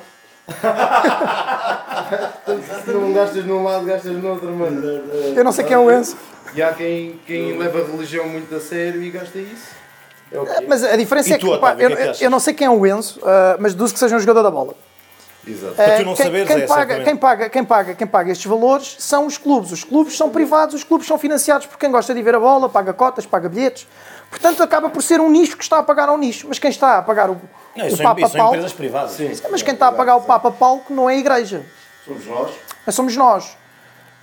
Se 2.85 2.91
não 2.93 3.13
gastas 3.13 3.45
num 3.45 3.63
lado, 3.63 3.85
gastas 3.85 4.13
no 4.13 4.31
outro, 4.31 4.51
mano. 4.53 4.83
Eu 5.37 5.45
não 5.45 5.53
sei 5.53 5.67
quem 5.67 5.75
é 5.75 5.79
o 5.79 5.91
Enzo. 5.91 6.17
E 6.55 6.63
há 6.63 6.73
quem, 6.73 7.21
quem 7.27 7.59
leva 7.59 7.83
a 7.83 7.85
religião 7.85 8.27
muito 8.27 8.55
a 8.55 8.61
sério 8.61 9.03
e 9.03 9.11
gasta 9.11 9.39
isso. 9.39 9.80
É 10.33 10.59
quê? 10.59 10.67
Mas 10.69 10.85
a 10.85 10.97
diferença 10.97 11.31
E 11.31 11.33
é 11.33 11.39
tu, 11.39 11.47
que, 11.47 11.59
pá, 11.59 11.69
Otávio, 11.69 11.89
o 11.89 11.91
eu, 11.91 11.97
que 11.97 12.03
é 12.03 12.13
que 12.13 12.25
eu 12.25 12.31
não 12.31 12.41
sei 12.41 12.55
quem 12.55 12.67
é 12.67 12.71
o 12.71 12.87
Enzo, 12.87 13.21
ah, 13.25 13.57
mas 13.59 13.75
deduzo 13.75 13.93
que 13.93 14.01
seja 14.01 14.17
um 14.17 14.21
jogador 14.21 14.43
da 14.43 14.51
bola. 14.51 14.75
Exato. 15.47 15.75
Para 15.75 15.97
tu 15.97 16.05
não 16.05 16.15
quem, 16.15 16.27
saberes, 16.27 16.49
quem 16.49 16.63
é, 16.63 16.67
paga, 16.67 17.01
quem, 17.01 17.17
paga, 17.17 17.49
quem, 17.49 17.65
paga, 17.65 17.95
quem 17.95 18.07
paga 18.07 18.31
estes 18.31 18.47
valores 18.47 18.97
são 18.99 19.27
os 19.27 19.39
clubes. 19.39 19.73
Os 19.73 19.85
clubes 19.85 20.17
são 20.17 20.31
privados, 20.31 20.75
os 20.75 20.85
clubes 20.85 21.07
são 21.07 21.19
financiados 21.19 21.67
por 21.67 21.79
quem 21.79 21.91
gosta 21.91 22.15
de 22.15 22.23
ver 22.23 22.35
a 22.35 22.41
bola, 22.41 22.69
paga 22.69 22.93
cotas, 22.93 23.25
paga 23.25 23.49
bilhetes. 23.49 23.87
Portanto, 24.29 24.63
acaba 24.63 24.91
por 24.91 25.03
ser 25.03 25.21
um 25.21 25.31
nicho 25.31 25.57
que 25.57 25.65
está 25.65 25.79
a 25.79 25.83
pagar 25.83 26.09
ao 26.09 26.19
nicho. 26.19 26.47
Mas 26.49 26.59
quem 26.59 26.71
está 26.71 26.99
a 26.99 27.03
pagar 27.03 27.31
o, 27.31 27.41
Não, 27.75 27.89
o 27.89 27.99
Papa 27.99 28.21
isso 28.21 28.31
são 28.31 28.39
Palco. 28.39 28.55
empresas 28.55 28.73
privadas. 28.73 29.17
Mas 29.51 29.63
quem 29.63 29.75
está 29.75 29.89
a 29.89 29.93
pagar 29.93 30.17
o 30.17 30.21
Papa 30.21 30.51
Palco 30.51 30.93
não 30.93 31.09
é 31.09 31.15
a 31.15 31.19
igreja. 31.19 31.65
Somos 32.05 32.27
nós. 32.27 32.51
Mas 32.87 32.95
somos 32.95 33.17
nós. 33.17 33.57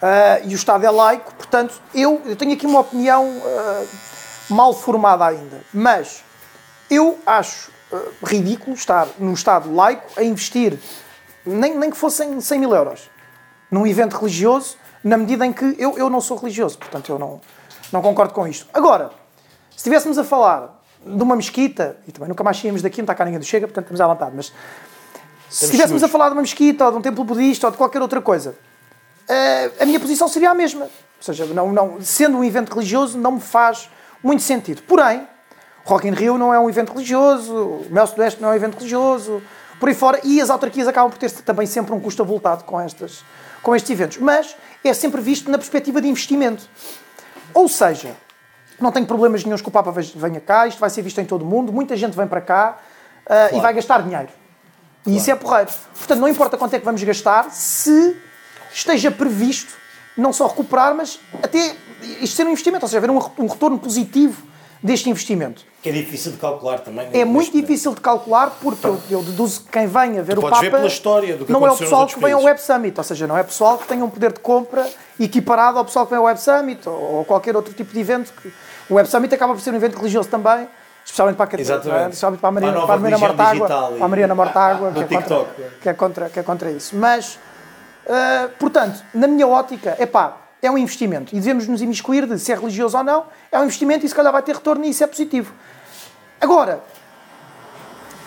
Ah, 0.01 0.39
e 0.43 0.53
o 0.53 0.55
Estado 0.55 0.85
é 0.85 0.91
laico, 0.91 1.33
portanto, 1.33 1.81
eu, 1.93 2.21
eu 2.25 2.35
tenho 2.35 2.53
aqui 2.53 2.67
uma 2.67 2.81
opinião 2.81 3.41
ah, 3.43 3.83
mal 4.49 4.73
formada 4.73 5.25
ainda. 5.25 5.61
Mas 5.73 6.23
eu 6.89 7.17
acho 7.25 7.71
ah, 7.91 8.01
ridículo 8.23 8.75
estar 8.75 9.07
num 9.19 9.33
Estado 9.33 9.73
laico 9.73 10.07
a 10.17 10.23
investir, 10.23 10.79
nem, 11.45 11.77
nem 11.77 11.89
que 11.89 11.97
fossem 11.97 12.39
100 12.39 12.59
mil 12.59 12.73
euros, 12.73 13.09
num 13.71 13.85
evento 13.85 14.17
religioso, 14.17 14.77
na 15.03 15.17
medida 15.17 15.45
em 15.45 15.53
que 15.53 15.75
eu, 15.77 15.97
eu 15.97 16.09
não 16.09 16.19
sou 16.19 16.37
religioso, 16.37 16.77
portanto 16.77 17.11
eu 17.11 17.19
não, 17.19 17.39
não 17.91 18.01
concordo 18.01 18.33
com 18.33 18.47
isto. 18.47 18.67
Agora, 18.73 19.11
se 19.71 19.77
estivéssemos 19.77 20.17
a 20.17 20.23
falar 20.23 20.81
de 21.05 21.23
uma 21.23 21.35
mesquita, 21.35 21.97
e 22.07 22.11
também 22.11 22.27
nunca 22.27 22.43
mais 22.43 22.57
saímos 22.57 22.81
daqui, 22.81 22.97
não 22.97 23.03
está 23.03 23.15
cá 23.15 23.23
ninguém 23.23 23.39
do 23.39 23.45
Chega, 23.45 23.67
portanto 23.67 23.85
estamos 23.85 24.01
à 24.01 24.07
vontade, 24.07 24.31
mas 24.35 24.51
se 25.49 25.65
estivéssemos 25.65 26.03
a 26.03 26.07
falar 26.07 26.29
de 26.29 26.35
uma 26.35 26.41
mesquita 26.41 26.85
ou 26.85 26.91
de 26.91 26.97
um 26.97 27.01
templo 27.01 27.23
budista 27.23 27.67
ou 27.67 27.71
de 27.71 27.77
qualquer 27.77 28.01
outra 28.01 28.21
coisa, 28.21 28.57
eh, 29.27 29.71
a 29.79 29.85
minha 29.85 29.99
posição 29.99 30.27
seria 30.27 30.51
a 30.51 30.53
mesma. 30.53 30.85
Ou 30.85 31.23
seja, 31.23 31.45
não, 31.45 31.71
não, 31.71 32.01
sendo 32.01 32.37
um 32.37 32.43
evento 32.43 32.73
religioso, 32.73 33.17
não 33.17 33.33
me 33.33 33.41
faz 33.41 33.89
muito 34.23 34.43
sentido. 34.43 34.81
Porém, 34.83 35.27
Rock 35.85 36.07
in 36.07 36.11
Rio 36.11 36.37
não 36.37 36.53
é 36.53 36.59
um 36.59 36.69
evento 36.69 36.91
religioso, 36.91 37.53
o 37.53 37.87
Mel 37.89 38.07
Sudoeste 38.07 38.41
não 38.41 38.49
é 38.49 38.51
um 38.53 38.55
evento 38.55 38.75
religioso, 38.75 39.41
por 39.79 39.89
aí 39.89 39.95
fora, 39.95 40.19
e 40.23 40.41
as 40.41 40.49
autarquias 40.49 40.87
acabam 40.87 41.09
por 41.09 41.17
ter 41.17 41.31
também 41.31 41.65
sempre 41.65 41.93
um 41.93 41.99
custo 41.99 42.21
avultado 42.21 42.63
com, 42.63 42.79
estas, 42.79 43.23
com 43.61 43.75
estes 43.75 43.89
eventos. 43.91 44.17
Mas 44.17 44.55
é 44.83 44.93
sempre 44.93 45.21
visto 45.21 45.49
na 45.49 45.57
perspectiva 45.57 46.01
de 46.01 46.07
investimento. 46.07 46.67
Ou 47.53 47.67
seja, 47.67 48.15
não 48.79 48.91
tenho 48.91 49.05
problemas 49.05 49.43
nenhums 49.43 49.61
que 49.61 49.67
o 49.67 49.71
Papa 49.71 49.91
venha 49.91 50.39
cá, 50.39 50.67
isto 50.67 50.79
vai 50.79 50.89
ser 50.89 51.01
visto 51.01 51.19
em 51.19 51.25
todo 51.25 51.43
o 51.43 51.45
mundo, 51.45 51.71
muita 51.71 51.95
gente 51.95 52.15
vem 52.15 52.27
para 52.27 52.41
cá 52.41 52.77
ah, 53.25 53.49
e 53.53 53.59
vai 53.59 53.73
gastar 53.73 54.01
dinheiro. 54.01 54.29
E 55.05 55.15
isso 55.15 55.31
é 55.31 55.35
porreiro. 55.35 55.71
Portanto, 55.97 56.19
não 56.19 56.27
importa 56.27 56.57
quanto 56.57 56.73
é 56.73 56.79
que 56.79 56.85
vamos 56.85 57.01
gastar, 57.03 57.49
se 57.51 58.15
esteja 58.73 59.09
previsto 59.09 59.73
não 60.17 60.33
só 60.33 60.47
recuperar, 60.47 60.93
mas 60.95 61.19
até 61.41 61.75
isto 62.21 62.35
ser 62.35 62.45
um 62.45 62.49
investimento, 62.51 62.85
ou 62.85 62.89
seja, 62.89 62.97
haver 62.97 63.09
um 63.09 63.17
re- 63.19 63.31
um 63.39 63.47
retorno 63.47 63.77
positivo 63.79 64.41
deste 64.83 65.09
investimento. 65.09 65.63
Que 65.81 65.89
é 65.89 65.91
difícil 65.91 66.31
de 66.33 66.37
calcular 66.37 66.79
também. 66.79 67.05
É 67.07 67.09
neste 67.09 67.25
muito 67.25 67.47
momento. 67.51 67.67
difícil 67.67 67.95
de 67.95 68.01
calcular 68.01 68.51
porque 68.61 68.85
eu, 68.85 68.99
eu 69.09 69.23
deduzo 69.23 69.61
que 69.61 69.69
quem 69.71 69.87
venha 69.87 70.21
ver 70.21 70.37
o 70.37 70.41
podes 70.41 70.57
Papa 70.57 70.61
ver 70.61 70.71
pela 70.71 70.87
história 70.87 71.35
do 71.35 71.45
que 71.45 71.51
não 71.51 71.65
é 71.65 71.71
o 71.71 71.77
pessoal 71.77 72.05
que 72.05 72.19
vem 72.19 72.31
ao. 72.33 72.43
Web 72.43 72.61
Summit, 72.61 72.97
ou 72.97 73.03
seja, 73.03 73.25
não 73.27 73.37
é 73.37 73.43
pessoal 73.43 73.77
que 73.77 73.87
tenha 73.87 74.03
um 74.05 74.09
poder 74.09 74.33
de 74.33 74.39
compra 74.39 74.87
equiparado 75.19 75.77
ao 75.79 75.85
pessoal 75.85 76.05
que 76.05 76.11
vem 76.11 76.19
ao 76.19 76.25
Web 76.25 76.39
Summit 76.39 76.87
ou, 76.87 76.93
ou 77.17 77.25
qualquer 77.25 77.55
outro 77.55 77.73
tipo 77.73 77.91
de 77.93 77.99
evento. 77.99 78.31
O 78.89 78.95
Web 78.95 79.09
Summit 79.09 79.33
acaba 79.33 79.53
por 79.53 79.61
ser 79.61 79.71
um 79.71 79.75
evento 79.77 79.97
religioso 79.97 80.29
também, 80.29 80.67
especialmente 81.03 81.37
para 81.37 81.45
a 81.45 81.47
Catarina, 81.47 81.97
é? 81.97 82.03
especialmente 82.03 82.39
para 82.39 82.49
a 82.49 82.51
Mariana, 82.51 82.81
Para 82.81 82.93
a 82.93 82.95
a 82.95 82.99
Mariana 82.99 83.17
Mortágua, 83.27 83.67
para 83.67 84.05
a 84.05 84.07
Mariana 84.07 84.35
Mortágua, 84.35 84.91
do 84.91 85.05
que 85.05 85.15
é, 85.15 85.17
contra, 85.21 85.37
TikTok. 85.39 85.63
que, 85.81 85.89
é 85.89 85.93
contra, 85.93 86.29
que 86.29 86.39
é 86.39 86.43
contra 86.43 86.71
isso. 86.71 86.95
Mas, 86.95 87.39
ah, 88.07 88.49
portanto, 88.59 89.01
na 89.13 89.27
minha 89.27 89.47
ótica, 89.47 89.95
é 89.97 90.05
pá, 90.05 90.37
é 90.67 90.71
um 90.71 90.77
investimento 90.77 91.35
e 91.35 91.39
devemos 91.39 91.67
nos 91.67 91.81
imiscuir 91.81 92.25
de 92.27 92.37
se 92.37 92.51
é 92.51 92.55
religioso 92.55 92.97
ou 92.97 93.03
não, 93.03 93.25
é 93.51 93.59
um 93.59 93.63
investimento 93.63 94.05
e 94.05 94.09
se 94.09 94.13
calhar 94.15 94.31
vai 94.31 94.41
ter 94.43 94.53
retorno 94.55 94.83
e 94.85 94.89
isso 94.89 95.03
é 95.03 95.07
positivo. 95.07 95.51
Agora, 96.39 96.83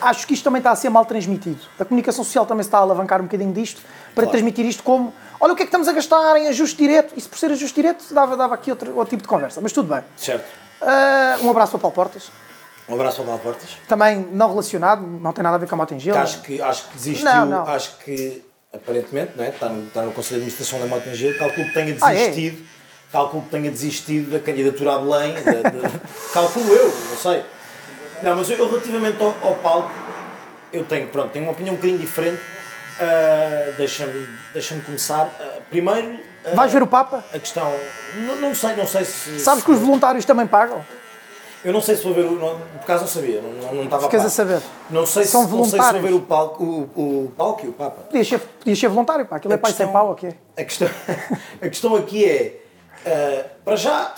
acho 0.00 0.26
que 0.26 0.34
isto 0.34 0.42
também 0.44 0.58
está 0.58 0.70
a 0.70 0.76
ser 0.76 0.88
mal 0.90 1.04
transmitido. 1.04 1.60
A 1.78 1.84
comunicação 1.84 2.24
social 2.24 2.46
também 2.46 2.62
se 2.62 2.68
está 2.68 2.78
a 2.78 2.80
alavancar 2.80 3.20
um 3.20 3.24
bocadinho 3.24 3.52
disto 3.52 3.82
para 4.14 4.26
transmitir 4.26 4.66
isto 4.66 4.82
como 4.82 5.12
olha 5.38 5.52
o 5.52 5.56
que 5.56 5.62
é 5.62 5.66
que 5.66 5.68
estamos 5.68 5.86
a 5.88 5.92
gastar 5.92 6.36
em 6.36 6.48
ajuste 6.48 6.76
direto. 6.76 7.14
Isso 7.16 7.28
por 7.28 7.38
ser 7.38 7.52
ajuste 7.52 7.74
direto 7.74 8.12
dava, 8.12 8.36
dava 8.36 8.54
aqui 8.54 8.70
outro, 8.70 8.90
outro 8.96 9.10
tipo 9.10 9.22
de 9.22 9.28
conversa, 9.28 9.60
mas 9.60 9.72
tudo 9.72 9.92
bem. 9.94 10.02
Certo. 10.16 10.44
Ah, 10.82 11.38
um 11.42 11.50
abraço 11.50 11.72
para 11.72 11.80
Paulo 11.80 11.94
Portas. 11.94 12.30
Um 12.88 12.94
abraço 12.94 13.16
para 13.16 13.22
o 13.22 13.26
Paulo 13.26 13.40
Portas. 13.42 13.76
Também 13.86 14.26
não 14.32 14.48
relacionado, 14.48 15.02
não 15.06 15.32
tem 15.32 15.44
nada 15.44 15.56
a 15.56 15.58
ver 15.58 15.68
com 15.68 15.74
a 15.74 15.78
moto 15.78 15.94
em 15.94 16.00
gelo. 16.00 16.18
Acho 16.18 16.40
que, 16.40 16.60
acho 16.60 16.88
que 16.88 16.96
desistiu, 16.96 17.26
Não, 17.26 17.46
não. 17.46 17.66
acho 17.68 17.98
que 17.98 18.42
aparentemente, 18.72 19.32
não 19.36 19.44
é? 19.44 19.48
está, 19.48 19.68
no, 19.68 19.86
está 19.86 20.02
no 20.02 20.12
Conselho 20.12 20.40
de 20.42 20.46
Administração 20.48 20.80
da 20.80 20.86
Moto 20.86 21.12
Gelo, 21.14 21.38
calculo 21.38 21.66
que 21.66 21.74
tenha 21.74 21.96
Ah, 22.00 22.12
é? 22.14 22.16
desistido, 22.28 22.64
calculo 23.12 23.42
que 23.42 23.50
tenha 23.50 23.70
desistido 23.70 24.30
da 24.30 24.38
candidatura 24.40 24.94
a 24.94 24.98
Belém, 24.98 25.34
da- 25.34 25.70
da- 25.70 25.90
calculo 26.32 26.72
eu, 26.72 26.84
não 27.10 27.16
sei. 27.16 27.44
Não, 28.22 28.36
mas 28.36 28.50
eu 28.50 28.68
relativamente 28.68 29.20
ao, 29.22 29.34
ao 29.42 29.54
palco, 29.56 29.90
eu 30.72 30.84
tenho, 30.84 31.08
pronto, 31.08 31.30
tenho 31.32 31.46
uma 31.46 31.52
opinião 31.52 31.72
um 31.74 31.76
bocadinho 31.76 31.98
diferente. 31.98 32.40
Ah, 33.00 33.72
deixa-me, 33.76 34.28
deixa-me 34.52 34.82
começar. 34.82 35.28
Ah, 35.40 35.58
primeiro, 35.70 36.18
ah, 36.44 36.54
Vais 36.54 36.72
ver 36.72 36.82
o 36.82 36.86
Papa? 36.86 37.24
a 37.34 37.38
questão, 37.38 37.74
não, 38.14 38.36
não 38.36 38.54
sei, 38.54 38.76
não 38.76 38.86
sei 38.86 39.04
se... 39.04 39.40
Sabes 39.40 39.64
que 39.64 39.70
os 39.70 39.78
voluntários 39.78 40.24
também 40.24 40.46
pagam? 40.46 40.84
Eu 41.64 41.72
não 41.74 41.80
sei 41.82 41.94
se 41.96 42.02
vou 42.02 42.14
ver 42.14 42.24
o. 42.24 42.32
Não, 42.38 42.58
por 42.58 42.80
acaso 42.82 43.02
não 43.02 43.08
sabia, 43.08 43.42
não, 43.42 43.52
não, 43.52 43.74
não 43.74 43.84
estava 43.84 44.02
Ficas 44.04 44.20
par. 44.22 44.26
a 44.26 44.30
saber. 44.30 44.62
Não 44.88 45.04
sei, 45.04 45.24
São 45.24 45.44
se, 45.46 45.50
não 45.54 45.64
sei 45.64 45.80
se 45.80 45.92
vou 45.92 46.00
ver 46.02 46.14
o 46.14 46.20
palco, 46.22 46.64
o, 46.64 47.24
o 47.26 47.32
palco 47.36 47.66
e 47.66 47.68
o 47.68 47.72
Papa. 47.72 48.02
Podias 48.02 48.26
ser, 48.28 48.38
podias 48.40 48.78
ser 48.78 48.88
voluntário, 48.88 49.26
pá. 49.26 49.36
Aquilo 49.36 49.52
é 49.52 49.56
A 49.56 49.58
pai 49.58 49.70
sem 49.72 49.86
questão- 49.86 49.92
pau, 49.92 50.12
aqui. 50.12 50.28
A 50.56 50.64
questão, 50.64 50.88
a 51.60 51.68
questão 51.68 51.96
aqui 51.96 52.24
é, 52.24 52.60
ah, 53.06 53.44
para 53.64 53.76
já, 53.76 54.14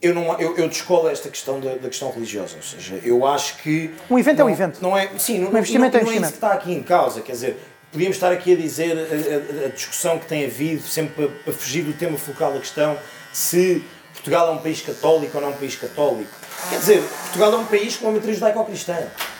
eu, 0.00 0.14
não, 0.14 0.38
eu, 0.38 0.56
eu 0.56 0.68
descolo 0.68 1.08
esta 1.08 1.28
questão 1.28 1.58
da, 1.60 1.70
da 1.74 1.88
questão 1.88 2.10
religiosa, 2.12 2.56
ou 2.56 2.62
seja, 2.62 3.00
eu 3.04 3.26
acho 3.26 3.58
que... 3.58 3.92
Um 4.08 4.18
evento 4.18 4.40
é 4.40 4.44
um 4.44 4.46
não- 4.46 4.54
evento. 4.54 4.78
Não 4.82 4.96
é, 4.96 5.10
sim, 5.18 5.38
não, 5.38 5.48
Um 5.50 5.56
investimento 5.58 5.94
não, 5.96 6.00
é 6.00 6.04
não 6.04 6.12
é 6.12 6.16
isso 6.16 6.26
que 6.28 6.32
está 6.36 6.52
aqui 6.52 6.72
em 6.72 6.82
causa, 6.82 7.20
quer 7.22 7.32
dizer, 7.32 7.58
podíamos 7.92 8.16
estar 8.16 8.30
aqui 8.32 8.52
a 8.52 8.56
dizer 8.56 8.96
a, 8.96 9.64
a- 9.64 9.66
a 9.66 9.68
discussão 9.70 10.18
que 10.18 10.26
tem 10.26 10.44
havido, 10.46 10.82
sempre 10.82 11.26
para, 11.26 11.36
para 11.44 11.52
fugir 11.52 11.82
do 11.82 11.92
tema 11.92 12.16
focal 12.16 12.52
da 12.52 12.60
questão, 12.60 12.96
se 13.32 13.84
Portugal 14.20 14.48
é 14.48 14.50
um 14.52 14.58
país 14.58 14.82
católico 14.82 15.36
ou 15.36 15.40
não 15.42 15.50
é 15.50 15.52
um 15.52 15.56
país 15.56 15.76
católico. 15.76 16.30
Quer 16.68 16.78
dizer, 16.78 17.02
Portugal 17.22 17.52
é 17.54 17.56
um 17.56 17.64
país 17.64 17.96
com 17.96 18.06
uma 18.06 18.12
matriz 18.14 18.36
judaico-cristã. 18.36 18.96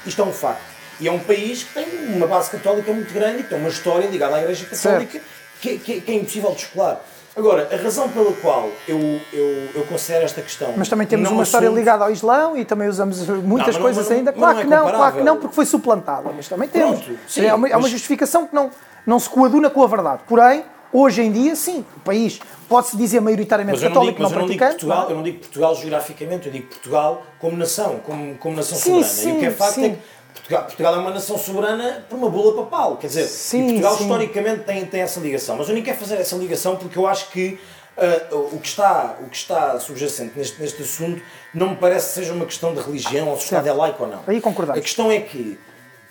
Isto 0.06 0.22
é 0.22 0.24
um 0.24 0.32
facto. 0.32 0.62
E 0.98 1.06
é 1.08 1.12
um 1.12 1.18
país 1.18 1.62
que 1.62 1.74
tem 1.74 1.86
uma 2.16 2.26
base 2.26 2.50
católica 2.50 2.90
muito 2.92 3.12
grande 3.12 3.40
e 3.40 3.42
que 3.42 3.50
tem 3.50 3.58
uma 3.58 3.68
história 3.68 4.06
ligada 4.06 4.36
à 4.36 4.40
Igreja 4.40 4.66
Católica 4.66 5.20
que, 5.60 5.78
que- 5.78 6.00
que 6.00 6.10
é 6.12 6.14
impossível 6.14 6.50
de 6.50 6.56
descolar. 6.56 7.00
Agora, 7.36 7.68
a 7.72 7.76
razão 7.76 8.08
pela 8.08 8.32
qual 8.32 8.70
eu, 8.88 8.98
eu, 9.32 9.68
eu 9.74 9.86
considero 9.88 10.24
esta 10.24 10.42
questão. 10.42 10.74
Mas 10.76 10.88
também 10.88 11.06
temos 11.06 11.30
uma 11.30 11.42
história 11.44 11.68
ligada 11.68 12.04
ao 12.04 12.10
Islão 12.10 12.56
e 12.56 12.64
também 12.64 12.88
usamos 12.88 13.26
muitas 13.28 13.76
não- 13.76 13.82
coisas 13.82 14.08
não- 14.08 14.16
ainda. 14.16 14.32
mas 14.32 14.40
Claro 14.40 14.58
é 14.58 14.62
que 14.62 14.68
não, 14.68 14.90
claro 14.90 15.16
que 15.16 15.22
não, 15.22 15.36
porque 15.36 15.54
foi 15.54 15.64
suplantada. 15.64 16.30
Mas 16.34 16.48
também 16.48 16.68
temos. 16.68 17.00
Pronto, 17.02 17.18
sim, 17.28 17.44
é, 17.46 17.54
uma, 17.54 17.68
é 17.68 17.76
uma 17.76 17.88
justificação 17.88 18.46
que 18.46 18.54
não, 18.54 18.70
não 19.06 19.18
se 19.18 19.28
coaduna 19.30 19.70
com 19.70 19.82
a 19.82 19.86
verdade. 19.86 20.22
Porém, 20.26 20.64
hoje 20.92 21.22
em 21.22 21.32
dia, 21.32 21.54
sim, 21.56 21.84
o 21.96 22.00
país 22.00 22.40
pode-se 22.68 22.96
dizer 22.96 23.20
maioritariamente 23.20 23.76
Mas 23.76 23.82
eu 23.82 23.90
não 23.90 23.94
católico, 23.94 24.18
digo, 24.18 24.22
mas 24.22 24.32
não, 24.32 24.38
eu 24.38 24.42
não 24.42 24.48
digo 24.48 24.58
praticante. 24.58 24.86
Portugal, 24.86 25.02
não 25.02 25.08
é? 25.08 25.12
eu 25.12 25.16
não 25.16 25.22
digo 25.22 25.38
Portugal 25.38 25.74
geograficamente, 25.74 26.46
eu 26.46 26.52
digo 26.52 26.66
Portugal 26.68 27.22
como 27.38 27.56
nação, 27.56 28.00
como, 28.04 28.36
como 28.38 28.56
nação 28.56 28.78
Sim, 28.78 29.02
soberana. 29.02 29.30
e 29.30 29.36
o 29.36 29.40
que 29.40 29.46
é 29.46 29.50
sim, 29.50 29.56
facto 29.56 29.74
sim. 29.74 29.84
é 29.84 29.88
que 29.90 29.98
Portugal, 30.34 30.64
Portugal 30.64 30.94
é 30.94 30.98
uma 30.98 31.10
nação 31.10 31.38
soberana 31.38 32.04
por 32.08 32.16
uma 32.16 32.30
bula 32.30 32.64
papal. 32.64 32.96
Quer 32.96 33.08
dizer, 33.08 33.24
Sim, 33.24 33.58
e 33.58 33.66
Portugal 33.66 33.96
sim. 33.96 34.02
historicamente 34.04 34.64
tem, 34.64 34.84
tem 34.86 35.00
essa 35.00 35.20
ligação. 35.20 35.56
Mas 35.56 35.68
eu 35.68 35.74
nem 35.74 35.82
quero 35.82 35.98
fazer 35.98 36.16
essa 36.16 36.36
ligação 36.36 36.76
porque 36.76 36.98
eu 36.98 37.06
acho 37.06 37.30
que 37.30 37.58
ah, 37.96 38.34
o, 38.34 38.58
que 38.58 38.68
está, 38.68 39.16
o 39.20 39.28
que 39.28 39.36
está 39.36 39.78
subjacente 39.78 40.38
neste, 40.38 40.60
neste 40.60 40.82
assunto 40.82 41.20
não 41.52 41.70
me 41.70 41.76
parece 41.76 42.08
que 42.08 42.14
seja 42.14 42.32
uma 42.32 42.46
questão 42.46 42.72
de 42.72 42.80
religião 42.80 43.28
ou 43.28 43.36
se 43.36 43.42
o 43.42 43.44
Estado 43.44 43.68
é 43.68 43.72
laico 43.72 44.04
ou 44.04 44.08
não. 44.08 44.22
Aí 44.26 44.40
concordamos. 44.40 44.78
A 44.78 44.82
questão 44.82 45.10
é 45.10 45.20
que 45.20 45.58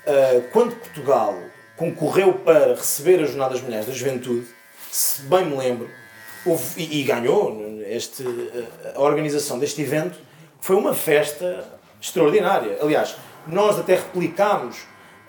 ah, 0.05 0.41
quando 0.51 0.75
Portugal 0.75 1.35
concorreu 1.75 2.33
para 2.33 2.75
receber 2.75 3.23
as 3.23 3.29
Jornadas 3.29 3.61
Mundiais 3.61 3.85
da 3.85 3.93
Juventude, 3.93 4.47
se 4.91 5.21
bem 5.23 5.45
me 5.45 5.55
lembro, 5.57 5.89
houve- 6.45 6.81
e, 6.81 7.01
e 7.01 7.03
ganhou 7.03 7.57
este, 7.87 8.23
eh, 8.23 8.93
a 8.95 9.01
organização 9.01 9.59
deste 9.59 9.81
evento, 9.81 10.17
foi 10.61 10.75
uma 10.75 10.93
festa 10.93 11.65
extraordinária. 12.01 12.77
Aliás, 12.81 13.15
nós 13.47 13.77
até 13.79 13.95
replicámos 13.95 14.77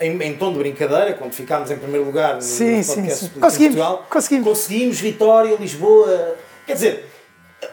em, 0.00 0.20
em 0.22 0.36
tom 0.36 0.52
de 0.52 0.58
brincadeira, 0.58 1.14
quando 1.14 1.32
ficámos 1.32 1.70
em 1.70 1.76
primeiro 1.76 2.06
lugar 2.06 2.36
no, 2.36 2.42
Sim, 2.42 2.82
sim, 2.82 2.94
podcast 2.94 3.24
sim. 3.26 3.30
Em 3.36 3.40
Conseguimos, 3.40 3.76
Portugal. 3.76 4.06
conseguimos. 4.11 4.48
Conseguimos, 4.48 5.00
Vitória, 5.00 5.56
Lisboa. 5.56 6.36
Quer 6.66 6.74
dizer, 6.74 7.06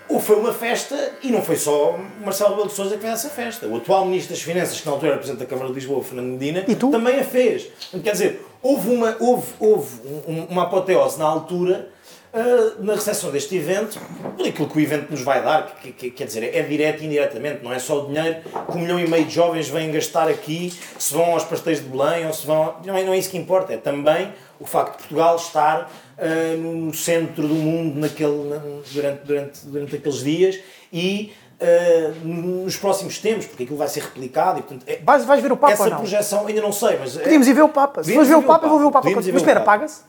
ou 0.09 0.19
foi 0.19 0.35
uma 0.35 0.53
festa 0.53 1.13
e 1.23 1.31
não 1.31 1.41
foi 1.41 1.55
só 1.55 1.97
Marcelo 2.23 2.49
Rebelo 2.51 2.67
de 2.69 2.75
Sousa 2.75 2.95
que 2.95 3.01
fez 3.01 3.13
essa 3.13 3.29
festa. 3.29 3.65
O 3.67 3.77
atual 3.77 4.05
Ministro 4.05 4.33
das 4.35 4.43
Finanças, 4.43 4.79
que 4.81 4.85
na 4.85 4.91
altura 4.91 5.11
era 5.11 5.17
Presidente 5.19 5.39
da 5.41 5.45
Câmara 5.45 5.69
de 5.69 5.75
Lisboa, 5.75 6.03
Fernando 6.03 6.27
Medina, 6.31 6.63
também 6.91 7.19
a 7.19 7.23
fez. 7.23 7.67
Quer 8.03 8.11
dizer, 8.11 8.45
houve 8.62 8.89
uma, 8.89 9.16
houve, 9.20 9.47
houve 9.60 9.89
um- 10.28 10.45
uma 10.49 10.64
apoteose 10.64 11.18
na 11.20 11.26
altura 11.26 11.89
ah, 12.34 12.74
na 12.80 12.93
recepção 12.95 13.32
deste 13.32 13.55
evento, 13.55 13.99
por 14.38 14.45
aquilo 14.45 14.68
que 14.70 14.78
o 14.78 14.82
evento 14.82 15.10
nos 15.10 15.22
vai 15.22 15.41
dar, 15.43 15.76
que, 15.82 15.91
que- 15.91 16.12
quer 16.12 16.26
dizer, 16.26 16.43
é 16.55 16.62
direto 16.62 17.01
e 17.01 17.05
indiretamente, 17.05 17.64
não 17.64 17.72
é 17.74 17.80
só 17.80 18.03
o 18.03 18.08
dinheiro 18.08 18.38
que 18.70 18.78
um 18.78 18.82
milhão 18.82 18.99
e 18.99 19.08
meio 19.08 19.26
de 19.26 19.34
jovens 19.34 19.70
vêm 19.70 19.91
gastar 19.91 20.28
aqui, 20.28 20.72
se 20.99 21.14
vão 21.14 21.32
aos 21.34 21.43
pastéis 21.45 21.80
de 21.82 21.86
Belém 21.88 22.28
ou 22.28 22.34
se 22.34 22.45
vão. 22.45 22.76
Não 22.86 22.95
é, 22.97 23.03
não 23.03 23.14
é 23.14 23.18
isso 23.18 23.30
que 23.32 23.38
importa, 23.38 23.74
é 23.74 23.78
também 23.78 24.32
o 24.60 24.66
facto 24.66 24.91
de 24.91 24.97
Portugal 24.99 25.36
estar 25.38 25.89
ah, 26.18 26.24
no 26.58 26.93
centro 26.93 27.47
do 27.47 27.55
mundo 27.55 27.97
naquele, 27.99 28.49
na- 28.49 28.62
durante, 28.91 29.22
durante, 29.24 29.66
durante 29.66 29.95
aqueles 29.95 30.20
dias 30.24 30.60
e. 30.91 31.32
ah, 31.62 32.14
nos 32.24 32.78
próximos 32.78 33.18
tempos, 33.20 33.45
porque 33.47 33.64
aquilo 33.64 33.78
vai 33.78 33.88
ser 33.88 34.01
replicado 34.01 34.60
e 34.60 34.62
portanto 34.64 34.84
é- 34.88 34.99
Vais, 35.03 35.26
vais 35.26 35.41
ver 35.41 35.51
o 35.51 35.58
Papa 35.58 35.74
essa 35.74 35.89
não? 35.89 35.97
projeção 35.97 36.45
ainda 36.47 36.62
não 36.62 36.72
sei, 36.72 36.97
mas 36.99 37.18
é- 37.18 37.22
Podíamos 37.24 37.47
ir 37.47 37.53
ver 37.53 37.64
o 37.64 37.70
Papa. 37.70 38.03
Se 38.03 38.14
fores 38.14 38.30
ver 38.30 38.36
o 38.36 38.43
Papa, 38.43 38.66
eu 38.66 38.70
vou 38.70 38.80
ver 38.80 38.86
o 38.86 38.91
Papa 38.91 39.10
Mas 39.10 39.26
espera, 39.28 39.62
paga-se? 39.62 40.01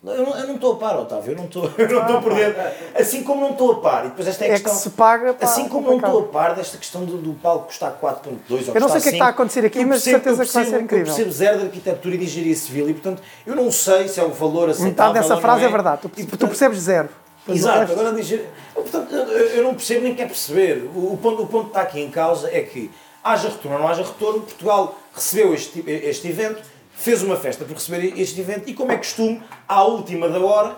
Eu 0.00 0.24
não, 0.24 0.38
eu 0.38 0.46
não 0.46 0.54
estou 0.54 0.74
a 0.74 0.76
par, 0.76 0.96
Otávio, 0.96 1.32
eu 1.32 1.36
não 1.36 1.46
estou, 1.46 1.64
eu 1.76 1.88
não 1.88 2.02
estou 2.02 2.22
por 2.22 2.32
dentro. 2.32 2.62
Assim 2.94 3.24
como 3.24 3.40
não 3.40 3.50
estou 3.50 3.72
a 3.72 3.80
par, 3.80 4.06
e 4.06 4.08
depois 4.10 4.28
esta 4.28 4.44
é 4.44 4.50
a 4.50 4.52
É 4.52 4.56
que 4.56 4.62
questão. 4.62 4.80
se 4.80 4.90
paga, 4.90 5.34
pá, 5.34 5.44
assim 5.44 5.68
como 5.68 5.80
não 5.88 5.94
complicado. 5.94 6.14
estou 6.18 6.28
a 6.28 6.32
par 6.32 6.54
desta 6.54 6.78
questão 6.78 7.04
do, 7.04 7.18
do 7.18 7.32
palco 7.34 7.66
custar 7.66 7.98
4.2 8.00 8.68
ou 8.68 8.74
Eu 8.74 8.80
não 8.80 8.88
sei 8.88 8.98
o 9.00 9.02
que 9.02 9.08
é 9.08 9.10
que 9.10 9.16
está 9.16 9.26
a 9.26 9.30
acontecer 9.30 9.64
aqui, 9.66 9.84
mas 9.84 9.98
de 10.04 10.10
certeza 10.10 10.46
que 10.46 10.52
vai 10.52 10.64
ser 10.64 10.80
incrível. 10.80 11.06
Eu 11.08 11.14
percebo 11.14 11.32
zero 11.32 11.58
de 11.58 11.64
arquitetura 11.64 12.14
e 12.14 12.18
de 12.18 12.24
engenharia 12.26 12.54
civil 12.56 12.88
e, 12.88 12.94
portanto, 12.94 13.20
eu 13.44 13.56
não 13.56 13.72
sei 13.72 14.06
se 14.06 14.20
é 14.20 14.22
o 14.24 14.30
valor 14.30 14.70
aceitável 14.70 14.88
Metade 14.90 15.14
dessa 15.14 15.36
frase 15.40 15.62
não 15.62 15.68
é 15.68 15.72
verdade. 15.72 16.02
Tu, 16.02 16.10
E, 16.16 16.22
tu 16.24 16.28
portanto, 16.28 16.48
percebes 16.50 16.78
zero. 16.78 17.08
Mas 17.46 17.58
Exato, 17.58 17.92
agora 17.92 18.08
eu, 18.08 18.46
Portanto, 18.74 19.14
eu, 19.14 19.62
não 19.62 19.74
percebo 19.74 20.02
nem 20.02 20.14
quero 20.14 20.28
perceber. 20.28 20.88
O, 20.94 21.14
o 21.14 21.18
ponto, 21.20 21.42
o 21.42 21.46
ponto 21.46 21.64
que 21.64 21.70
está 21.70 21.82
aqui 21.82 22.00
em 22.00 22.10
causa 22.10 22.48
é 22.52 22.62
que, 22.62 22.90
haja 23.24 23.48
retorno 23.48 23.76
ou 23.76 23.82
não 23.82 23.88
haja 23.88 24.02
retorno, 24.02 24.42
Portugal 24.42 24.98
recebeu 25.14 25.54
este, 25.54 25.82
este 25.86 26.28
evento, 26.28 26.62
fez 26.94 27.22
uma 27.22 27.36
festa 27.36 27.64
por 27.64 27.74
receber 27.74 28.18
este 28.20 28.40
evento 28.40 28.68
e, 28.68 28.74
como 28.74 28.92
é 28.92 28.96
costume, 28.96 29.42
à 29.66 29.82
última 29.82 30.28
da 30.28 30.38
hora, 30.40 30.76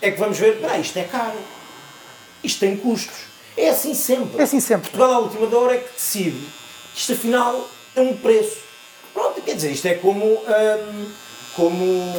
é 0.00 0.10
que 0.10 0.18
vamos 0.18 0.38
ver: 0.38 0.54
espera, 0.54 0.78
isto 0.78 0.98
é 0.98 1.04
caro, 1.04 1.38
isto 2.42 2.60
tem 2.60 2.76
custos. 2.76 3.26
É 3.56 3.70
assim 3.70 3.94
sempre. 3.94 4.38
É 4.38 4.42
assim 4.42 4.60
sempre. 4.60 4.90
Portugal, 4.90 5.14
à 5.14 5.18
última 5.18 5.46
da 5.46 5.56
hora, 5.56 5.74
é 5.74 5.78
que 5.78 5.94
decide 5.94 6.46
que 6.92 7.00
isto, 7.00 7.12
afinal, 7.12 7.66
é 7.94 8.00
um 8.00 8.16
preço. 8.16 8.58
Pronto, 9.14 9.40
quer 9.40 9.54
dizer, 9.54 9.70
isto 9.70 9.86
é 9.86 9.94
como. 9.94 10.24
hum, 10.24 11.10
como. 11.56 12.12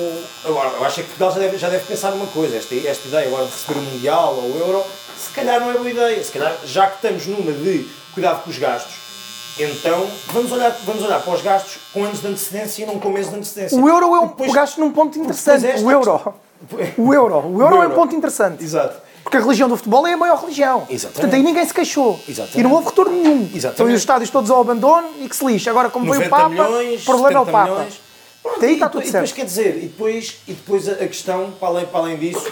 Agora, 0.44 0.70
eu 0.70 0.86
acho 0.86 0.96
que 0.96 1.04
Portugal 1.04 1.32
já 1.32 1.40
deve, 1.40 1.58
já 1.58 1.70
deve 1.70 1.86
pensar 1.86 2.12
numa 2.12 2.28
coisa. 2.28 2.58
Esta, 2.58 2.76
esta 2.76 3.08
ideia 3.08 3.28
agora 3.28 3.46
de 3.46 3.52
receber 3.52 3.80
o 3.80 3.82
Mundial 3.84 4.36
ou 4.36 4.52
o 4.52 4.58
Euro, 4.60 4.84
se 5.18 5.30
calhar 5.30 5.60
não 5.60 5.70
é 5.72 5.74
boa 5.74 5.90
ideia. 5.90 6.24
Se 6.24 6.32
calhar, 6.32 6.56
já 6.66 6.88
que 6.88 6.96
estamos 6.96 7.26
numa 7.28 7.52
de 7.52 7.88
cuidado 8.14 8.44
com 8.44 8.50
os 8.50 8.58
gastos, 8.58 8.94
então 9.60 10.08
vamos 10.34 10.52
olhar, 10.52 10.76
vamos 10.86 11.04
olhar 11.04 11.20
para 11.22 11.34
os 11.34 11.42
gastos 11.42 11.78
com 11.94 12.04
anos 12.04 12.22
de 12.22 12.28
antecedência 12.28 12.84
e 12.84 12.86
não 12.86 13.00
com 13.00 13.10
meses 13.10 13.30
de 13.32 13.38
antecedência. 13.38 13.78
O 13.80 13.88
euro 13.88 14.06
é 14.16 14.20
um 14.20 14.28
Depois- 14.28 14.52
gasto 14.54 14.80
num 14.80 14.92
ponto 14.92 15.18
interessante. 15.18 15.62
depois 15.62 15.76
esta 15.76 15.88
O 15.88 15.92
euro. 15.92 16.34
O 16.98 17.14
euro. 17.14 17.48
O 17.48 17.62
euro 17.62 17.76
é 17.76 17.80
um 17.80 17.84
euro. 17.84 17.96
ponto 17.96 18.16
interessante. 18.16 18.64
Exato. 18.64 19.02
Porque 19.24 19.38
a 19.38 19.42
religião 19.42 19.68
do 19.68 19.76
futebol 19.76 20.08
é 20.08 20.14
a 20.14 20.18
maior 20.18 20.40
religião. 20.40 20.88
Exatamente. 20.90 21.14
Portanto, 21.16 21.34
aí 21.36 21.44
ninguém 21.44 21.66
se 21.66 21.74
queixou. 21.74 22.18
Exatamente. 22.28 22.60
E 22.60 22.64
não 22.64 22.72
houve 22.72 22.86
retorno 22.88 23.12
nenhum. 23.12 23.42
Exatamente. 23.54 23.68
Estão 23.72 23.86
aí 23.88 23.94
os 23.94 24.00
estádios 24.00 24.30
todos 24.30 24.50
ao 24.50 24.62
abandono 24.62 25.10
e 25.20 25.28
que 25.28 25.36
se 25.36 25.46
lixe. 25.46 25.70
Agora, 25.70 25.90
como 25.90 26.06
veio 26.06 26.16
o 26.16 26.24
90 26.24 26.30
Papa, 26.36 26.50
milhões, 26.50 27.02
o 27.02 27.06
problema 27.06 27.28
é 27.38 27.42
o 27.42 27.46
70 27.46 27.52
Papa. 27.52 27.72
milhões. 27.74 27.94
Pronto, 28.48 28.66
e 28.66 28.74
está 28.74 28.88
depois- 28.88 29.06
tudo 29.06 29.10
e 29.10 29.12
depois 29.12 29.30
certo. 29.30 29.36
quer 29.36 29.46
dizer, 29.46 29.78
e 29.78 29.88
depois, 29.88 30.38
e 30.48 30.54
depois 30.54 30.88
a, 30.90 30.94
a 30.94 31.08
questão, 31.08 31.52
para 31.60 31.68
além, 31.70 31.86
para 31.86 32.00
além 32.00 32.18
disso, 32.18 32.52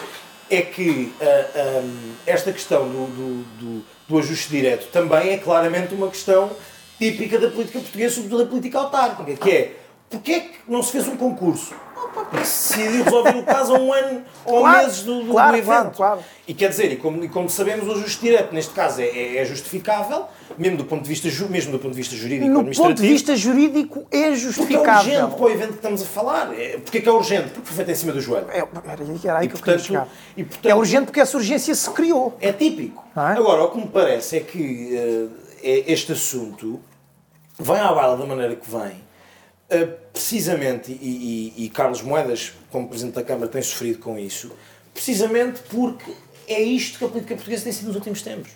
é 0.49 0.61
que 0.61 1.13
ah, 1.21 1.25
ah, 1.25 1.83
esta 2.25 2.51
questão 2.51 2.87
do, 2.87 3.07
do, 3.07 3.43
do, 3.59 3.85
do 4.07 4.19
ajuste 4.19 4.49
direto 4.49 4.87
também 4.91 5.31
é 5.31 5.37
claramente 5.37 5.93
uma 5.95 6.07
questão 6.09 6.51
típica 6.99 7.39
da 7.39 7.49
política 7.49 7.79
portuguesa, 7.79 8.15
sobretudo 8.15 8.43
da 8.43 8.49
política 8.49 8.77
autárquica, 8.79 9.33
que 9.35 9.51
é 9.51 9.75
porque 10.09 10.31
é 10.31 10.39
que 10.41 10.51
não 10.67 10.83
se 10.83 10.91
fez 10.91 11.07
um 11.07 11.17
concurso? 11.17 11.73
Decidiu 12.31 13.03
resolver 13.03 13.35
o 13.37 13.43
caso 13.43 13.75
a 13.75 13.79
um 13.79 13.93
ano 13.93 14.21
ou 14.45 14.59
Claro, 14.61 14.77
meses 14.85 15.03
do, 15.03 15.23
do, 15.23 15.31
claro, 15.31 15.51
do 15.51 15.57
evento. 15.57 15.67
claro, 15.69 15.91
claro. 15.91 16.19
E 16.47 16.53
quer 16.53 16.69
dizer, 16.69 16.91
e 16.91 16.95
como, 16.97 17.23
e 17.23 17.29
como 17.29 17.49
sabemos, 17.49 17.87
o 17.87 17.91
ajuste 17.91 18.21
direto 18.21 18.53
neste 18.53 18.73
caso 18.73 19.01
é, 19.01 19.05
é, 19.05 19.37
é 19.37 19.45
justificável, 19.45 20.25
mesmo 20.57 20.77
do 20.77 20.85
ponto 20.85 21.03
de 21.03 21.09
vista, 21.09 21.27
mesmo 21.49 21.71
do 21.71 21.79
ponto 21.79 21.91
de 21.91 21.97
vista 21.97 22.15
jurídico 22.15 22.47
No 22.49 22.63
ponto 22.73 22.93
de 23.01 23.07
vista 23.07 23.35
jurídico, 23.35 23.99
é 23.99 24.03
Porque 24.03 24.15
é 24.17 24.35
justificável. 24.35 25.13
urgente 25.23 25.35
para 25.37 25.45
o 25.45 25.49
evento 25.49 25.69
que 25.69 25.75
estamos 25.75 26.01
a 26.01 26.05
falar. 26.05 26.53
É, 26.59 26.77
porque 26.77 26.97
é 26.97 27.01
que 27.01 27.09
é 27.09 27.11
urgente? 27.11 27.49
Porque 27.49 27.67
foi 27.67 27.75
feito 27.77 27.91
em 27.91 27.95
cima 27.95 28.11
do 28.11 28.21
joelho. 28.21 28.47
É, 28.49 28.57
era 28.59 29.37
aí, 29.39 29.45
E 29.45 29.49
que 29.49 29.55
eu 29.55 29.59
queria 29.59 29.77
portanto, 29.77 29.79
chegar. 29.81 30.07
e, 30.35 30.43
portanto, 30.43 30.71
É 30.71 30.75
urgente 30.75 31.05
porque 31.05 31.19
essa 31.19 31.37
urgência 31.37 31.73
se 31.75 31.89
criou. 31.91 32.35
é 32.41 32.51
típico. 32.51 33.03
É? 33.15 33.19
Agora, 33.37 33.63
o 33.63 33.71
que 33.71 33.77
me 33.77 33.87
parece 33.87 34.37
é 34.37 34.39
que 34.41 35.29
é- 35.63 35.83
este 35.91 36.11
assunto 36.11 36.79
vem 37.59 37.77
à 37.79 37.91
bala 37.93 38.17
da 38.17 38.25
maneira 38.25 38.55
que 38.55 38.69
vem, 38.69 39.04
eh, 39.69 39.85
precisamente, 40.13 40.91
e, 40.91 41.53
e- 41.57 41.65
e 41.65 41.69
Carlos 41.69 42.01
Moedas, 42.01 42.53
como 42.71 42.87
Presidente 42.87 43.15
da 43.15 43.23
Câmara, 43.23 43.47
tem 43.47 43.61
sofrido 43.61 43.99
com 43.99 44.17
isso, 44.17 44.51
precisamente 44.93 45.61
porque 45.69 46.11
é 46.47 46.61
isto 46.61 46.99
que 46.99 47.05
a 47.05 47.07
política 47.07 47.35
portuguesa 47.35 47.63
tem 47.63 47.73
sido 47.73 47.87
nos 47.87 47.95
últimos 47.95 48.21
tempos. 48.21 48.51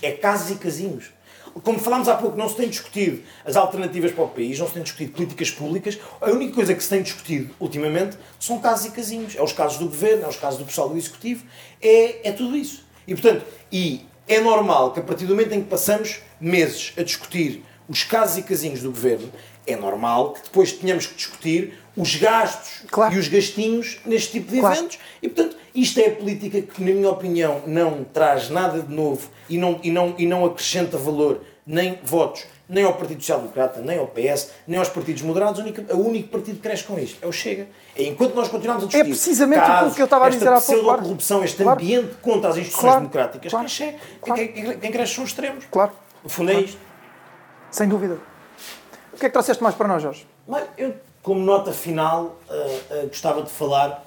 É 0.00 0.12
casos 0.12 0.50
e 0.50 0.54
casinhos. 0.56 1.10
Como 1.62 1.78
falámos 1.78 2.08
há 2.08 2.14
pouco, 2.16 2.36
não 2.36 2.48
se 2.48 2.56
tem 2.56 2.68
discutido 2.68 3.22
as 3.44 3.56
alternativas 3.56 4.10
para 4.12 4.24
o 4.24 4.28
país, 4.28 4.58
não 4.58 4.66
se 4.66 4.72
tem 4.74 4.82
discutido 4.82 5.12
políticas 5.12 5.50
públicas. 5.50 5.98
A 6.20 6.30
única 6.30 6.54
coisa 6.54 6.74
que 6.74 6.82
se 6.82 6.88
tem 6.88 7.02
discutido 7.02 7.54
ultimamente 7.60 8.16
são 8.40 8.58
casos 8.58 8.86
e 8.86 8.90
casinhos. 8.90 9.36
É 9.36 9.42
os 9.42 9.52
casos 9.52 9.76
do 9.78 9.84
governo, 9.84 10.24
é 10.24 10.28
os 10.28 10.36
casos 10.36 10.58
do 10.58 10.64
pessoal 10.64 10.88
do 10.88 10.96
executivo, 10.96 11.44
é, 11.80 12.28
é 12.28 12.32
tudo 12.32 12.56
isso. 12.56 12.84
E 13.06 13.14
portanto, 13.14 13.44
e 13.70 14.00
é 14.26 14.40
normal 14.40 14.92
que 14.92 15.00
a 15.00 15.02
partir 15.02 15.26
do 15.26 15.34
momento 15.34 15.52
em 15.52 15.62
que 15.62 15.68
passamos 15.68 16.20
meses 16.40 16.94
a 16.96 17.02
discutir 17.02 17.62
os 17.86 18.02
casos 18.02 18.38
e 18.38 18.42
casinhos 18.42 18.80
do 18.80 18.90
governo, 18.90 19.30
é 19.66 19.76
normal 19.76 20.32
que 20.32 20.42
depois 20.42 20.72
tenhamos 20.72 21.06
que 21.06 21.14
discutir 21.14 21.78
os 21.96 22.16
gastos 22.16 22.82
Claro. 22.90 23.14
e 23.14 23.18
os 23.18 23.28
gastinhos 23.28 24.00
neste 24.06 24.32
tipo 24.32 24.50
de 24.52 24.60
Claro. 24.60 24.76
eventos. 24.76 24.98
E 25.22 25.28
portanto, 25.28 25.56
isto 25.74 26.00
é 26.00 26.06
a 26.06 26.10
política 26.16 26.62
que, 26.62 26.82
na 26.82 26.92
minha 26.92 27.10
opinião, 27.10 27.62
não 27.66 28.02
traz 28.04 28.48
nada 28.50 28.80
de 28.80 28.92
novo 28.94 29.28
e 29.48 29.58
não, 29.58 29.78
e 29.82 29.90
não, 29.90 30.14
e 30.18 30.26
não 30.26 30.44
acrescenta 30.44 30.96
valor 30.96 31.40
nem 31.66 31.98
votos, 32.02 32.44
nem 32.68 32.82
ao 32.84 32.94
Partido 32.94 33.20
Social 33.20 33.38
Democrata, 33.40 33.80
nem 33.82 33.98
ao 33.98 34.06
PS, 34.08 34.50
nem 34.66 34.78
aos 34.78 34.88
partidos 34.88 35.22
moderados. 35.22 35.60
O 35.60 35.62
único, 35.62 35.94
o 35.94 36.08
único 36.08 36.28
partido 36.28 36.56
que 36.56 36.62
cresce 36.62 36.82
com 36.84 36.98
isto 36.98 37.18
é 37.22 37.26
o 37.26 37.32
Chega. 37.32 37.68
É 37.94 38.02
enquanto 38.04 38.34
nós 38.34 38.48
continuarmos 38.48 38.84
a 38.84 38.86
discutir 38.88 39.10
precisamente 39.10 39.60
casos, 39.60 39.76
aquilo 39.78 39.94
que 39.94 40.02
eu 40.02 40.04
estava 40.06 40.26
a 40.26 40.28
dizer 40.30 40.48
há 40.48 40.52
pouco, 40.52 40.66
claro. 40.66 40.82
pseudo-corrupção, 40.86 41.44
este 41.44 41.62
Claro. 41.62 41.78
ambiente 41.80 42.14
contra 42.22 42.48
as 42.50 42.56
instituições 42.56 42.82
Claro. 42.84 43.00
democráticas, 43.00 43.50
Claro. 43.52 43.66
quem, 43.66 43.74
chega, 43.74 43.98
quem- 44.24 44.78
quem 44.78 44.90
cresce 44.90 45.14
são 45.14 45.24
os 45.24 45.30
extremos. 45.30 45.64
Claro. 45.70 45.92
No 46.24 46.30
fundo 46.30 46.50
é 46.50 46.60
isto. 46.62 46.78
Sem 47.70 47.88
dúvida. 47.88 48.18
O 49.12 49.16
que 49.16 49.26
é 49.26 49.28
que 49.28 49.32
trouxeste 49.32 49.62
mais 49.62 49.74
para 49.74 49.88
nós, 49.88 50.02
Jorge? 50.02 50.26
Mas 50.48 50.64
eu, 50.78 50.94
como 51.22 51.40
nota 51.40 51.72
final, 51.72 52.36
ah, 52.50 52.54
ah, 52.90 53.06
gostava 53.06 53.42
de 53.42 53.50
falar. 53.50 54.04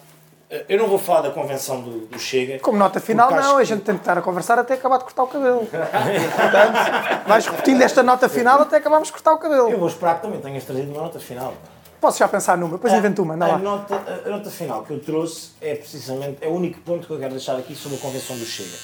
ah, 0.52 0.56
eu 0.68 0.78
não 0.80 0.88
vou 0.88 0.98
falar 1.00 1.22
da 1.22 1.32
convenção 1.32 1.82
do, 1.82 2.08
do 2.08 2.20
Chega. 2.20 2.60
Como 2.60 2.78
nota 2.78 3.00
final, 3.00 3.30
não, 3.32 3.58
a 3.58 3.60
que- 3.60 3.66
gente 3.66 3.82
tem 3.84 3.96
que 3.96 4.02
estar 4.02 4.18
a 4.18 4.22
conversar 4.22 4.58
até 4.60 4.74
acabar 4.74 4.98
de 4.98 5.04
cortar 5.04 5.24
o 5.24 5.28
cabelo. 5.28 5.66
Portanto, 5.70 7.28
vais 7.28 7.46
repetindo 7.48 7.82
esta 7.82 8.04
nota 8.04 8.28
final 8.30 8.62
até 8.62 8.78
acabarmos 8.78 9.08
de 9.08 9.14
cortar 9.14 9.32
o 9.32 9.36
Eu 9.36 9.40
cabelo. 9.40 9.78
vou 9.78 9.88
esperar 9.88 10.16
que 10.16 10.22
também 10.24 10.40
tenhas 10.42 10.64
trazido 10.64 10.92
uma 10.92 11.02
nota 11.04 11.20
final. 11.20 11.54
Posso 12.02 12.20
já 12.20 12.28
pensar 12.28 12.58
numa, 12.58 12.74
depois 12.74 12.94
invento 12.94 13.24
uma, 13.24 13.34
anda 13.34 13.46
a, 13.46 13.48
lá. 13.54 13.58
nota, 13.58 13.96
a 14.26 14.30
nota 14.30 14.50
final 14.52 14.84
que 14.84 14.92
eu 14.94 15.00
trouxe 15.00 15.52
é 15.62 15.74
precisamente 15.76 16.38
é 16.42 16.48
o 16.48 16.52
único 16.52 16.80
ponto 16.82 17.08
que 17.08 17.14
eu 17.14 17.18
quero 17.18 17.32
deixar 17.32 17.56
aqui 17.58 17.74
sobre 17.74 17.98
a 17.98 18.00
Convenção 18.02 18.38
do 18.38 18.46
Chega. 18.46 18.76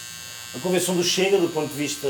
A 0.56 0.60
Convenção 0.60 0.96
do 0.96 1.04
Chega, 1.04 1.38
do 1.38 1.50
ponto 1.50 1.68
de 1.68 1.74
vista 1.74 2.08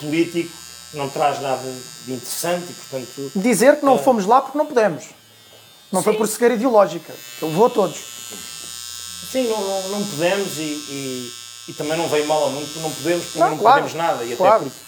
político, 0.00 0.50
não 0.94 1.08
traz 1.08 1.40
nada 1.40 1.62
de 2.06 2.12
interessante 2.12 2.66
e, 2.70 2.74
portanto, 2.74 3.32
Dizer 3.36 3.76
que 3.78 3.84
não 3.84 3.94
Ah. 3.94 3.98
fomos 3.98 4.24
lá 4.26 4.40
porque 4.40 4.56
não 4.58 4.66
podemos. 4.66 5.04
Não 5.92 6.02
foi 6.02 6.14
por 6.14 6.26
cegueira 6.28 6.54
ideológica. 6.54 7.12
Eu 7.40 7.50
vou 7.50 7.66
a 7.66 7.70
todos. 7.70 7.96
sim, 9.32 9.46
não, 9.48 9.60
não, 9.60 9.88
não 9.90 10.04
podemos 10.06 10.56
e, 10.58 10.62
e, 10.62 11.32
e 11.68 11.72
também 11.74 11.96
não 11.98 12.08
veio 12.08 12.26
mal 12.26 12.42
ao 12.44 12.50
mundo 12.50 12.64
porque 12.66 12.80
não 12.80 12.90
podemos, 12.90 13.24
porque 13.26 13.38
Não, 13.38 13.50
não, 13.50 13.58
claro, 13.58 13.82
podemos 13.82 13.94
nada. 14.06 14.24
E 14.24 14.36
claro. 14.36 14.54
até 14.56 14.64
porque, 14.64 14.78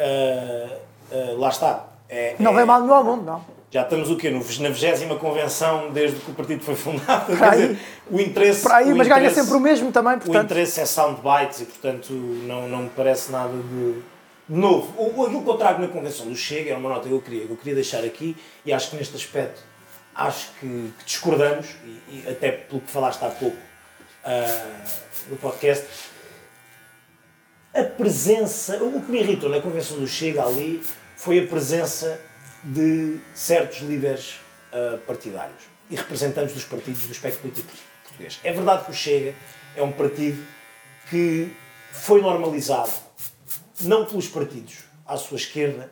ah, 0.00 0.78
ah, 1.12 1.34
lá 1.38 1.48
está. 1.48 1.84
É- 2.08 2.36
Não 2.38 2.52
é- 2.52 2.56
vem 2.56 2.64
mal 2.64 2.80
nenhum 2.80 2.94
ao 2.94 3.04
mundo, 3.04 3.24
não. 3.24 3.44
Já 3.70 3.82
estamos 3.82 4.08
o 4.08 4.16
quê? 4.16 4.30
No, 4.30 4.38
na 4.38 4.68
20 4.70 5.18
convenção 5.18 5.90
desde 5.92 6.16
que 6.20 6.30
o 6.30 6.34
partido 6.34 6.62
foi 6.62 6.76
fundado. 6.76 7.26
Para 7.26 7.36
Quer 7.36 7.48
aí. 7.50 7.68
dizer, 7.74 7.80
o 8.10 8.20
interesse. 8.20 8.62
Para 8.62 8.76
aí, 8.76 8.92
o 8.92 8.96
mas 8.96 9.08
ganha 9.08 9.30
sempre 9.34 9.54
o 9.54 9.60
mesmo 9.60 9.90
também, 9.90 10.14
O 10.16 10.20
portanto. 10.20 10.44
interesse 10.44 10.80
é 10.80 10.86
soundbites 10.86 11.60
e, 11.62 11.64
portanto, 11.64 12.12
não, 12.12 12.68
não 12.68 12.82
me 12.84 12.90
parece 12.90 13.32
nada 13.32 13.52
de 13.52 14.00
novo. 14.48 14.94
O, 15.00 15.24
aquilo 15.24 15.42
que 15.42 15.50
eu 15.50 15.56
trago 15.56 15.80
na 15.80 15.88
convenção 15.88 16.26
do 16.26 16.36
Chega 16.36 16.70
é 16.70 16.76
uma 16.76 16.88
nota 16.88 17.08
que 17.08 17.14
eu 17.14 17.20
queria, 17.20 17.46
que 17.46 17.52
eu 17.52 17.56
queria 17.56 17.74
deixar 17.74 18.04
aqui 18.04 18.36
e 18.64 18.72
acho 18.72 18.90
que 18.90 18.96
neste 18.96 19.16
aspecto 19.16 19.60
acho 20.14 20.52
que, 20.60 20.92
que 20.98 21.04
discordamos, 21.04 21.66
e, 21.84 22.12
e 22.12 22.24
até 22.30 22.52
pelo 22.52 22.80
que 22.80 22.90
falaste 22.90 23.22
há 23.24 23.30
pouco 23.30 23.56
ah, 24.24 24.84
no 25.28 25.36
podcast, 25.36 25.86
a 27.74 27.82
presença, 27.82 28.82
o 28.82 29.02
que 29.02 29.10
me 29.10 29.18
irritou 29.18 29.50
na 29.50 29.60
convenção 29.60 29.98
do 29.98 30.06
Chega 30.06 30.44
ali 30.44 30.82
foi 31.16 31.40
a 31.40 31.46
presença 31.46 32.20
de 32.62 33.18
certos 33.34 33.80
líderes 33.80 34.36
ah, 34.72 34.98
partidários 35.06 35.64
e 35.90 35.96
representantes 35.96 36.54
dos 36.54 36.64
partidos 36.64 37.06
do 37.06 37.12
espectro 37.12 37.40
político 37.40 37.68
português. 38.04 38.38
É 38.44 38.52
verdade 38.52 38.84
que 38.84 38.90
o 38.92 38.94
Chega 38.94 39.34
é 39.76 39.82
um 39.82 39.92
partido 39.92 40.44
que 41.10 41.52
foi 41.92 42.20
normalizado, 42.22 42.92
não 43.82 44.04
pelos 44.04 44.28
partidos 44.28 44.84
à 45.06 45.16
sua 45.16 45.36
esquerda, 45.36 45.90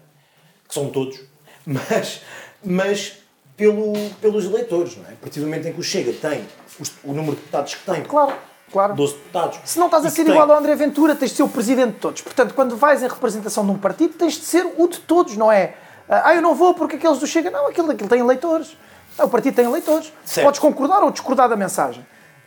que 0.68 0.74
são 0.74 0.88
todos, 0.90 1.20
mas, 1.66 2.22
mas 2.64 3.12
pelo, 3.56 3.92
pelos 4.20 4.44
eleitores. 4.44 4.96
Não 4.96 5.04
é? 5.08 5.12
A 5.12 5.16
partir 5.16 5.40
do 5.40 5.46
momento 5.46 5.66
em 5.68 5.72
que 5.72 5.80
o 5.80 5.82
Chega 5.82 6.12
tem 6.12 6.46
os- 6.80 6.92
o 7.04 7.12
número 7.12 7.32
de 7.34 7.40
deputados 7.42 7.74
que 7.74 7.84
tem, 7.84 8.02
Claro, 8.02 8.32
claro. 8.72 8.94
12 8.94 9.14
deputados. 9.14 9.58
Se 9.64 9.78
não 9.78 9.86
estás 9.86 10.04
a 10.06 10.10
ser 10.10 10.22
igual 10.22 10.46
tem- 10.46 10.54
ao 10.54 10.60
André 10.60 10.74
Ventura, 10.74 11.14
tens 11.14 11.30
de 11.30 11.36
ser 11.36 11.42
o 11.42 11.48
presidente 11.48 11.92
de 11.94 11.98
todos. 11.98 12.22
Portanto, 12.22 12.54
quando 12.54 12.76
vais 12.76 13.02
em 13.02 13.08
representação 13.08 13.64
de 13.64 13.72
um 13.72 13.78
partido, 13.78 14.14
tens 14.14 14.34
de 14.34 14.44
ser 14.44 14.66
o 14.78 14.88
de 14.88 14.98
todos, 15.00 15.36
não 15.36 15.50
é? 15.52 15.74
Ah, 16.08 16.34
eu 16.34 16.42
não 16.42 16.54
vou 16.54 16.74
porque 16.74 16.96
aqueles 16.96 17.18
do 17.18 17.26
Chega. 17.26 17.50
Não, 17.50 17.68
aquilo, 17.68 17.90
aquilo 17.90 18.08
tem 18.08 18.20
eleitores. 18.20 18.76
Ah, 19.18 19.24
O 19.24 19.28
partido 19.28 19.54
tem 19.54 19.64
eleitores. 19.66 20.12
Certo. 20.24 20.46
Podes 20.46 20.58
concordar 20.60 21.02
ou 21.04 21.10
discordar 21.10 21.48
da 21.48 21.56
mensagem. 21.56 22.04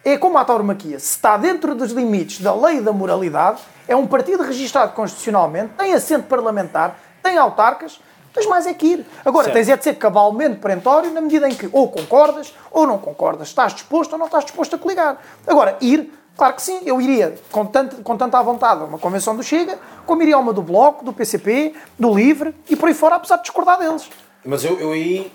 É 0.07 0.19
como 0.19 0.37
a 0.37 0.45
tauromaquia. 0.45 0.99
Se 0.99 1.15
está 1.15 1.35
dentro 1.35 1.73
dos 1.73 1.91
limites 1.91 2.39
da 2.39 2.53
lei 2.53 2.77
e 2.77 2.81
da 2.81 2.93
moralidade, 2.93 3.59
é 3.87 3.95
um 3.95 4.05
partido 4.05 4.43
registrado 4.43 4.93
constitucionalmente, 4.93 5.73
tem 5.75 5.93
assento 5.93 6.27
parlamentar, 6.27 6.99
tem 7.23 7.39
autarcas, 7.39 7.99
tens 8.31 8.45
mais 8.45 8.67
é 8.67 8.73
que 8.75 8.85
ir. 8.85 9.05
Agora, 9.25 9.45
Certo. 9.45 9.55
tens 9.55 9.67
é 9.67 9.75
de 9.75 9.83
ser 9.83 9.95
cabalmente 9.95 10.57
perentório 10.57 11.11
na 11.11 11.21
medida 11.21 11.49
em 11.49 11.55
que 11.55 11.67
ou 11.73 11.87
concordas 11.89 12.53
ou 12.71 12.85
não 12.85 12.99
concordas. 12.99 13.47
Estás 13.47 13.73
disposto 13.73 14.13
ou 14.13 14.19
não 14.19 14.27
estás 14.27 14.45
disposto 14.45 14.75
a 14.75 14.77
coligar. 14.77 15.17
Agora, 15.47 15.75
ir, 15.81 16.13
claro 16.37 16.53
que 16.53 16.61
sim, 16.61 16.81
eu 16.85 17.01
iria 17.01 17.33
com, 17.51 17.65
tanto, 17.65 17.95
com 18.03 18.15
tanta 18.15 18.39
vontade 18.43 18.81
a 18.81 18.85
uma 18.85 18.99
convenção 18.99 19.35
do 19.35 19.41
Chega, 19.41 19.79
como 20.05 20.21
iria 20.21 20.35
a 20.35 20.39
uma 20.39 20.53
do 20.53 20.61
Bloco, 20.61 21.03
do 21.03 21.13
PCP, 21.13 21.73
do 21.97 22.13
Livre 22.13 22.53
e 22.69 22.75
por 22.75 22.89
aí 22.89 22.93
fora, 22.93 23.15
apesar 23.15 23.37
de 23.37 23.41
discordar 23.41 23.79
deles. 23.79 24.07
Mas 24.45 24.63
eu, 24.63 24.79
eu 24.79 24.91
aí 24.91 25.31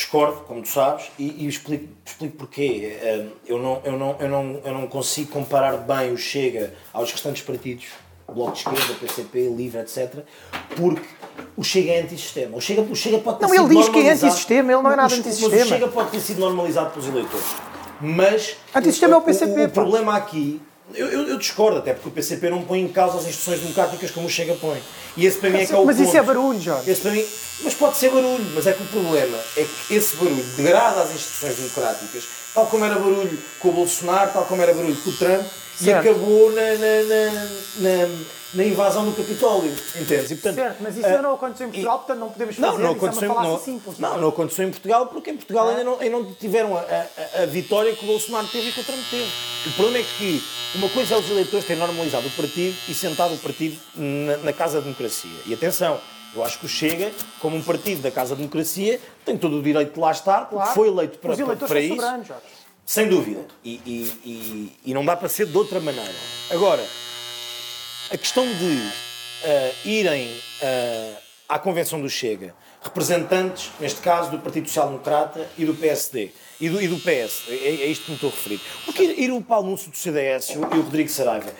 discordo, 0.00 0.42
como 0.46 0.60
tu 0.60 0.68
sabes, 0.68 1.06
e, 1.18 1.44
e 1.44 1.48
explico, 1.48 1.88
explico 2.04 2.36
porquê. 2.36 2.98
Eu 3.46 3.58
não, 3.58 3.80
eu, 3.82 3.92
não, 3.98 4.16
eu, 4.20 4.28
não, 4.28 4.60
eu 4.62 4.74
não 4.74 4.86
consigo 4.86 5.30
comparar 5.32 5.78
bem 5.78 6.12
o 6.12 6.18
Chega 6.18 6.74
aos 6.92 7.10
restantes 7.10 7.40
partidos, 7.42 7.86
Bloco 8.30 8.52
de 8.52 8.58
Esquerda, 8.58 8.94
PCP, 9.00 9.48
Livre, 9.56 9.80
etc., 9.80 10.16
porque 10.76 11.06
o 11.56 11.64
Chega 11.64 11.92
é 11.92 12.02
antissistema. 12.02 12.58
O 12.58 12.60
Chega, 12.60 12.82
o 12.82 12.94
Chega 12.94 13.18
pode 13.20 13.38
ter 13.38 13.46
Não, 13.46 13.50
sido 13.52 13.64
ele 13.72 13.74
diz 13.80 13.88
que 13.88 13.98
é 14.00 14.10
antissistema, 14.12 14.72
ele 14.72 14.82
não 14.82 14.92
é 14.92 14.96
nada 14.96 15.02
Mas 15.08 15.12
o- 15.12 15.20
antissistema. 15.20 15.54
Mas 15.56 15.64
o 15.64 15.68
Chega 15.68 15.88
pode 15.88 16.10
ter 16.10 16.20
sido 16.20 16.40
normalizado 16.40 16.90
pelos 16.90 17.08
eleitores. 17.08 17.46
Mas 17.98 18.56
Antissistema 18.74 19.14
é 19.14 19.16
o 19.16 19.22
PCP, 19.22 19.52
o 19.64 19.68
pá. 19.68 19.68
problema 19.70 20.14
aqui, 20.16 20.60
eu, 20.94 21.08
eu, 21.08 21.28
eu 21.28 21.38
discordo 21.38 21.78
até, 21.78 21.92
porque 21.92 22.08
o 22.08 22.12
PCP 22.12 22.48
não 22.50 22.62
põe 22.62 22.80
em 22.80 22.88
causa 22.88 23.18
as 23.18 23.24
instituições 23.26 23.60
democráticas 23.60 24.10
como 24.10 24.26
o 24.26 24.30
Chega 24.30 24.54
põe. 24.54 24.80
E 25.16 25.26
esse 25.26 25.38
para 25.38 25.50
mim 25.50 25.60
é 25.60 25.66
que 25.66 25.72
é 25.72 25.76
o 25.76 25.84
Mas 25.84 25.96
ponto. 25.96 26.08
isso 26.08 26.16
é 26.16 26.22
barulho, 26.22 26.60
Jorge. 26.60 26.90
Esse 26.90 27.00
para 27.00 27.10
mim, 27.10 27.24
mas 27.62 27.74
pode 27.74 27.96
ser 27.96 28.10
barulho, 28.10 28.46
mas 28.54 28.66
é 28.66 28.72
que 28.72 28.82
o 28.82 28.86
problema 28.86 29.38
é 29.56 29.64
que 29.64 29.94
esse 29.94 30.16
barulho 30.16 30.44
degrada 30.56 31.02
as 31.02 31.14
instituições 31.14 31.56
democráticas, 31.56 32.24
tal 32.54 32.66
como 32.66 32.84
era 32.84 32.94
barulho 32.94 33.38
com 33.58 33.68
o 33.68 33.72
Bolsonaro, 33.72 34.30
tal 34.32 34.44
como 34.44 34.62
era 34.62 34.72
barulho 34.74 34.96
com 34.96 35.10
o 35.10 35.16
Trump, 35.16 35.44
e 35.80 35.84
Certo. 35.84 36.08
acabou 36.08 36.50
na, 36.52 36.62
na, 36.62 37.02
na, 37.02 37.32
na, 38.06 38.08
na 38.54 38.64
invasão 38.64 39.04
do 39.04 39.12
Capitólio. 39.12 39.72
Entendes? 40.00 40.30
E, 40.30 40.34
portanto, 40.36 40.54
Certo, 40.54 40.76
mas 40.80 40.96
isso 40.96 41.04
ah, 41.06 41.08
ainda 41.10 41.22
não 41.22 41.34
aconteceu 41.34 41.66
em 41.66 41.70
Portugal, 41.70 41.98
portanto 41.98 42.18
não 42.18 42.28
podemos 42.30 42.56
fazer. 42.56 42.66
não, 42.66 42.78
não 42.78 42.96
isso 43.10 43.24
é 43.24 43.28
uma 43.28 43.42
não, 43.42 43.58
simples. 43.60 43.98
não, 43.98 44.18
não 44.20 44.28
aconteceu 44.28 44.66
em 44.66 44.70
Portugal 44.70 45.06
porque 45.08 45.30
em 45.30 45.36
Portugal 45.36 45.68
ainda, 45.68 45.84
não, 45.84 46.00
ainda 46.00 46.16
não 46.18 46.32
tiveram 46.34 46.76
a, 46.76 46.80
a- 46.80 47.42
a 47.42 47.46
vitória 47.46 47.94
que 47.94 48.04
o 48.04 48.06
Bolsonaro 48.08 48.46
teve 48.48 48.68
e 48.68 48.72
que 48.72 48.80
o 48.80 48.84
Trump 48.84 49.00
teve. 49.10 49.30
O 49.66 49.72
problema 49.72 49.98
é 49.98 50.04
que 50.16 50.42
uma 50.74 50.88
coisa 50.88 51.14
é 51.14 51.18
os 51.18 51.30
eleitores 51.30 51.66
terem 51.66 51.80
normalizado 51.82 52.26
o 52.26 52.30
partido 52.30 52.76
e 52.88 52.94
sentado 52.94 53.34
o 53.34 53.38
partido 53.38 53.76
na, 53.94 54.36
na 54.38 54.52
Casa 54.52 54.74
da 54.78 54.84
Democracia. 54.84 55.30
E 55.46 55.52
atenção, 55.52 56.00
eu 56.34 56.42
acho 56.44 56.58
que 56.58 56.66
o 56.66 56.68
Chega, 56.68 57.12
como 57.40 57.56
um 57.56 57.62
partido 57.62 58.00
da 58.02 58.10
Casa 58.10 58.30
da 58.30 58.36
Democracia, 58.36 59.00
tem 59.24 59.36
todo 59.36 59.58
o 59.58 59.62
direito 59.62 59.92
de 59.94 60.00
lá 60.00 60.10
estar, 60.12 60.40
porque 60.42 60.56
Claro. 60.56 60.72
foi 60.74 60.88
eleito 60.88 61.18
para, 61.18 61.30
Os 61.32 61.36
para, 61.36 61.44
eleitores 61.46 61.68
para 61.68 61.80
isso. 61.80 62.34
Sem 62.86 63.08
dúvida. 63.08 63.44
E, 63.64 63.80
e- 63.84 64.12
e- 64.24 64.72
e 64.90 64.94
não 64.94 65.04
dá 65.04 65.16
para 65.16 65.28
ser 65.28 65.46
de 65.46 65.56
outra 65.58 65.80
maneira. 65.80 66.14
Agora, 66.50 66.86
a 68.12 68.16
questão 68.16 68.46
de 68.46 68.90
ah, 69.44 69.72
irem 69.84 70.30
ah, 70.62 71.18
à 71.48 71.58
Convenção 71.58 72.00
do 72.00 72.08
Chega 72.08 72.54
representantes, 72.82 73.72
neste 73.80 74.00
caso, 74.00 74.30
do 74.30 74.38
Partido 74.38 74.68
Social 74.68 74.86
Democrata 74.86 75.48
e 75.58 75.64
do 75.64 75.74
PSD. 75.74 76.30
E 76.60 76.68
do, 76.68 76.80
e 76.80 76.86
do 76.86 76.96
PS. 76.98 77.42
É, 77.48 77.54
é 77.54 77.86
isto 77.86 78.04
que 78.04 78.10
me 78.12 78.14
estou 78.14 78.30
a 78.30 78.32
referir. 78.32 78.60
Porque 78.84 79.02
ir, 79.02 79.18
ir 79.24 79.32
o 79.32 79.42
Paulo 79.42 79.68
Núncio 79.70 79.90
do 79.90 79.96
CDS 79.96 80.50
e 80.50 80.58
o, 80.58 80.60
e 80.72 80.78
o 80.78 80.82
Rodrigo 80.82 81.08
Saraiva, 81.10 81.52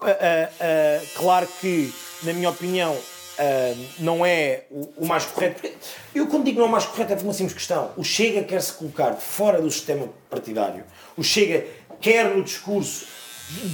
ah, 0.00 1.00
claro 1.14 1.46
que, 1.60 1.92
na 2.22 2.32
minha 2.32 2.48
opinião, 2.48 2.96
ah, 3.40 3.74
não 3.98 4.24
é 4.24 4.64
o, 4.70 4.92
o 4.98 5.06
mais 5.06 5.24
correto. 5.24 5.66
Eu, 6.14 6.26
quando 6.26 6.44
digo 6.44 6.58
não 6.58 6.66
é 6.66 6.68
o 6.68 6.72
mais 6.72 6.84
correto, 6.84 7.14
é 7.14 7.16
por 7.16 7.24
uma 7.24 7.32
simples 7.32 7.54
questão. 7.54 7.90
O 7.96 8.04
Chega 8.04 8.42
quer 8.44 8.60
se 8.60 8.74
colocar 8.74 9.14
fora 9.14 9.62
do 9.62 9.70
sistema 9.70 10.10
partidário. 10.28 10.84
O 11.16 11.24
Chega 11.24 11.64
quer, 12.02 12.26
no 12.36 12.44
discurso, 12.44 13.06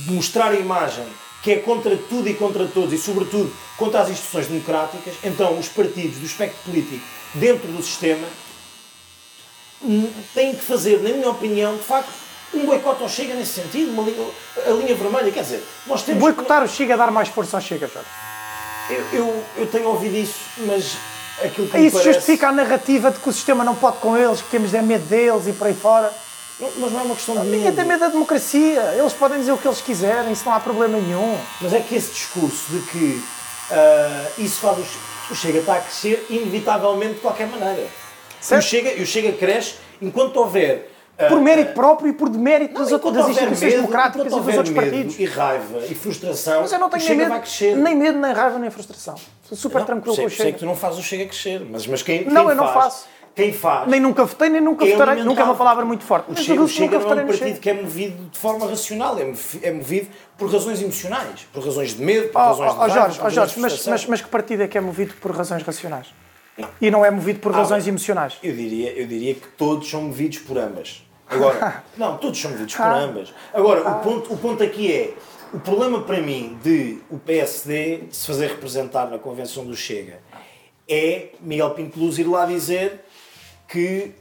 mostrar 0.06 0.52
a 0.52 0.54
imagem 0.54 1.04
que 1.42 1.50
é 1.50 1.56
contra 1.56 1.96
tudo 1.96 2.28
e 2.28 2.34
contra 2.34 2.66
todos 2.66 2.92
e, 2.92 2.98
sobretudo, 2.98 3.52
contra 3.76 4.02
as 4.02 4.10
instituições 4.10 4.46
democráticas. 4.46 5.14
Então, 5.24 5.58
os 5.58 5.68
partidos 5.68 6.18
do 6.18 6.26
espectro 6.26 6.58
político 6.64 7.04
dentro 7.34 7.66
do 7.66 7.82
sistema 7.82 8.26
têm 10.32 10.54
que 10.54 10.62
fazer, 10.62 11.02
na 11.02 11.10
minha 11.10 11.28
opinião, 11.28 11.76
de 11.76 11.82
facto, 11.82 12.10
um 12.54 12.66
boicote 12.66 13.02
ao 13.02 13.08
Chega 13.08 13.34
nesse 13.34 13.60
sentido, 13.60 13.90
uma 13.90 14.04
linha, 14.04 14.28
a 14.64 14.70
linha 14.70 14.94
vermelha. 14.94 15.32
Quer 15.32 15.42
dizer, 15.42 15.64
nós 15.88 16.04
temos. 16.04 16.20
Boicotar 16.20 16.62
o 16.62 16.68
Chega 16.68 16.96
dar 16.96 17.10
mais 17.10 17.28
força 17.28 17.56
ao 17.56 17.60
Chega, 17.60 17.88
Jorge. 17.88 18.25
Eu, 18.88 19.04
eu, 19.12 19.44
eu 19.56 19.66
tenho 19.66 19.88
ouvido 19.88 20.16
isso, 20.16 20.38
mas 20.58 20.96
aquilo 21.42 21.68
que 21.68 21.78
Isso 21.78 21.96
parece... 21.98 22.12
justifica 22.12 22.48
a 22.48 22.52
narrativa 22.52 23.10
de 23.10 23.18
que 23.18 23.28
o 23.28 23.32
sistema 23.32 23.64
não 23.64 23.74
pode 23.74 23.98
com 23.98 24.16
eles, 24.16 24.40
que 24.40 24.48
temos 24.48 24.72
é 24.74 24.82
medo 24.82 25.04
deles 25.06 25.46
e 25.46 25.52
por 25.52 25.66
aí 25.66 25.74
fora. 25.74 26.12
Não, 26.58 26.70
Mas 26.78 26.92
não 26.92 27.00
é 27.00 27.02
uma 27.02 27.14
questão 27.14 27.34
de 27.34 27.48
Ninguém 27.48 27.72
tem 27.72 27.84
medo 27.84 28.00
da 28.00 28.08
democracia. 28.08 28.94
Eles 28.96 29.12
podem 29.12 29.38
dizer 29.38 29.52
o 29.52 29.58
que 29.58 29.68
eles 29.68 29.80
quiserem, 29.80 30.32
isso 30.32 30.44
não 30.44 30.54
há 30.54 30.60
problema 30.60 30.98
nenhum. 30.98 31.38
Mas 31.60 31.72
é 31.74 31.80
que 31.80 31.94
esse 31.94 32.12
discurso 32.12 32.64
de 32.70 32.78
que 32.86 33.22
ah, 33.70 34.26
isso 34.38 34.60
faz 34.60 34.78
o, 34.78 35.32
o 35.32 35.36
Chega 35.36 35.58
está 35.58 35.74
a 35.74 35.80
crescer 35.80 36.26
inevitavelmente 36.30 37.14
de 37.14 37.20
qualquer 37.20 37.48
maneira. 37.48 37.86
E 38.50 38.54
o. 38.54 38.62
Chega, 38.62 38.92
e 38.92 39.02
o 39.02 39.06
Chega 39.06 39.32
cresce 39.32 39.74
enquanto 40.00 40.36
houver. 40.36 40.92
Ah, 41.18 41.24
Por 41.26 41.40
mérito 41.40 41.72
próprio 41.72 42.08
e 42.08 42.12
por 42.12 42.28
demérito 42.28 42.74
das, 42.74 42.92
enquanto 42.92 43.14
das 43.14 43.26
houver 43.26 43.30
instituições 43.42 43.70
medo, 43.72 43.76
democráticas 43.82 44.26
e 44.26 44.36
dos 44.40 44.56
outros 44.56 44.74
partidos. 44.74 45.18
E 45.18 45.24
raiva 45.24 45.78
e 45.88 45.94
frustração, 45.94 46.60
Mas 46.62 46.72
eu 46.72 46.78
não 46.78 46.90
tenho 46.90 47.08
nem 47.08 47.16
medo, 47.16 47.40
nem 47.82 47.94
medo, 47.94 48.18
nem 48.18 48.32
raiva, 48.32 48.58
nem 48.58 48.70
frustração. 48.70 49.14
Sou 49.42 49.56
super 49.56 49.78
Não, 49.80 49.86
tranquilo 49.86 50.14
sei, 50.14 50.24
com 50.24 50.28
o 50.28 50.30
sei 50.30 50.38
Chega. 50.46 50.52
que 50.54 50.58
tu 50.58 50.66
não 50.66 50.76
fazes 50.76 50.98
o 50.98 51.02
Chega 51.02 51.26
crescer, 51.26 51.60
mas, 51.70 51.86
mas 51.86 52.02
quem, 52.02 52.24
Não, 52.24 52.42
quem 52.42 52.50
eu 52.50 52.56
não 52.56 52.64
faz, 52.64 52.84
faço. 52.84 53.06
Quem 53.34 53.52
faz 53.52 53.86
Nem 53.86 54.00
nunca 54.00 54.24
votei, 54.24 54.48
nem 54.48 54.62
nunca 54.62 54.84
é 54.86 54.92
votarei. 54.92 55.12
alimentado. 55.12 55.28
Nunca 55.28 55.42
é 55.42 55.44
uma 55.44 55.54
palavra 55.54 55.84
muito 55.84 56.04
forte. 56.04 56.24
O 56.28 56.32
Mas 56.34 56.40
Chega, 56.42 56.58
eu 56.60 56.64
o 56.64 56.68
Chega 56.68 56.98
não 56.98 57.10
é 57.12 57.22
um 57.22 57.26
partido 57.26 57.60
que 57.60 57.68
é 57.70 57.74
movido 57.74 58.30
de 58.30 58.38
forma 58.38 58.66
racional, 58.66 59.18
é 59.18 59.32
é 59.62 59.72
movido 59.72 60.08
por 60.38 60.50
razões 60.50 60.80
emocionais, 60.82 61.46
por 61.52 61.62
razões 61.62 61.94
de 61.94 62.02
medo, 62.02 62.28
por 62.30 62.40
Ó 62.40 62.46
razões 62.48 62.70
de 62.72 62.76
ó, 62.76 62.80
raiva, 62.80 62.94
Jorge, 62.94 63.18
razões 63.18 63.34
Jorge 63.34 63.54
de 63.54 63.60
mas, 63.60 63.86
mas, 63.86 64.06
mas 64.06 64.22
que 64.22 64.28
partido 64.28 64.62
é 64.62 64.68
que 64.68 64.78
é 64.78 64.80
movido 64.80 65.12
por 65.20 65.32
razões 65.36 65.62
racionais? 65.62 66.06
E 66.80 66.90
não 66.90 67.04
é 67.04 67.10
movido 67.10 67.38
por 67.40 67.52
Ah, 67.52 67.58
razões 67.58 67.84
bem. 67.84 67.90
emocionais? 67.90 68.38
Eu 68.42 68.54
diria, 68.56 68.90
eu 68.98 69.06
diria 69.06 69.34
que 69.34 69.46
todos 69.48 69.88
são 69.90 70.00
movidos 70.00 70.38
por 70.38 70.56
ambas. 70.56 71.04
Agora, 71.28 71.84
não, 71.96 72.16
todos 72.18 72.38
são 72.40 72.52
por 72.52 72.66
Ah. 72.78 72.96
ambas. 72.98 73.34
Agora, 73.52 73.88
o, 73.88 74.00
ponto, 74.02 74.32
o 74.32 74.36
ponto 74.38 74.62
aqui 74.62 74.92
é, 74.92 75.14
o 75.52 75.60
problema 75.60 76.02
para 76.02 76.20
mim 76.20 76.58
de 76.62 76.98
o 77.10 77.18
PSD 77.18 78.04
se 78.10 78.26
fazer 78.26 78.48
representar 78.48 79.10
na 79.10 79.18
convenção 79.18 79.64
do 79.64 79.76
Chega 79.76 80.20
é 80.88 81.30
Miguel 81.40 81.70
Pinto 81.70 81.98
Luz 81.98 82.18
ir 82.18 82.24
lá 82.24 82.46
dizer 82.46 83.04
que 83.68 84.12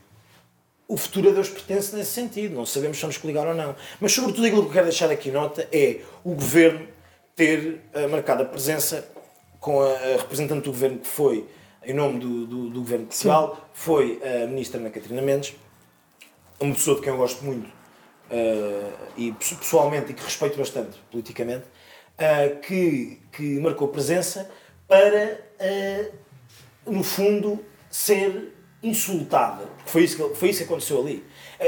o 0.88 0.97
futuro 0.97 1.30
a 1.30 1.32
Deus 1.32 1.49
pertence 1.49 1.95
nesse 1.95 2.12
sentido. 2.12 2.56
Não 2.56 2.66
sabemos 2.66 2.97
se 2.97 3.01
vamos 3.01 3.18
coligar 3.18 3.47
ou 3.47 3.53
não. 3.56 3.76
Mas, 3.99 4.12
sobretudo, 4.14 4.45
aquilo 4.45 4.62
que 4.64 4.68
eu 4.70 4.74
quero 4.74 4.86
deixar 4.86 5.10
aqui 5.10 5.32
nota 5.32 5.68
é 5.72 6.01
o 6.24 6.34
governo 6.34 6.88
ter 7.36 7.82
eh, 7.93 8.08
marcado 8.08 8.43
a 8.43 8.45
presença 8.45 9.08
com 9.60 9.82
a, 9.82 9.89
a 9.89 10.18
representante 10.18 10.62
do 10.64 10.72
governo 10.72 10.99
que 10.99 11.08
foi, 11.08 11.45
em 11.84 11.93
nome 11.93 12.20
do, 12.20 12.45
do, 12.45 12.70
do 12.70 12.80
governo 12.80 13.08
social, 13.12 13.68
foi 13.74 14.22
a 14.24 14.47
ministra 14.47 14.80
Ana 14.80 14.89
Catarina 14.91 15.22
Mendes, 15.22 15.56
uma 16.60 16.74
pessoa 16.74 16.95
de 16.97 17.01
quem 17.03 17.12
eu 17.12 17.18
gosto 17.18 17.43
muito 17.43 17.70
eh, 18.30 18.91
e 19.18 19.32
pesso- 19.34 19.56
pessoalmente 19.58 20.12
e 20.12 20.14
que 20.14 20.24
respeito 20.24 20.58
bastante 20.58 20.97
politicamente, 21.12 21.66
eh, 22.18 22.49
que, 22.66 23.20
que 23.32 23.60
marcou 23.60 23.88
presença 23.89 24.49
para, 24.88 25.39
eh, 25.60 26.12
no 26.86 27.03
fundo, 27.03 27.64
ser 27.89 28.53
insultada. 28.82 29.66
Porque 29.78 29.89
foi 29.89 30.03
isso 30.03 30.16
que, 30.30 30.36
foi 30.36 30.49
isso 30.49 30.60
que 30.60 30.66
aconteceu 30.66 30.99
ali. 31.01 31.24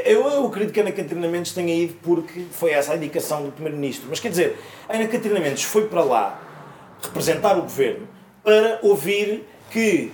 Eu, 0.05 0.27
eu 0.27 0.45
acredito 0.45 0.73
que 0.73 0.79
Ana 0.79 0.91
Catarina 0.91 1.27
Mendes 1.27 1.51
tenha 1.53 1.73
ido 1.73 1.95
porque 2.03 2.45
foi 2.51 2.71
essa 2.71 2.93
a 2.93 2.95
indicação 2.95 3.43
do 3.43 3.51
Primeiro-Ministro. 3.51 4.07
Mas 4.09 4.19
quer 4.19 4.29
dizer, 4.29 4.57
Ana 4.87 5.07
Catarina 5.07 5.39
Mendes 5.39 5.63
foi 5.63 5.87
para 5.87 6.03
lá 6.03 6.41
representar 7.01 7.57
o 7.57 7.61
governo 7.63 8.07
para 8.43 8.79
ouvir 8.83 9.45
que 9.71 10.11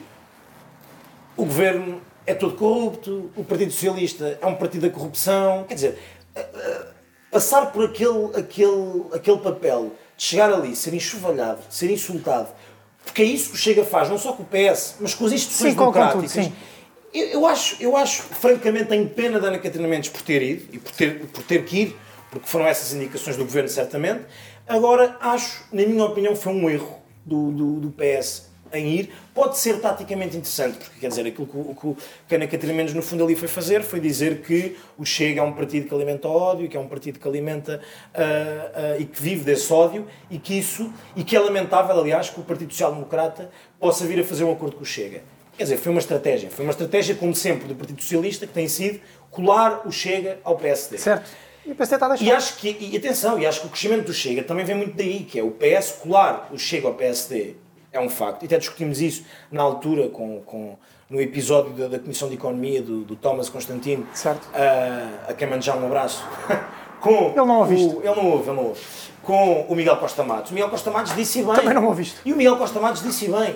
o 1.36 1.46
governo 1.46 2.02
é 2.26 2.34
todo 2.34 2.56
corrupto, 2.56 3.32
o 3.36 3.44
Partido 3.44 3.72
Socialista 3.72 4.38
é 4.42 4.46
um 4.46 4.56
partido 4.56 4.88
da 4.88 4.90
corrupção. 4.90 5.66
Quer 5.68 5.76
dizer, 5.76 6.00
eh, 6.36 6.46
eh, 6.54 6.86
passar 7.32 7.72
por 7.72 7.86
aquele, 7.86 8.36
aquele, 8.36 9.04
aquele 9.14 9.38
papel 9.40 9.92
de 10.16 10.24
chegar 10.24 10.52
ali, 10.54 10.76
ser 10.76 10.94
enxovalhado, 10.94 11.62
ser 11.70 11.92
insultado, 11.92 12.50
porque 13.04 13.22
é 13.22 13.26
isso 13.26 13.50
que 13.50 13.56
o 13.56 13.58
Chega 13.58 13.84
faz, 13.84 14.10
não 14.10 14.18
só 14.18 14.34
com 14.34 14.44
o 14.44 14.46
PS, 14.46 14.96
mas 15.00 15.14
com 15.14 15.26
as 15.26 15.34
instituições 15.34 15.72
Sim, 15.74 15.78
democráticas. 15.78 16.32
sim. 16.32 16.54
Eu, 17.14 17.28
eu 17.28 17.46
acho, 17.46 17.76
eu 17.80 17.98
acho, 17.98 18.24
francamente, 18.24 18.86
tenho 18.86 19.08
pena 19.10 19.40
da 19.40 19.50
Ana 19.50 19.60
Catarina 19.60 19.88
Mendes 19.88 20.10
por 20.10 20.22
ter 20.22 20.42
ido 20.42 20.66
e 20.74 20.80
por 20.80 20.92
ter, 20.92 21.26
por 21.28 21.44
ter 21.44 21.64
que 21.66 21.82
ir, 21.82 21.98
porque 22.32 22.48
foram 22.48 22.66
essas 22.66 22.94
indicações 22.94 23.38
do 23.38 23.44
governo, 23.44 23.70
certamente. 23.70 24.22
Agora, 24.68 25.18
acho, 25.20 25.66
na 25.72 25.86
minha 25.86 26.04
opinião, 26.06 26.36
foi 26.36 26.54
um 26.54 26.70
erro 26.70 27.00
do, 27.26 27.52
do, 27.52 27.80
do 27.82 27.92
PS 27.92 28.53
em 28.74 28.88
ir. 28.96 29.14
Pode 29.34 29.58
ser 29.58 29.80
taticamente 29.80 30.36
interessante, 30.36 30.78
porque 30.78 31.00
quer 31.00 31.08
dizer, 31.08 31.26
aquilo 31.28 31.48
que, 31.48 31.58
o- 31.58 31.76
que, 31.76 31.88
o- 31.88 31.98
que 32.28 32.36
a 32.36 32.38
Ana 32.38 32.48
Catarina 32.48 32.74
Mendes, 32.74 32.94
no 32.94 33.02
fundo, 33.02 33.24
ali 33.24 33.36
foi 33.36 33.48
fazer 33.48 33.84
foi 33.84 34.00
dizer 34.00 34.42
que 34.42 34.76
o 34.98 35.06
Chega 35.06 35.40
é 35.42 35.44
um 35.44 35.54
partido 35.54 35.88
que 35.88 35.94
alimenta 35.94 36.28
ódio, 36.28 36.68
que 36.68 36.76
é 36.76 36.80
um 36.80 36.88
partido 36.88 37.20
que 37.20 37.28
alimenta 37.28 37.80
ah, 38.14 38.72
ah, 38.76 38.98
e 39.00 39.06
que 39.06 39.22
vive 39.22 39.44
desse 39.44 39.72
ódio 39.72 40.08
e 40.30 40.38
que 40.38 40.58
isso, 40.58 40.92
e 41.16 41.24
que 41.24 41.36
é 41.36 41.40
lamentável, 41.40 41.98
aliás, 42.00 42.30
que 42.30 42.40
o 42.40 42.44
Partido 42.44 42.72
Social 42.72 42.94
Democrata 42.94 43.50
possa 43.80 44.06
vir 44.06 44.20
a 44.20 44.24
fazer 44.24 44.44
um 44.44 44.52
acordo 44.52 44.76
com 44.76 44.84
o 44.84 44.86
Chega. 44.86 45.22
Quer 45.58 45.64
dizer, 45.66 45.78
foi 45.78 45.92
uma 45.92 46.00
estratégia. 46.00 46.50
Foi 46.50 46.66
uma 46.66 46.72
estratégia, 46.72 47.14
como 47.14 47.36
sempre, 47.36 47.68
do 47.68 47.76
Partido 47.76 48.02
Socialista, 48.02 48.48
que 48.48 48.54
tem 48.54 48.68
sido 48.68 49.00
colar 49.30 49.82
o 49.86 49.92
Chega 49.92 50.40
ao 50.44 50.56
PSD. 50.58 50.98
Certo. 50.98 51.30
E 51.66 51.72
o 51.72 51.76
PSD 51.76 51.96
está 51.96 52.06
a 52.08 52.10
deixar. 52.10 52.26
E 52.26 52.32
acho 52.32 52.58
que, 52.58 52.76
e 52.80 52.98
atenção, 52.98 53.40
e 53.40 53.46
acho 53.46 53.62
que 53.62 53.68
o 53.68 53.70
crescimento 53.70 54.06
do 54.08 54.14
Chega 54.14 54.44
também 54.44 54.66
vem 54.66 54.76
muito 54.76 54.96
daí, 54.98 55.20
que 55.24 55.40
é 55.40 55.44
o 55.44 55.52
PS 55.52 55.92
colar 56.02 56.50
o 56.52 56.58
Chega 56.58 56.88
ao 56.88 56.96
PSD, 56.96 57.56
é 57.94 58.00
um 58.00 58.10
facto. 58.10 58.44
E 58.44 58.46
até 58.46 58.58
discutimos 58.58 59.00
isso 59.00 59.24
na 59.52 59.62
altura, 59.64 60.10
com, 60.10 60.42
com, 60.42 60.76
no 61.10 61.22
episódio 61.22 61.72
da, 61.74 61.88
da 61.88 62.00
Comissão 62.00 62.28
de 62.28 62.36
Economia 62.36 62.82
do, 62.82 63.02
do 63.04 63.16
Thomas 63.16 63.48
Constantino, 63.50 64.06
Certo. 64.14 64.48
a, 64.54 65.32
a 65.32 65.34
quem 65.34 65.48
mando 65.48 65.64
já 65.64 65.76
um 65.76 65.86
abraço. 65.86 66.24
com 67.00 67.28
Ele 67.30 67.36
não 67.46 67.60
ouviste. 67.60 67.96
o- 67.96 68.00
Ele 68.04 68.16
não 68.16 68.32
ouve, 68.32 68.50
ele 68.50 68.58
não 68.58 68.66
ouve. 68.68 68.82
Com 69.22 69.62
o 69.70 69.76
Miguel 69.76 69.96
Costa 69.98 70.24
Matos. 70.24 70.52
O 70.52 70.54
Miguel 70.54 70.70
Costa 70.70 70.92
Matos 70.92 71.16
disse 71.16 71.42
bem. 71.44 71.56
Também 71.56 71.74
não 71.74 71.86
ouviste. 71.86 72.18
E 72.26 72.34
o 72.34 72.36
Miguel 72.36 72.58
Costa 72.58 72.80
Matos 72.80 73.02
disse 73.02 73.30
bem. 73.30 73.56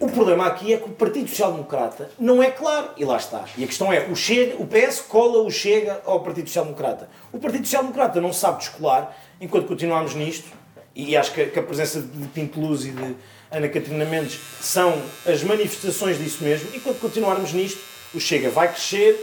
O 0.00 0.08
problema 0.08 0.46
aqui 0.46 0.72
é 0.72 0.78
que 0.78 0.84
o 0.88 0.92
Partido 0.92 1.28
Social 1.28 1.52
Democrata 1.52 2.10
não 2.18 2.42
é 2.42 2.50
claro. 2.50 2.88
E 2.96 3.04
lá 3.04 3.16
está. 3.16 3.44
E 3.56 3.62
a 3.62 3.66
questão 3.66 3.92
é, 3.92 4.06
o, 4.10 4.16
Chega, 4.16 4.60
o 4.60 4.66
PS 4.66 5.00
cola 5.02 5.38
o 5.42 5.50
Chega 5.50 6.00
ao 6.06 6.20
Partido 6.20 6.46
Social 6.48 6.64
Democrata. 6.64 7.08
O 7.32 7.38
Partido 7.38 7.64
Social 7.66 7.82
Democrata 7.82 8.20
não 8.20 8.32
sabe 8.32 8.58
descolar, 8.58 9.14
enquanto 9.40 9.66
continuarmos 9.66 10.14
nisto, 10.14 10.48
e 10.94 11.16
acho 11.16 11.32
que, 11.32 11.46
que 11.46 11.58
a 11.58 11.62
presença 11.62 12.00
de 12.00 12.28
Pinto 12.28 12.60
Luz 12.60 12.84
e 12.84 12.90
de 12.90 13.14
Ana 13.50 13.68
Catarina 13.68 14.04
Mendes 14.04 14.38
são 14.60 15.00
as 15.26 15.42
manifestações 15.42 16.18
disso 16.18 16.42
mesmo, 16.44 16.68
enquanto 16.74 16.98
continuarmos 17.00 17.52
nisto, 17.52 17.80
o 18.14 18.20
Chega 18.20 18.50
vai 18.50 18.68
crescer, 18.68 19.16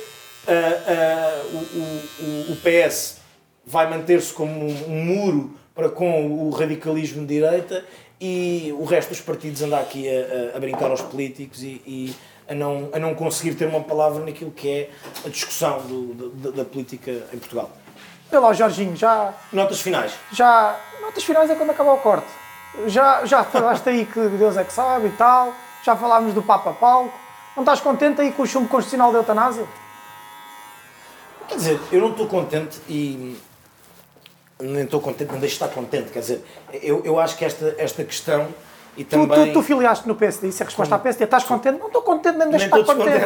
ah, 0.47 0.51
ah, 0.87 1.43
o, 1.53 1.57
o- 1.57 2.51
o- 2.53 2.55
PS 2.57 3.17
vai 3.65 3.89
manter-se 3.89 4.33
como 4.33 4.67
um, 4.67 5.05
muro 5.05 5.55
para 5.75 5.89
com 5.89 6.27
o 6.47 6.49
radicalismo 6.49 7.21
de 7.25 7.35
direita 7.35 7.85
e 8.19 8.73
o 8.77 8.83
resto 8.83 9.09
dos 9.09 9.21
partidos 9.21 9.61
anda 9.61 9.79
aqui 9.79 10.07
a, 10.09 10.53
a- 10.53 10.57
a 10.57 10.59
brincar 10.59 10.89
aos 10.89 11.01
políticos 11.01 11.61
e, 11.63 11.81
e 11.85 12.15
a, 12.47 12.55
não, 12.55 12.89
a 12.91 12.99
não 12.99 13.13
conseguir 13.13 13.53
ter 13.55 13.65
uma 13.65 13.81
palavra 13.81 14.25
naquilo 14.25 14.51
que 14.51 14.67
é 14.69 14.89
a 15.25 15.29
discussão 15.29 15.79
do- 15.87 16.29
da, 16.31 16.49
da 16.51 16.65
política 16.65 17.11
em 17.33 17.37
Portugal. 17.37 17.71
Olha 18.31 18.39
lá, 18.41 18.53
Jorginho, 18.53 18.95
já, 18.95 19.33
Notas 19.51 19.81
finais. 19.81 20.13
já. 20.31 20.75
Notas 21.01 21.23
finais 21.23 21.49
é 21.49 21.55
quando 21.55 21.71
acabar 21.71 21.93
o 21.93 21.97
corte. 21.97 22.27
Já, 22.85 23.25
já 23.25 23.43
falaste 23.43 23.87
aí 23.89 24.05
que 24.05 24.19
Deus 24.19 24.55
é 24.57 24.63
que 24.63 24.71
sabe 24.71 25.07
e 25.07 25.11
tal. 25.11 25.53
Já 25.83 25.95
falámos 25.95 26.33
do 26.33 26.41
Papa 26.43 26.71
Palco. 26.73 27.11
Não 27.55 27.63
estás 27.63 27.79
contente 27.81 28.21
aí 28.21 28.31
com 28.31 28.43
o 28.43 28.47
chumbo 28.47 28.67
constitucional 28.69 29.11
da 29.11 29.19
eutanásia? 29.19 29.65
Quer 31.47 31.55
dizer, 31.55 31.79
eu 31.91 31.99
não 32.01 32.11
estou 32.11 32.27
contente 32.27 32.79
e 32.87 33.35
nem 34.59 34.83
estou 34.83 35.01
contente, 35.01 35.31
nem 35.31 35.39
deixo 35.39 35.57
de 35.57 35.63
estar 35.63 35.73
contente. 35.73 36.11
Quer 36.11 36.19
dizer, 36.19 36.45
eu, 36.83 37.01
eu 37.03 37.19
acho 37.19 37.35
que 37.35 37.43
esta, 37.43 37.73
esta 37.77 38.03
questão 38.03 38.47
e 38.95 39.03
Tu, 39.03 39.09
também... 39.27 39.47
tu, 39.47 39.53
tu 39.53 39.63
filiaste 39.63 40.07
no 40.07 40.13
PSD, 40.15 40.49
isso 40.49 40.61
é 40.61 40.65
a 40.65 40.67
resposta 40.67 40.95
à 40.95 40.99
PSD. 40.99 41.23
Estás 41.23 41.43
contente? 41.43 41.79
Não 41.79 41.87
estou 41.87 42.01
contente, 42.03 42.37
nem 42.37 42.49
deixo 42.49 42.69
Nem 42.69 42.81
estar 42.81 42.93
contente. 42.95 43.25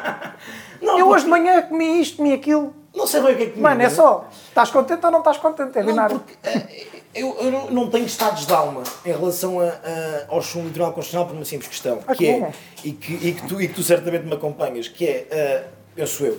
Não, 0.80 0.98
Eu 0.98 1.08
hoje 1.08 1.24
de 1.24 1.30
porque- 1.30 1.42
manhã 1.44 1.62
comi 1.62 2.00
isto, 2.00 2.16
comi 2.16 2.32
aquilo. 2.32 2.74
Não 2.94 3.06
sei 3.06 3.22
bem 3.22 3.34
o 3.34 3.36
que 3.36 3.42
é 3.42 3.46
que... 3.46 3.58
Mano, 3.58 3.82
é 3.82 3.88
só. 3.88 4.28
Estás 4.48 4.70
contente 4.70 5.04
ou 5.04 5.10
não 5.12 5.20
estás 5.20 5.38
contente? 5.38 5.78
É 5.78 5.82
Não, 5.82 6.08
porque 6.08 6.34
eh, 6.44 6.86
eu, 7.14 7.36
eu 7.40 7.70
não- 7.70 7.88
tenho 7.88 8.04
estados 8.04 8.46
de 8.46 8.52
alma 8.52 8.82
em 9.04 9.12
relação 9.12 9.60
a, 9.60 9.64
a- 9.64 10.24
ao 10.28 10.42
chumbo 10.42 10.66
do 10.66 10.70
Tribunal 10.72 10.92
Constitucional 10.92 11.26
por 11.26 11.34
uma 11.34 11.44
simples 11.44 11.68
questão, 11.68 12.00
Ah, 12.06 12.14
que 12.14 12.26
é, 12.26 12.38
bom. 12.40 12.52
e 12.84 12.92
que, 12.92 13.12
e, 13.14 13.32
que 13.32 13.48
tu, 13.48 13.60
e 13.62 13.68
que 13.68 13.74
tu 13.74 13.82
certamente 13.82 14.26
me 14.26 14.34
acompanhas, 14.34 14.88
que 14.88 15.06
é, 15.06 15.26
eh, 15.30 15.64
penso 15.96 16.24
eu, 16.24 16.38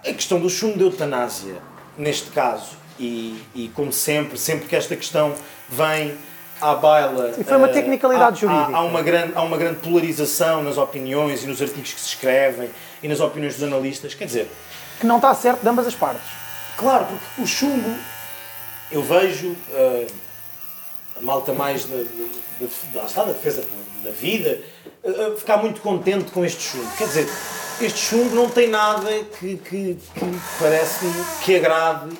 a 0.00 0.12
questão 0.12 0.40
do 0.40 0.50
chumbo 0.50 0.76
de 0.76 0.84
eutanásia, 0.84 1.54
neste 1.96 2.30
caso, 2.30 2.76
e, 2.98 3.40
e 3.54 3.68
como 3.74 3.92
sempre, 3.92 4.36
sempre 4.36 4.66
que 4.66 4.74
esta 4.76 4.94
questão 4.96 5.34
vem 5.68 6.16
à 6.60 6.74
baila... 6.74 7.32
Sim, 7.32 7.44
foi 7.44 7.56
uma 7.56 7.68
eh, 7.68 7.72
tecnicalidade 7.72 8.24
há- 8.24 8.48
há- 8.50 8.52
jurídica. 8.52 8.76
Há, 8.76 8.82
uma 8.82 9.02
grande, 9.02 9.32
há 9.36 9.42
uma 9.42 9.56
grande 9.56 9.76
polarização 9.80 10.62
nas 10.64 10.76
opiniões 10.78 11.42
e 11.44 11.46
nos 11.46 11.62
artigos 11.62 11.92
que 11.92 12.00
se 12.00 12.08
escrevem 12.08 12.70
e 13.02 13.08
nas 13.08 13.20
opiniões 13.20 13.54
dos 13.54 13.62
analistas, 13.64 14.14
quer 14.14 14.26
dizer, 14.26 14.50
Que 15.00 15.06
não 15.06 15.16
está 15.16 15.34
certo 15.34 15.62
de 15.62 15.68
ambas 15.68 15.86
as 15.86 15.94
partes. 15.94 16.26
Claro, 16.76 17.06
porque 17.06 17.42
o 17.42 17.46
chumbo, 17.46 17.94
eu 18.90 19.02
vejo 19.02 19.56
eh, 19.72 20.06
a 21.16 21.20
malta 21.20 21.52
mais 21.52 21.84
da, 21.84 21.96
da, 21.96 23.24
defesa 23.24 23.64
da 24.02 24.10
vida 24.10 24.60
eh, 25.02 25.34
ficar 25.38 25.58
muito 25.58 25.80
contente 25.80 26.30
com 26.30 26.44
este 26.44 26.62
chumbo. 26.62 26.90
Quer 26.96 27.06
dizer, 27.06 27.28
este 27.80 27.98
chumbo 27.98 28.34
não 28.34 28.48
tem 28.48 28.68
nada 28.68 29.08
que, 29.38 29.56
que, 29.56 29.98
que 30.14 30.40
parece 30.58 31.06
que 31.44 31.56
agrade 31.56 32.16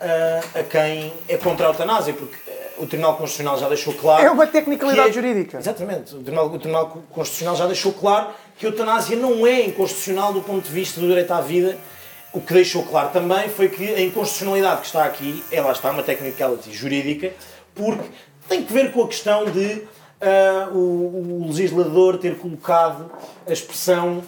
eh, 0.00 0.40
a 0.54 0.62
quem 0.64 1.12
é 1.28 1.36
contra 1.36 1.66
a 1.66 1.70
eutanásia, 1.70 2.12
porque 2.14 2.36
o 2.78 2.86
Tribunal 2.86 3.16
Constitucional 3.16 3.58
já 3.58 3.68
deixou 3.68 3.94
claro. 3.94 4.24
É 4.24 4.30
uma 4.30 4.46
tecnicalidade 4.46 5.10
é- 5.10 5.12
jurídica. 5.12 5.58
Exatamente. 5.58 6.14
O 6.14 6.22
Tribunal, 6.22 6.46
o 6.46 6.58
Tribunal 6.58 7.02
Constitucional 7.10 7.56
já 7.56 7.66
deixou 7.66 7.92
claro 7.92 8.28
que 8.58 8.66
a 8.66 8.68
eutanásia 8.68 9.16
não 9.16 9.46
é 9.46 9.66
inconstitucional 9.66 10.32
do 10.32 10.40
ponto 10.40 10.64
de 10.64 10.72
vista 10.72 11.00
do 11.00 11.06
direito 11.06 11.30
à 11.32 11.40
vida. 11.40 11.78
O 12.32 12.40
que 12.40 12.54
deixou 12.54 12.82
claro 12.84 13.10
também 13.10 13.48
foi 13.48 13.68
que 13.68 13.94
a 13.94 14.00
inconstitucionalidade 14.00 14.80
que 14.80 14.86
está 14.86 15.04
aqui, 15.04 15.44
ela 15.52 15.70
está 15.72 15.90
uma 15.90 16.02
technicality 16.02 16.72
jurídica, 16.72 17.32
porque 17.74 18.08
tem 18.48 18.64
que 18.64 18.72
ver 18.72 18.90
com 18.92 19.02
a 19.02 19.08
questão 19.08 19.44
de 19.44 19.82
ah, 20.20 20.70
o, 20.72 21.42
o 21.42 21.46
legislador 21.48 22.16
ter 22.16 22.36
colocado 22.38 23.10
a 23.46 23.52
expressão 23.52 24.22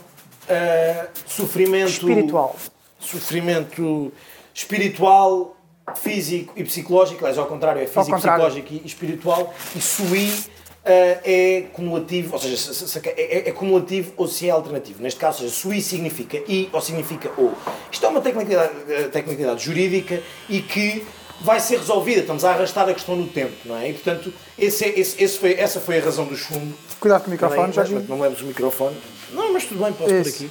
ah, 0.49 1.07
sofrimento 1.27 1.91
Espiritual. 1.91 2.57
sofrimento 2.99 4.13
espiritual, 4.53 5.57
físico 5.97 6.53
e 6.57 6.65
psicológico, 6.65 7.21
aliás, 7.25 7.39
ao 7.39 7.47
contrário, 7.47 7.83
é 7.83 7.87
físico, 7.87 8.17
contrário. 8.17 8.45
psicológico 8.45 8.85
e 8.85 8.87
espiritual, 8.87 9.55
e 9.75 9.81
sui 9.81 10.29
eh, 10.29 10.54
é 10.87 11.65
cumulativo, 11.73 12.35
ou 12.35 12.39
seja, 12.39 12.57
se- 12.57 12.75
se- 12.75 12.89
se- 12.89 12.99
é, 13.09 13.39
é- 13.39 13.49
é 13.49 13.53
cumulativo 13.53 14.13
ou 14.17 14.29
se 14.29 14.47
é 14.49 14.51
alternativo. 14.51 15.03
Neste 15.03 15.19
caso, 15.19 15.43
ou 15.43 15.49
seja, 15.49 15.61
sui 15.61 15.81
significa 15.81 16.37
i 16.49 16.69
ou 16.73 16.81
significa 16.81 17.31
ou. 17.37 17.53
Isto 17.91 18.05
é 18.05 18.09
uma 18.09 18.21
tecnicalidade, 18.21 18.73
eh, 18.93 19.09
tecnicalidade 19.09 19.65
jurídica 19.65 20.23
e 20.49 20.61
que 20.61 21.05
vai 21.41 21.59
ser 21.59 21.79
resolvida, 21.79 22.21
estamos 22.21 22.45
a 22.45 22.51
arrastar 22.53 22.89
a 22.89 22.95
questão 22.95 23.17
no 23.17 23.27
tempo, 23.29 23.55
não 23.65 23.77
é? 23.77 23.89
E, 23.91 23.93
portanto, 23.95 24.33
esse 24.59 24.85
é- 24.85 24.99
esse- 25.01 25.23
esse 25.23 25.39
foi- 25.39 25.55
essa 25.55 25.81
foi 25.81 25.99
a 25.99 26.05
razão 26.05 26.27
do 26.27 26.37
chumbo. 26.37 26.77
Cuidado 27.01 27.23
com 27.23 27.29
o 27.29 27.31
microfone, 27.31 27.61
Também, 27.61 27.73
Jorginho. 27.75 28.07
Não 28.09 28.21
leves 28.21 28.41
o 28.41 28.45
microfone. 28.45 28.97
Não, 29.31 29.53
mas 29.53 29.65
tudo 29.65 29.83
bem, 29.83 29.93
posso 29.93 30.05
por 30.11 30.21
Isso. 30.21 30.35
aqui. 30.37 30.51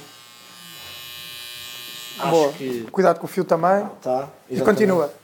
Acho 2.18 2.30
Boa. 2.30 2.52
que 2.52 2.82
Cuidado 2.92 3.18
com 3.18 3.26
o 3.26 3.28
fio 3.28 3.44
também. 3.44 3.88
tá. 4.02 4.28
E 4.48 4.54
exatamente. 4.54 4.64
continua. 4.64 5.14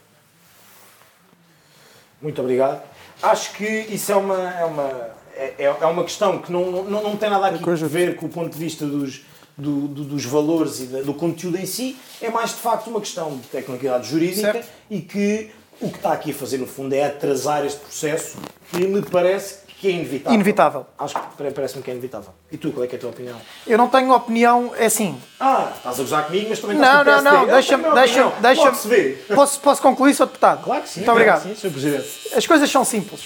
Muito 2.21 2.41
obrigado. 2.41 2.81
Acho 3.21 3.53
que 3.53 3.65
isso 3.65 4.11
é 4.11 4.15
uma, 4.15 4.49
é 4.51 4.65
uma, 4.65 5.09
é, 5.35 5.53
é 5.81 5.85
uma 5.85 6.03
questão 6.03 6.39
que 6.39 6.51
não, 6.51 6.83
não, 6.83 7.03
não 7.03 7.15
tem 7.17 7.29
nada 7.29 7.47
aqui 7.47 7.69
a 7.69 7.73
ver 7.87 8.15
com 8.15 8.25
o 8.25 8.29
ponto 8.29 8.49
de 8.51 8.57
vista 8.57 8.85
dos, 8.85 9.21
do- 9.57 9.87
do- 9.87 10.03
dos 10.05 10.25
valores 10.25 10.79
e 10.79 10.85
do 11.03 11.13
conteúdo 11.13 11.57
em 11.57 11.65
si. 11.65 11.97
É 12.21 12.29
mais 12.29 12.49
de 12.51 12.57
facto 12.57 12.87
uma 12.89 12.99
questão 12.99 13.37
de 13.37 13.47
tecnicalidade 13.47 14.09
jurídica 14.09 14.53
Certo. 14.53 14.67
e 14.89 15.01
que 15.01 15.51
o 15.79 15.89
que 15.89 15.97
está 15.97 16.13
aqui 16.13 16.31
a 16.31 16.33
fazer 16.33 16.57
no 16.57 16.67
fundo 16.67 16.93
é 16.93 17.03
atrasar 17.05 17.65
este 17.65 17.79
processo 17.79 18.37
que 18.71 18.85
me 18.87 19.01
parece 19.01 19.60
que 19.81 19.87
é 19.87 19.91
inevitável. 19.91 20.33
Inevitável. 20.35 20.85
Acho 20.99 21.15
que 21.15 21.35
pare- 21.37 21.51
parece-me 21.51 21.81
que 21.83 21.89
é 21.89 21.93
inevitável. 21.93 22.29
E 22.51 22.57
tu, 22.57 22.71
qual 22.71 22.85
é 22.85 22.87
é 22.91 22.95
a 22.95 22.99
tua 22.99 23.09
opinião? 23.09 23.35
Eu 23.65 23.77
não 23.79 23.87
tenho 23.87 24.13
opinião, 24.13 24.71
é 24.77 24.85
assim. 24.85 25.19
Ah, 25.39 25.71
estás 25.75 25.99
a 25.99 26.03
gozar 26.03 26.25
comigo, 26.27 26.47
mas 26.49 26.59
também 26.59 26.77
Não, 26.77 27.03
não, 27.03 27.21
não, 27.23 27.41
Eu 27.41 27.47
deixa-me, 27.47 27.83
tenho 27.83 27.91
a 27.91 27.95
minha 27.95 28.05
deixa-me, 28.05 28.25
opinião. 28.27 28.41
deixa-me. 28.41 28.65
Logo 28.67 28.77
se 28.77 28.87
vê. 28.87 29.09
Posso, 29.33 29.59
posso 29.59 29.81
concluir, 29.81 30.13
Sr. 30.13 30.27
Deputado? 30.27 30.63
Claro 30.63 30.83
que 30.83 30.89
sim. 30.89 30.99
Muito 30.99 31.11
obrigado. 31.11 31.41
Sim, 31.43 31.55
Sr. 31.55 31.71
Presidente. 31.71 32.09
As 32.35 32.45
coisas 32.45 32.69
são 32.69 32.85
simples. 32.85 33.21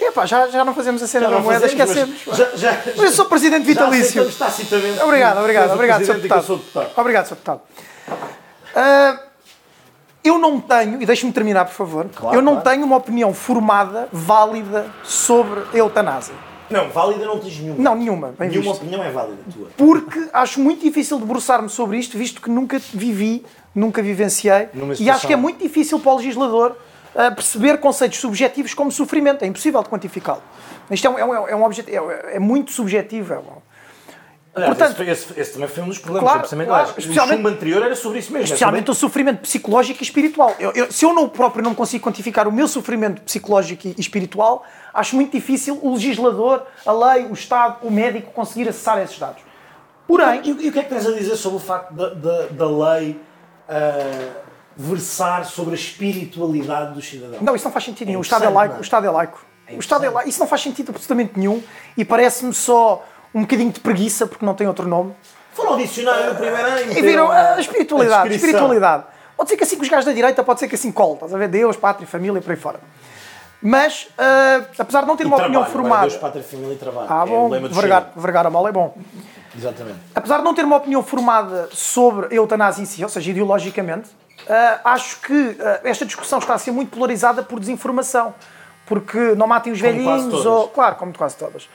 Epá, 0.00 0.26
já, 0.26 0.48
já 0.48 0.64
não 0.64 0.74
fazemos 0.74 1.00
a 1.00 1.06
cena 1.06 1.26
da 1.28 1.36
não 1.36 1.42
moeda, 1.42 1.66
esquecemos. 1.66 2.20
mas 2.26 2.36
Já, 2.36 2.50
já, 2.56 2.82
Mas 2.96 3.04
eu 3.04 3.12
sou 3.12 3.26
presidente 3.26 3.64
vitalício. 3.64 4.22
Obrigado, 5.04 5.38
obrigado, 5.38 5.72
obrigado, 5.72 6.04
Sr. 6.04 6.14
Deputado. 6.14 6.60
Obrigado, 6.96 7.26
Sr. 7.26 7.34
Deputado. 7.36 7.60
Ah, 8.74 9.18
eu 10.24 10.38
não 10.38 10.60
tenho, 10.60 11.00
e 11.02 11.06
deixe-me 11.06 11.32
terminar, 11.32 11.64
por 11.64 11.74
favor, 11.74 12.06
Claro, 12.14 12.36
eu 12.36 12.42
não 12.42 12.54
claro. 12.60 12.70
tenho 12.70 12.84
uma 12.86 12.96
opinião 12.96 13.34
formada, 13.34 14.08
válida, 14.12 14.86
sobre 15.02 15.60
a 15.72 15.76
eutanásia. 15.76 16.34
Não, 16.70 16.88
válida 16.88 17.26
não 17.26 17.38
tens 17.38 17.58
nenhuma. 17.58 17.82
Não, 17.82 17.94
nenhuma. 17.94 18.34
Nenhuma 18.38 18.60
visto. 18.62 18.76
opinião 18.76 19.02
é 19.04 19.10
válida 19.10 19.38
tua. 19.52 19.68
Porque 19.76 20.28
acho 20.32 20.58
muito 20.60 20.80
difícil 20.82 21.18
debruçar-me 21.18 21.68
sobre 21.68 21.98
isto, 21.98 22.16
visto 22.16 22.40
que 22.40 22.48
nunca 22.48 22.78
vivi, 22.94 23.44
nunca 23.74 24.00
vivenciei. 24.02 24.68
E 24.98 25.10
acho 25.10 25.26
que 25.26 25.32
é 25.32 25.36
muito 25.36 25.62
difícil 25.62 25.98
para 26.00 26.12
o 26.12 26.16
legislador 26.16 26.76
ah, 27.14 27.30
perceber 27.30 27.76
conceitos 27.78 28.18
subjetivos 28.18 28.72
como 28.72 28.90
sofrimento. 28.90 29.42
É 29.42 29.46
impossível 29.46 29.82
de 29.82 29.88
quantificá-lo. 29.90 30.42
Isto 30.90 31.08
é 31.08 31.10
um, 31.10 31.18
é 31.18 31.24
um, 31.24 31.48
é 31.48 31.56
um 31.56 31.70
é, 31.70 32.36
é 32.36 32.38
muito 32.38 32.72
subjetivo. 32.72 33.34
é 33.34 33.38
um- 33.38 33.71
Aliás, 34.54 34.76
Portanto- 34.76 35.02
esse, 35.02 35.10
esse- 35.30 35.40
esse 35.40 35.52
também 35.54 35.66
foi 35.68 35.82
um 35.82 35.88
dos 35.88 35.98
problemas. 35.98 36.24
Claro, 36.24 36.38
precisamente, 36.40 36.66
claro, 36.68 36.82
aliás, 36.82 36.98
especialmente- 36.98 37.32
o 37.32 37.36
chumbo 37.36 37.48
anterior 37.48 37.82
era 37.82 37.96
sobre 37.96 38.18
isso 38.18 38.26
mesmo. 38.32 38.36
era 38.38 38.44
Especialmente 38.44 38.80
sobre- 38.86 38.90
o 38.90 38.94
sofrimento 39.00 39.40
psicológico 39.40 40.02
e 40.02 40.04
espiritual. 40.04 40.54
Eu- 40.58 40.72
eu- 40.72 40.92
se 40.92 41.04
eu 41.06 41.14
não 41.14 41.26
próprio 41.28 41.64
não 41.64 41.74
consigo 41.74 42.04
quantificar 42.04 42.46
o 42.46 42.52
meu 42.52 42.68
sofrimento 42.68 43.22
psicológico 43.22 43.86
e 43.88 43.94
espiritual, 43.98 44.64
acho 44.92 45.16
muito 45.16 45.32
difícil 45.32 45.78
o 45.82 45.94
legislador, 45.94 46.66
a 46.84 46.92
lei, 46.92 47.24
o 47.24 47.32
Estado, 47.32 47.78
o 47.82 47.90
médico 47.90 48.30
conseguir 48.32 48.68
acessar 48.68 48.98
esses 48.98 49.18
dados. 49.18 49.42
Porém, 50.06 50.42
E, 50.44 50.48
e 50.66 50.68
o 50.68 50.72
que 50.72 50.78
é 50.80 50.82
que 50.82 50.88
tens 50.90 51.06
a 51.06 51.12
dizer 51.12 51.36
sobre 51.36 51.56
o 51.56 51.60
facto 51.60 51.94
da, 51.94 52.10
da, 52.10 52.46
da 52.48 52.66
lei 52.66 53.18
ah, 53.68 54.42
versar 54.76 55.46
sobre 55.46 55.72
a 55.72 55.76
espiritualidade 55.76 56.92
dos 56.94 57.08
cidadãos? 57.08 57.40
Não, 57.40 57.54
isso 57.56 57.64
não 57.64 57.72
faz 57.72 57.84
sentido 57.86 58.08
nenhum. 58.08 58.20
O 58.20 58.22
insano, 58.22 58.40
Estado 58.42 58.52
é 58.52 58.54
laico. 58.54 58.74
é? 58.74 58.78
O 58.78 58.82
Estado 58.82 59.06
é 59.06 59.10
laico. 59.10 59.46
É 59.66 59.74
o 59.74 59.78
Estado 59.78 60.04
é 60.04 60.10
laico. 60.10 60.28
Isso 60.28 60.40
não 60.40 60.46
faz 60.46 60.60
sentido 60.62 60.90
absolutamente 60.90 61.38
nenhum 61.38 61.62
e 61.96 62.04
parece-me 62.04 62.52
só 62.52 63.02
um 63.34 63.42
bocadinho 63.42 63.70
de 63.72 63.80
preguiça, 63.80 64.26
porque 64.26 64.44
não 64.44 64.54
tem 64.54 64.66
outro 64.66 64.86
nome. 64.88 65.14
Foram 65.52 65.72
ao 65.72 65.76
dicionário 65.78 66.30
no 66.30 66.34
primeiro 66.34 66.66
ano. 66.68 66.92
E 66.92 67.02
viram 67.02 67.30
a- 67.30 67.54
a 67.54 67.60
espiritualidade. 67.60 68.28
a 68.32 68.34
espiritualidade. 68.34 69.04
Pode 69.36 69.50
ser 69.50 69.56
que 69.56 69.64
assim 69.64 69.76
os 69.80 69.88
gajos 69.88 70.04
da 70.04 70.12
direita, 70.12 70.42
pode 70.44 70.60
ser 70.60 70.68
que 70.68 70.74
assim 70.74 70.92
cole. 70.92 71.14
Estás 71.14 71.34
a 71.34 71.38
ver? 71.38 71.48
Deus, 71.48 71.76
pátria, 71.76 72.06
família 72.06 72.40
por 72.40 72.50
aí 72.50 72.56
fora. 72.56 72.80
Mas, 73.60 74.08
ah, 74.18 74.62
apesar 74.78 75.02
de 75.02 75.06
não 75.06 75.16
ter 75.16 75.22
E 75.24 75.26
uma 75.26 75.36
opinião 75.36 75.62
trabalho, 75.62 75.78
agora 75.78 75.88
formada. 75.88 76.08
Deus, 76.08 76.20
pátria, 76.20 76.42
família 76.44 76.74
e 76.74 76.76
trabalho. 76.76 77.06
Ah, 77.08 77.22
É 77.24 77.26
bom, 77.28 77.48
do 77.50 77.68
vergar, 77.74 78.12
vergar 78.16 78.46
a 78.46 78.50
mala 78.50 78.68
é 78.68 78.72
bom. 78.72 78.96
Exatamente. 79.56 79.98
Apesar 80.14 80.38
de 80.38 80.44
não 80.44 80.54
ter 80.54 80.64
uma 80.64 80.76
opinião 80.76 81.02
formada 81.02 81.68
sobre 81.72 82.26
a 82.26 82.34
eutanásia 82.34 82.82
em 82.82 82.86
si, 82.86 83.02
ou 83.02 83.08
seja, 83.08 83.30
ideologicamente, 83.30 84.10
ah, 84.48 84.80
acho 84.84 85.20
que 85.20 85.56
ah, 85.60 85.80
esta 85.84 86.04
discussão 86.04 86.38
está 86.38 86.54
a 86.54 86.58
ser 86.58 86.70
muito 86.72 86.90
polarizada 86.90 87.42
por 87.42 87.60
desinformação. 87.60 88.34
Porque 88.86 89.18
não 89.36 89.46
matem 89.46 89.72
os 89.72 89.80
Como 89.80 89.92
velhinhos, 89.92 90.44
ou. 90.44 90.68
Claro, 90.68 90.96
como 90.96 91.16
quase 91.16 91.36
todas. 91.36 91.68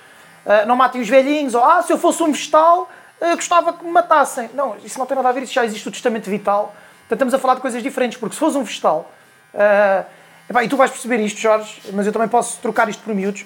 Ah, 0.48 0.66
não 0.66 0.78
matem 0.78 1.02
os 1.02 1.10
velhinhos, 1.10 1.54
ou 1.54 1.64
ah, 1.64 1.84
se 1.84 1.92
eu 1.92 1.98
fosse 1.98 2.24
um 2.24 2.32
vegetal, 2.32 2.90
ah, 3.20 3.36
gostava 3.36 3.74
que 3.74 3.84
me 3.84 3.92
matassem. 3.92 4.50
Não, 4.54 4.78
isso 4.84 4.98
não 4.98 5.06
tem 5.06 5.16
nada 5.16 5.28
a 5.28 5.32
ver, 5.34 5.44
isso 5.44 5.54
já 5.54 5.66
existe 5.66 5.86
o 5.88 5.92
testamento 5.92 6.30
vital. 6.30 6.74
Portanto, 7.00 7.14
estamos 7.14 7.34
a 7.34 7.40
falar 7.40 7.56
de 7.56 7.62
coisas 7.62 7.84
diferentes, 7.84 8.18
porque 8.18 8.34
se 8.34 8.40
fosse 8.40 8.58
um 8.58 8.64
vegetal, 8.64 9.12
ah, 9.54 10.06
epá, 10.50 10.64
e 10.64 10.70
tu 10.70 10.78
vais 10.78 10.90
perceber 10.90 11.20
isto, 11.20 11.38
Jorge, 11.40 11.82
mas 11.92 12.08
eu 12.08 12.14
também 12.14 12.30
posso 12.30 12.60
trocar 12.62 12.88
isto 12.88 13.04
por 13.04 13.14
miúdos, 13.14 13.46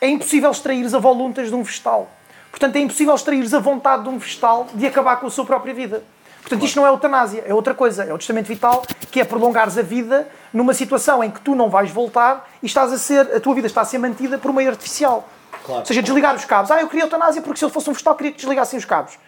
é 0.00 0.08
impossível 0.08 0.50
extraires 0.50 0.92
a 0.92 0.98
voluntas 0.98 1.48
de 1.48 1.54
um 1.54 1.62
vegetal. 1.62 2.10
Portanto, 2.50 2.74
é 2.74 2.80
impossível 2.80 3.14
extraires 3.14 3.54
a 3.54 3.60
vontade 3.60 4.02
de 4.02 4.08
um 4.08 4.18
vegetal 4.18 4.66
de 4.74 4.84
acabar 4.86 5.16
com 5.16 5.28
a 5.28 5.30
sua 5.30 5.44
própria 5.44 5.72
vida. 5.72 6.02
Portanto, 6.40 6.64
isto 6.64 6.76
não 6.80 6.86
é 6.86 6.90
eutanásia, 6.90 7.44
é 7.46 7.54
outra 7.54 7.74
coisa. 7.74 8.02
É 8.02 8.12
o 8.12 8.18
testamento 8.18 8.46
vital, 8.46 8.82
que 9.10 9.20
é 9.20 9.24
prolongares 9.24 9.78
a 9.78 9.82
vida 9.82 10.26
numa 10.52 10.74
situação 10.74 11.22
em 11.22 11.30
que 11.30 11.40
tu 11.40 11.54
não 11.54 11.68
vais 11.68 11.90
voltar 11.90 12.48
e 12.62 12.66
estás 12.66 12.92
a 12.92 12.98
ser, 12.98 13.36
a 13.36 13.38
tua 13.38 13.54
vida 13.54 13.66
está 13.66 13.82
a 13.82 13.84
ser 13.84 13.98
mantida 13.98 14.38
por 14.38 14.52
meio 14.52 14.70
artificial. 14.70 15.28
Claro. 15.64 15.80
Ou 15.80 15.86
seja, 15.86 16.02
desligar 16.02 16.34
os 16.34 16.44
cabos. 16.44 16.70
Ah, 16.70 16.80
eu 16.80 16.88
queria 16.88 17.04
eutanásia 17.04 17.42
porque 17.42 17.58
se 17.58 17.64
eu 17.64 17.70
fosse 17.70 17.88
um 17.90 17.92
vegetal 17.92 18.14
queria 18.14 18.32
que 18.32 18.38
desligassem 18.38 18.78
os 18.78 18.84
cabos. 18.84 19.18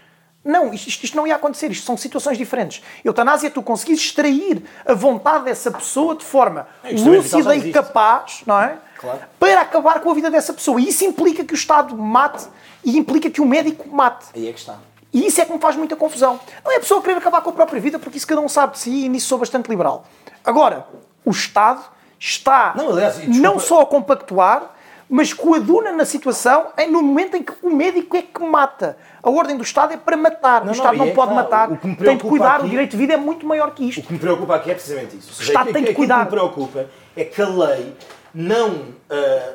Não, 0.44 0.74
isto, 0.74 0.88
isto- 1.04 1.16
não 1.16 1.24
ia 1.26 1.36
acontecer. 1.36 1.70
Isto 1.70 1.86
são 1.86 1.96
situações 1.96 2.36
diferentes. 2.36 2.82
Eutanásia 3.04 3.46
é 3.46 3.50
tu 3.50 3.62
conseguires 3.62 4.00
extrair 4.02 4.64
a 4.84 4.92
vontade 4.92 5.44
dessa 5.44 5.70
pessoa 5.70 6.16
de 6.16 6.24
forma 6.24 6.66
É, 6.82 6.92
isto 6.94 7.04
já 7.04 7.10
lúcida 7.12 7.54
e 7.56 7.72
capaz, 7.72 8.42
não 8.44 8.60
é? 8.60 8.76
Claro. 8.98 9.20
Para 9.38 9.60
acabar 9.60 10.00
com 10.00 10.10
a 10.10 10.14
vida 10.14 10.30
dessa 10.30 10.52
pessoa. 10.52 10.80
E 10.80 10.88
isso 10.88 11.04
implica 11.04 11.44
que 11.44 11.54
o 11.54 11.56
Estado 11.56 11.96
mate 11.96 12.44
e 12.84 12.98
implica 12.98 13.30
que 13.30 13.40
o 13.40 13.46
médico 13.46 13.88
mate. 13.88 14.26
Aí 14.34 14.48
é 14.48 14.52
que 14.52 14.58
está. 14.58 14.78
E 15.12 15.26
isso 15.26 15.40
é 15.40 15.44
que 15.44 15.52
me 15.52 15.60
faz 15.60 15.76
muita 15.76 15.94
confusão. 15.94 16.40
Não 16.64 16.72
é 16.72 16.76
a 16.76 16.80
pessoa 16.80 17.00
querer 17.02 17.18
acabar 17.18 17.40
com 17.42 17.50
a 17.50 17.52
própria 17.52 17.80
vida, 17.80 17.98
porque 17.98 18.16
isso 18.16 18.26
cada 18.26 18.40
um 18.40 18.48
sabe 18.48 18.72
de 18.72 18.78
si 18.80 19.04
e 19.04 19.08
nisso 19.08 19.28
sou 19.28 19.38
bastante 19.38 19.68
liberal. 19.68 20.04
Agora, 20.44 20.86
o 21.24 21.30
Estado 21.30 21.84
está 22.18 22.72
Não, 22.76 22.90
aliás, 22.90 23.16
desculpa- 23.16 23.40
não 23.40 23.60
só 23.60 23.82
a 23.82 23.86
compactuar, 23.86 24.71
mas 25.14 25.34
coaduna 25.34 25.92
na 25.92 26.06
situação 26.06 26.68
em- 26.78 26.90
no 26.90 27.02
momento 27.02 27.36
em 27.36 27.42
que 27.42 27.52
o 27.62 27.68
médico 27.70 28.16
é 28.16 28.22
que 28.22 28.42
mata. 28.42 28.96
A 29.22 29.28
ordem 29.28 29.58
do 29.58 29.62
Estado 29.62 29.92
é 29.92 29.96
para 29.98 30.16
matar. 30.16 30.60
Não, 30.60 30.62
o 30.62 30.66
não, 30.68 30.72
Estado 30.72 30.94
e 30.94 30.98
não 30.98 31.04
é 31.08 31.10
pode 31.10 31.32
claro, 31.32 31.44
matar. 31.44 31.70
o 31.70 31.76
que 31.76 31.86
me 31.86 31.96
Tem 31.96 32.16
de 32.16 32.22
cuidar. 32.24 32.56
aqui- 32.56 32.64
O 32.66 32.70
direito 32.70 32.90
de 32.92 32.96
vida 32.96 33.12
é 33.12 33.16
muito 33.18 33.44
maior 33.46 33.74
que 33.74 33.84
O 33.84 33.88
isto. 33.90 34.02
que 34.06 34.12
me 34.14 34.18
preocupa 34.18 34.56
aqui 34.56 34.70
é 34.70 34.74
precisamente 34.74 35.18
isso. 35.18 35.34
Seja, 35.34 35.50
Estado 35.50 35.60
aquilo- 35.68 35.74
tem 35.74 35.82
aquilo 35.82 35.96
cuidar. 35.96 36.18
que 36.20 36.24
me 36.24 36.30
preocupa 36.30 36.86
é 37.14 37.24
que 37.26 37.42
a 37.42 37.46
lei 37.48 37.92
não. 38.34 38.86
ah, 39.10 39.52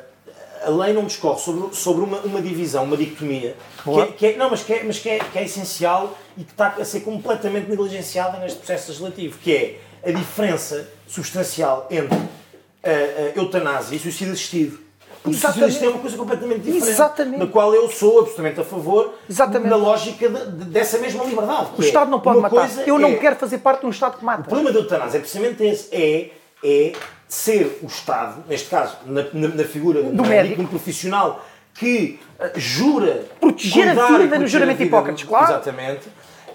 a 0.66 0.70
lei 0.70 0.92
não 0.94 1.06
discorre 1.06 1.40
sobre, 1.40 1.76
sobre 1.76 2.04
uma, 2.04 2.18
uma 2.20 2.42
divisão, 2.42 2.84
uma 2.84 2.98
dicotomia, 2.98 3.56
que 3.84 4.00
é, 4.00 4.06
que 4.08 4.26
é- 4.26 4.38
não, 4.38 4.50
mas, 4.50 4.64
que 4.64 4.74
é, 4.74 4.84
mas 4.84 4.98
que, 5.00 5.08
é, 5.10 5.20
que 5.20 5.38
é 5.40 5.44
essencial 5.46 6.18
e 6.38 6.44
que 6.44 6.52
está 6.52 6.68
a 6.80 6.84
ser 6.86 7.02
completamente 7.02 7.70
negligenciada 7.70 8.38
neste 8.40 8.58
processo 8.60 8.88
legislativo, 8.90 9.38
que 9.40 9.54
é 9.56 9.80
a 10.08 10.12
diferença 10.12 10.88
substancial 11.08 11.88
entre 11.92 12.18
a, 12.84 12.90
a 12.90 13.38
eutanásia 13.40 13.96
e 13.96 14.00
suicídio 14.00 14.34
assistido. 14.34 14.80
O 15.28 15.32
Exatamente. 15.32 15.64
assistido 15.66 15.86
é 15.88 15.90
uma 15.92 16.00
coisa 16.00 16.18
completamente 16.18 16.60
diferente, 16.62 16.90
Exatamente. 16.90 17.40
da 17.40 17.48
qual 17.48 17.74
eu 17.76 17.90
sou 17.90 18.20
absolutamente 18.20 18.60
a 18.62 18.64
favor, 18.64 19.14
Exatamente. 19.30 19.70
na 19.70 19.76
lógica 19.76 20.30
de- 20.30 20.52
de- 20.52 20.66
dessa 20.66 20.98
mesma 20.98 21.24
liberdade. 21.24 21.70
O 21.78 21.82
Estado 21.82 22.10
não 22.10 22.20
pode 22.20 22.38
Uma 22.38 22.50
matar. 22.50 22.62
coisa 22.68 22.82
Eu 22.84 22.98
não 22.98 23.10
é- 23.10 23.16
quero 23.16 23.36
fazer 23.36 23.58
parte 23.60 23.82
de 23.82 23.86
um 23.88 23.90
Estado 23.90 24.18
que 24.18 24.24
o 24.24 24.26
mata. 24.26 24.44
problema 24.44 24.72
da 24.72 24.80
eutanásia 24.80 25.18
é 25.18 25.22
precisamente 25.22 25.64
esse, 25.64 25.88
é, 25.94 26.30
é 26.64 26.94
ser 27.28 27.80
o 27.84 27.88
Estado, 27.88 28.44
neste 28.48 28.70
caso, 28.70 28.96
na, 29.06 29.24
na- 29.34 29.48
na 29.50 29.64
figura 29.64 30.02
do, 30.02 30.24
médico. 30.24 30.62
um 30.62 30.66
profissional 30.66 31.46
que 31.74 32.20
eh, 32.40 32.52
jura 32.56 33.26
Proteger 33.40 33.90
a 34.00 34.18
vida 34.18 34.40
no 34.40 34.48
juramento 34.48 34.82
a 34.82 34.86
Hipócrates, 34.86 35.24
do- 35.24 35.28
claro. 35.30 35.46
Exatamente. 35.46 36.08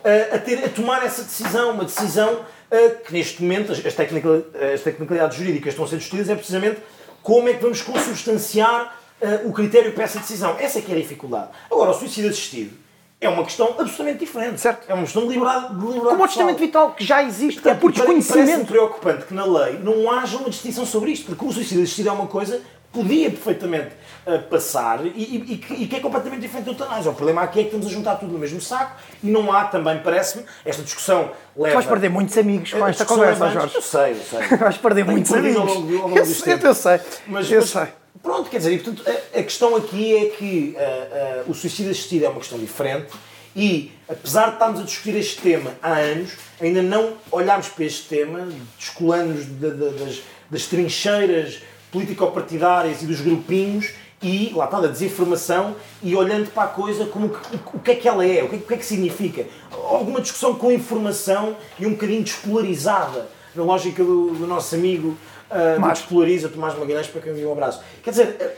eh, 0.05 0.31
a, 0.33 0.39
ter, 0.39 0.65
a 0.65 0.69
tomar 0.69 1.05
essa 1.05 1.23
decisão, 1.23 1.73
uma 1.73 1.85
decisão 1.85 2.41
eh, 2.71 2.89
que 3.05 3.13
neste 3.13 3.43
momento 3.43 3.71
as, 3.73 3.85
as, 3.85 3.95
tecnical- 3.95 4.43
as 4.75 4.81
tecnicalidades 4.81 5.37
jurídicas 5.37 5.69
estão 5.75 5.85
a 5.85 5.89
ser 5.89 5.97
discutidas 5.99 6.31
é 6.31 6.35
precisamente 6.35 6.79
como 7.23 7.49
é 7.49 7.55
que 7.55 7.63
vamos 7.63 7.81
consubstanciar 7.83 8.97
eh, 9.21 9.43
o 9.45 9.53
critério 9.53 9.93
para 9.93 10.05
essa 10.05 10.19
decisão. 10.19 10.57
Essa 10.59 10.81
é 10.81 10.83
que 10.83 10.91
é 10.91 10.97
a 10.97 10.99
dificuldade. 10.99 11.51
Agora, 11.71 11.91
o 11.91 11.95
suicídio 11.95 12.31
assistido 12.31 12.77
é 13.21 13.29
uma 13.29 13.45
questão 13.45 13.69
absolutamente 13.79 14.19
diferente. 14.19 14.61
Certo. 14.61 14.85
É 14.89 14.95
uma 14.95 15.05
questão 15.05 15.23
de 15.23 15.29
liberdade, 15.29 15.69
de 15.69 15.75
liberdade 15.75 16.09
Como 16.09 16.25
o 16.25 16.27
testamento 16.27 16.59
vital 16.59 16.93
que 16.93 17.05
já 17.05 17.23
existe, 17.23 17.61
é 17.69 17.75
por 17.75 17.93
Parece-me 17.93 18.19
desconhecimento. 18.19 18.67
preocupante 18.67 19.27
que 19.27 19.33
na 19.33 19.45
lei 19.45 19.79
não 19.79 20.11
haja 20.11 20.37
uma 20.39 20.51
distinção 20.51 20.85
sobre 20.85 21.13
isto, 21.13 21.27
porque 21.27 21.45
o 21.45 21.53
suicídio 21.53 21.85
assistido 21.85 22.09
é 22.09 22.13
uma 22.13 22.27
coisa 22.27 22.61
podia 22.93 23.31
perfeitamente 23.31 23.91
ah, 24.27 24.39
passar 24.39 25.05
e, 25.07 25.09
e- 25.09 25.53
e 25.55 25.57
que, 25.59 25.75
e 25.75 25.87
que 25.87 25.97
é 25.97 26.01
completamente 26.01 26.41
diferente 26.43 26.67
da 26.67 26.73
eutanásia. 26.73 27.11
O 27.11 27.15
problema 27.15 27.43
aqui 27.43 27.61
é 27.61 27.63
que 27.63 27.69
estamos 27.69 27.87
a 27.87 27.91
juntar 27.91 28.17
tudo 28.17 28.33
no 28.33 28.39
mesmo 28.39 28.61
saco 28.61 28.97
e 29.23 29.27
não 29.31 29.53
há 29.53 29.65
também, 29.65 29.99
parece-me, 30.01 30.45
esta 30.65 30.83
discussão 30.83 31.31
leva... 31.57 31.71
Tu 31.71 31.75
vais 31.75 31.87
perder 31.87 32.09
muitos 32.11 32.37
amigos 32.39 32.73
com 32.73 32.85
a 32.85 32.91
esta 32.91 33.05
conversa, 33.05 33.51
Jorge. 33.51 33.75
Eu 33.75 33.83
sei, 33.83 34.13
eu 34.13 34.17
sei. 34.17 34.57
Vais 34.59 34.77
perder 34.77 35.05
Tenho 35.05 35.13
muitos 35.17 35.33
amigos. 35.33 35.57
ao 35.59 35.67
longo- 35.67 35.97
ao 35.97 36.03
longo 36.09 36.19
Eu 36.19 36.27
sei, 36.27 36.59
eu 36.63 36.75
sei. 36.75 37.01
Mas, 37.27 37.51
eu 37.51 37.61
mas, 37.61 37.71
sei. 37.71 37.87
Pronto, 38.23 38.49
quer 38.51 38.59
dizer, 38.59 38.73
e, 38.75 38.79
portanto, 38.79 39.03
a, 39.35 39.39
a 39.39 39.43
questão 39.43 39.75
aqui 39.75 40.17
é 40.17 40.27
que 40.31 40.77
ah, 40.79 40.81
ah, 40.81 41.43
o 41.49 41.55
suicídio 41.55 41.91
assistido 41.91 42.25
é 42.25 42.29
uma 42.29 42.39
questão 42.39 42.59
diferente 42.59 43.09
e, 43.57 43.91
apesar 44.09 44.49
de 44.49 44.53
estarmos 44.55 44.81
a 44.81 44.83
discutir 44.85 45.17
este 45.17 45.41
tema 45.41 45.73
há 45.83 45.95
anos, 45.95 46.33
ainda 46.61 46.81
não 46.83 47.15
olhámos 47.33 47.69
para 47.69 47.85
este 47.85 48.09
tema, 48.09 48.49
descolando-nos 48.79 49.45
de- 49.47 49.71
de- 49.73 49.91
das, 50.05 50.23
das 50.51 50.67
trincheiras 50.67 51.61
político-partidárias 51.93 53.03
e 53.03 53.07
dos 53.07 53.21
grupinhos 53.21 53.91
e, 54.23 54.53
lá 54.55 54.65
está, 54.65 54.81
da 54.81 54.89
desinformação 54.89 55.77
e 56.03 56.15
olhando 56.17 56.51
para 56.51 56.65
a 56.65 56.69
coisa 56.69 57.07
como 57.07 57.29
que- 57.29 57.57
o, 57.75 57.79
que 57.79 57.91
é 57.91 57.95
que 57.95 58.09
ela 58.09 58.25
é, 58.27 58.43
o 58.43 58.49
que 58.49 58.57
é, 58.57 58.59
o 58.59 58.63
que 58.63 58.75
é 58.75 58.77
que 58.77 58.87
significa. 58.87 59.47
Alguma 59.71 60.21
discussão 60.21 60.55
com 60.55 60.73
informação 60.73 61.57
e 61.79 61.87
um 61.87 61.91
bocadinho 61.91 62.23
despolarizada, 62.23 63.29
na 63.55 63.63
lógica 63.63 64.03
do, 64.03 64.31
do 64.33 64.47
nosso 64.47 64.75
amigo 64.75 65.09
uh, 65.51 65.75
Tomás. 65.75 65.99
Despolariza, 65.99 66.49
Tomás 66.49 66.79
Magalhães, 66.79 67.07
para 67.09 67.21
quem 67.21 67.33
me 67.35 67.45
um 67.45 67.53
abraço. 67.53 67.83
Quer 68.03 68.11
dizer, 68.11 68.57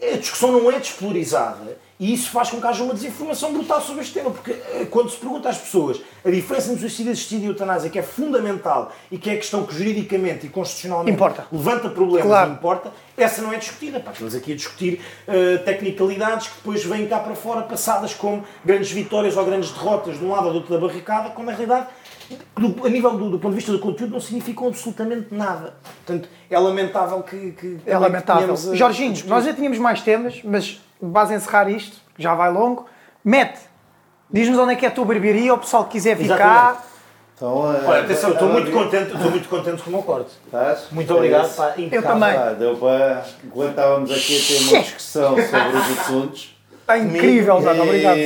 a 0.00 0.16
discussão 0.18 0.52
não 0.52 0.70
é 0.70 0.78
despolarizada 0.78 1.76
e 1.98 2.12
isso 2.12 2.30
faz 2.30 2.50
com 2.50 2.60
que 2.60 2.66
haja 2.66 2.82
uma 2.84 2.92
desinformação 2.92 3.52
brutal 3.52 3.80
sobre 3.80 4.02
este 4.02 4.12
tema, 4.14 4.30
porque 4.30 4.50
eh, 4.50 4.86
quando 4.90 5.08
se 5.10 5.16
pergunta 5.16 5.48
às 5.48 5.56
pessoas 5.56 6.00
a 6.24 6.30
diferença 6.30 6.68
entre 6.70 6.80
suicídio 6.80 7.12
assistido 7.12 7.42
e 7.44 7.46
eutanásia, 7.46 7.88
que 7.88 7.98
é 7.98 8.02
fundamental 8.02 8.92
e 9.10 9.16
que 9.16 9.30
é 9.30 9.36
questão 9.36 9.64
que 9.64 9.74
juridicamente 9.74 10.46
e 10.46 10.48
constitucionalmente 10.50 11.14
Importa. 11.14 11.46
levanta 11.50 11.88
problemas 11.88 12.26
Claro. 12.26 12.50
e 12.50 12.52
importa, 12.54 12.92
essa 13.16 13.40
não 13.40 13.52
é 13.52 13.56
discutida. 13.56 14.00
Pá, 14.00 14.10
estamos 14.12 14.34
aqui 14.34 14.52
a 14.52 14.56
discutir 14.56 15.00
eh, 15.26 15.56
tecnicalidades 15.58 16.48
que 16.48 16.56
depois 16.56 16.84
vêm 16.84 17.06
cá 17.06 17.18
para 17.20 17.34
fora 17.34 17.62
passadas 17.62 18.12
como 18.14 18.44
grandes 18.64 18.90
vitórias 18.90 19.36
ou 19.36 19.44
grandes 19.44 19.70
derrotas 19.70 20.18
de 20.18 20.24
um 20.24 20.30
lado 20.30 20.46
ou 20.46 20.52
do 20.52 20.58
outro 20.58 20.74
da 20.74 20.80
barricada, 20.86 21.30
quando 21.30 21.46
na 21.46 21.52
realidade, 21.52 21.86
do- 22.56 22.84
a 22.86 22.90
nível 22.90 23.16
do, 23.16 23.30
do 23.30 23.38
ponto 23.38 23.52
de 23.52 23.56
vista 23.56 23.72
do 23.72 23.78
conteúdo, 23.78 24.12
não 24.12 24.20
significam 24.20 24.68
absolutamente 24.68 25.28
nada. 25.34 25.74
Portanto, 26.04 26.28
é 26.50 26.58
lamentável 26.58 27.22
que. 27.22 27.52
que 27.52 27.78
É 27.86 27.96
lamentável. 27.96 28.42
tenhamos, 28.42 28.68
eh, 28.68 28.76
Jorginho, 28.76 29.14
nós 29.26 29.44
já 29.44 29.54
tínhamos 29.54 29.78
mais 29.78 30.02
temas, 30.02 30.40
mas 30.44 30.80
vais 31.00 31.30
encerrar 31.30 31.68
isto, 31.68 31.96
que 32.14 32.22
já 32.22 32.34
vai 32.34 32.50
longo. 32.52 32.86
Mete, 33.24 33.58
diz-nos 34.30 34.58
onde 34.58 34.72
é 34.72 34.76
que 34.76 34.84
é 34.84 34.88
a 34.88 34.92
tua 34.92 35.04
barbearia, 35.04 35.52
o 35.54 35.58
pessoal 35.58 35.84
que 35.84 35.92
quiser 35.92 36.16
ficar. 36.16 36.84
Então, 37.36 37.70
eh, 37.74 37.80
Olha, 37.84 38.00
atenção, 38.02 38.30
estou 38.32 38.48
muito 38.48 38.70
contente, 38.72 39.12
estou 39.14 39.30
muito 39.30 39.48
contente 39.48 39.82
com 39.82 39.90
o 39.90 39.92
meu 39.92 40.02
corte. 40.02 40.30
Estás? 40.46 40.86
Muito 40.90 41.12
obrigado, 41.14 41.44
É 41.44 41.54
pá, 41.54 41.74
impecável. 41.76 42.08
também. 42.20 42.34
Pá, 42.34 42.52
deu 42.52 42.76
para. 42.76 43.24
Enquanto 43.44 43.70
estávamos 43.70 44.10
aqui 44.10 44.38
a 44.38 44.46
ter 44.46 44.68
uma 44.74 44.82
discussão 44.82 45.30
sobre 45.36 45.76
os 45.76 45.98
assuntos. 45.98 46.56
Está 46.80 46.96
incrível, 46.98 47.60
Zana, 47.60 47.82
obrigado. 47.82 48.18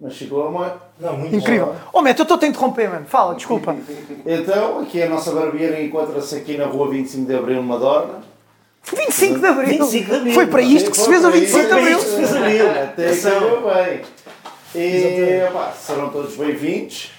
Mas 0.00 0.16
ficou 0.16 0.46
a 0.48 0.50
mãe. 0.50 0.72
Não, 0.98 1.14
muito 1.16 1.36
Incrível. 1.36 1.66
bom. 1.66 1.76
Oh, 1.92 2.00
Meto, 2.00 2.20
eu 2.20 2.22
estou 2.22 2.36
a 2.36 2.40
te 2.40 2.46
interromper, 2.46 2.88
mano. 2.88 3.04
Fala, 3.06 3.34
desculpa. 3.34 3.76
Então, 4.24 4.80
aqui 4.80 5.02
a 5.02 5.08
nossa 5.10 5.30
barbearia 5.32 5.84
encontra-se 5.84 6.36
aqui 6.36 6.56
na 6.56 6.64
rua 6.64 6.88
25 6.88 7.26
de 7.26 7.36
Abril, 7.36 7.62
Madorna. 7.62 8.14
25 8.84 9.38
de 9.38 9.46
Abril. 9.46 9.68
25 9.86 10.10
de 10.10 10.16
Abril. 10.16 10.34
Foi 10.34 10.46
para 10.46 10.62
isto 10.62 10.90
que 10.90 10.96
se 10.96 11.06
fez 11.06 11.24
o 11.24 11.30
25 11.30 11.60
de 11.62 11.68
Foi 11.68 11.68
para 11.68 11.78
Abril. 11.80 11.98
isto 11.98 12.04
que 12.06 12.10
se 12.10 12.16
fez 12.16 12.36
Abril. 12.36 12.70
Até 12.70 12.82
aqui 12.82 13.02
Atenção. 13.02 13.40
deu 13.40 13.74
bem. 13.74 14.00
E 14.74 15.52
pá, 15.52 15.72
serão 15.72 16.10
todos 16.10 16.36
bem-vindos. 16.36 17.10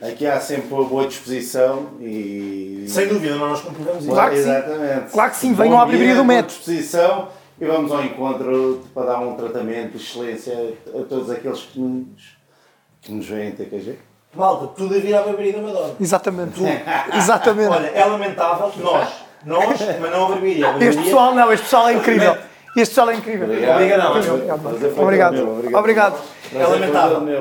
Aqui 0.00 0.26
há 0.26 0.38
sempre 0.40 0.74
uma 0.74 0.84
boa 0.84 1.06
disposição 1.06 1.86
e. 2.00 2.84
Sem 2.88 3.08
dúvida, 3.08 3.34
nós 3.36 3.60
comprovamos 3.62 4.04
isso. 4.04 4.12
Claro 4.12 4.30
que 4.30 4.36
sim. 4.42 4.48
Exatamente. 4.50 5.10
Claro 5.12 5.30
que 5.30 5.36
sim, 5.38 5.54
venham 5.54 5.74
à 5.80 5.86
barbearia 5.86 6.14
do 6.14 6.24
Metro. 6.24 6.54
disposição 6.54 7.28
e 7.58 7.64
vamos 7.64 7.90
ao 7.90 8.04
encontro 8.04 8.82
para 8.94 9.06
dar 9.06 9.18
um 9.20 9.34
tratamento 9.34 9.96
de 9.96 10.04
excelência 10.04 10.74
a 10.88 11.02
todos 11.04 11.30
aqueles 11.30 11.60
que 11.60 11.80
nos, 11.80 12.22
que 13.00 13.12
nos 13.12 13.26
veem 13.26 13.48
em 13.48 13.52
TKG. 13.52 13.98
Malta, 14.34 14.66
tudo 14.76 14.94
a 14.94 14.98
vir 14.98 15.14
à 15.14 15.22
barbearia 15.22 15.54
da 15.54 15.62
Madonna. 15.62 15.94
Exatamente. 15.98 16.60
Exatamente. 17.14 17.68
Olha, 17.70 17.86
é 17.86 18.04
lamentável, 18.04 18.70
nós, 18.76 19.08
nós, 19.46 19.80
mas 20.00 20.10
não 20.10 20.26
a 20.26 20.28
barbearia. 20.28 20.66
A 20.66 20.70
barbearia- 20.70 20.90
Este 20.90 21.02
pessoal, 21.04 21.34
não, 21.34 21.52
este 21.52 21.62
pessoal 21.64 21.88
é 21.88 21.92
incrível. 21.94 22.36
Este 22.76 22.88
pessoal 22.90 23.10
é 23.10 23.14
incrível. 23.14 23.48
Foi 23.48 24.90
todo 24.90 25.02
Obrigado. 25.02 25.32
meu. 25.32 25.78
Obrigado. 25.78 26.18
É 26.54 26.66
lamentável. 26.66 27.40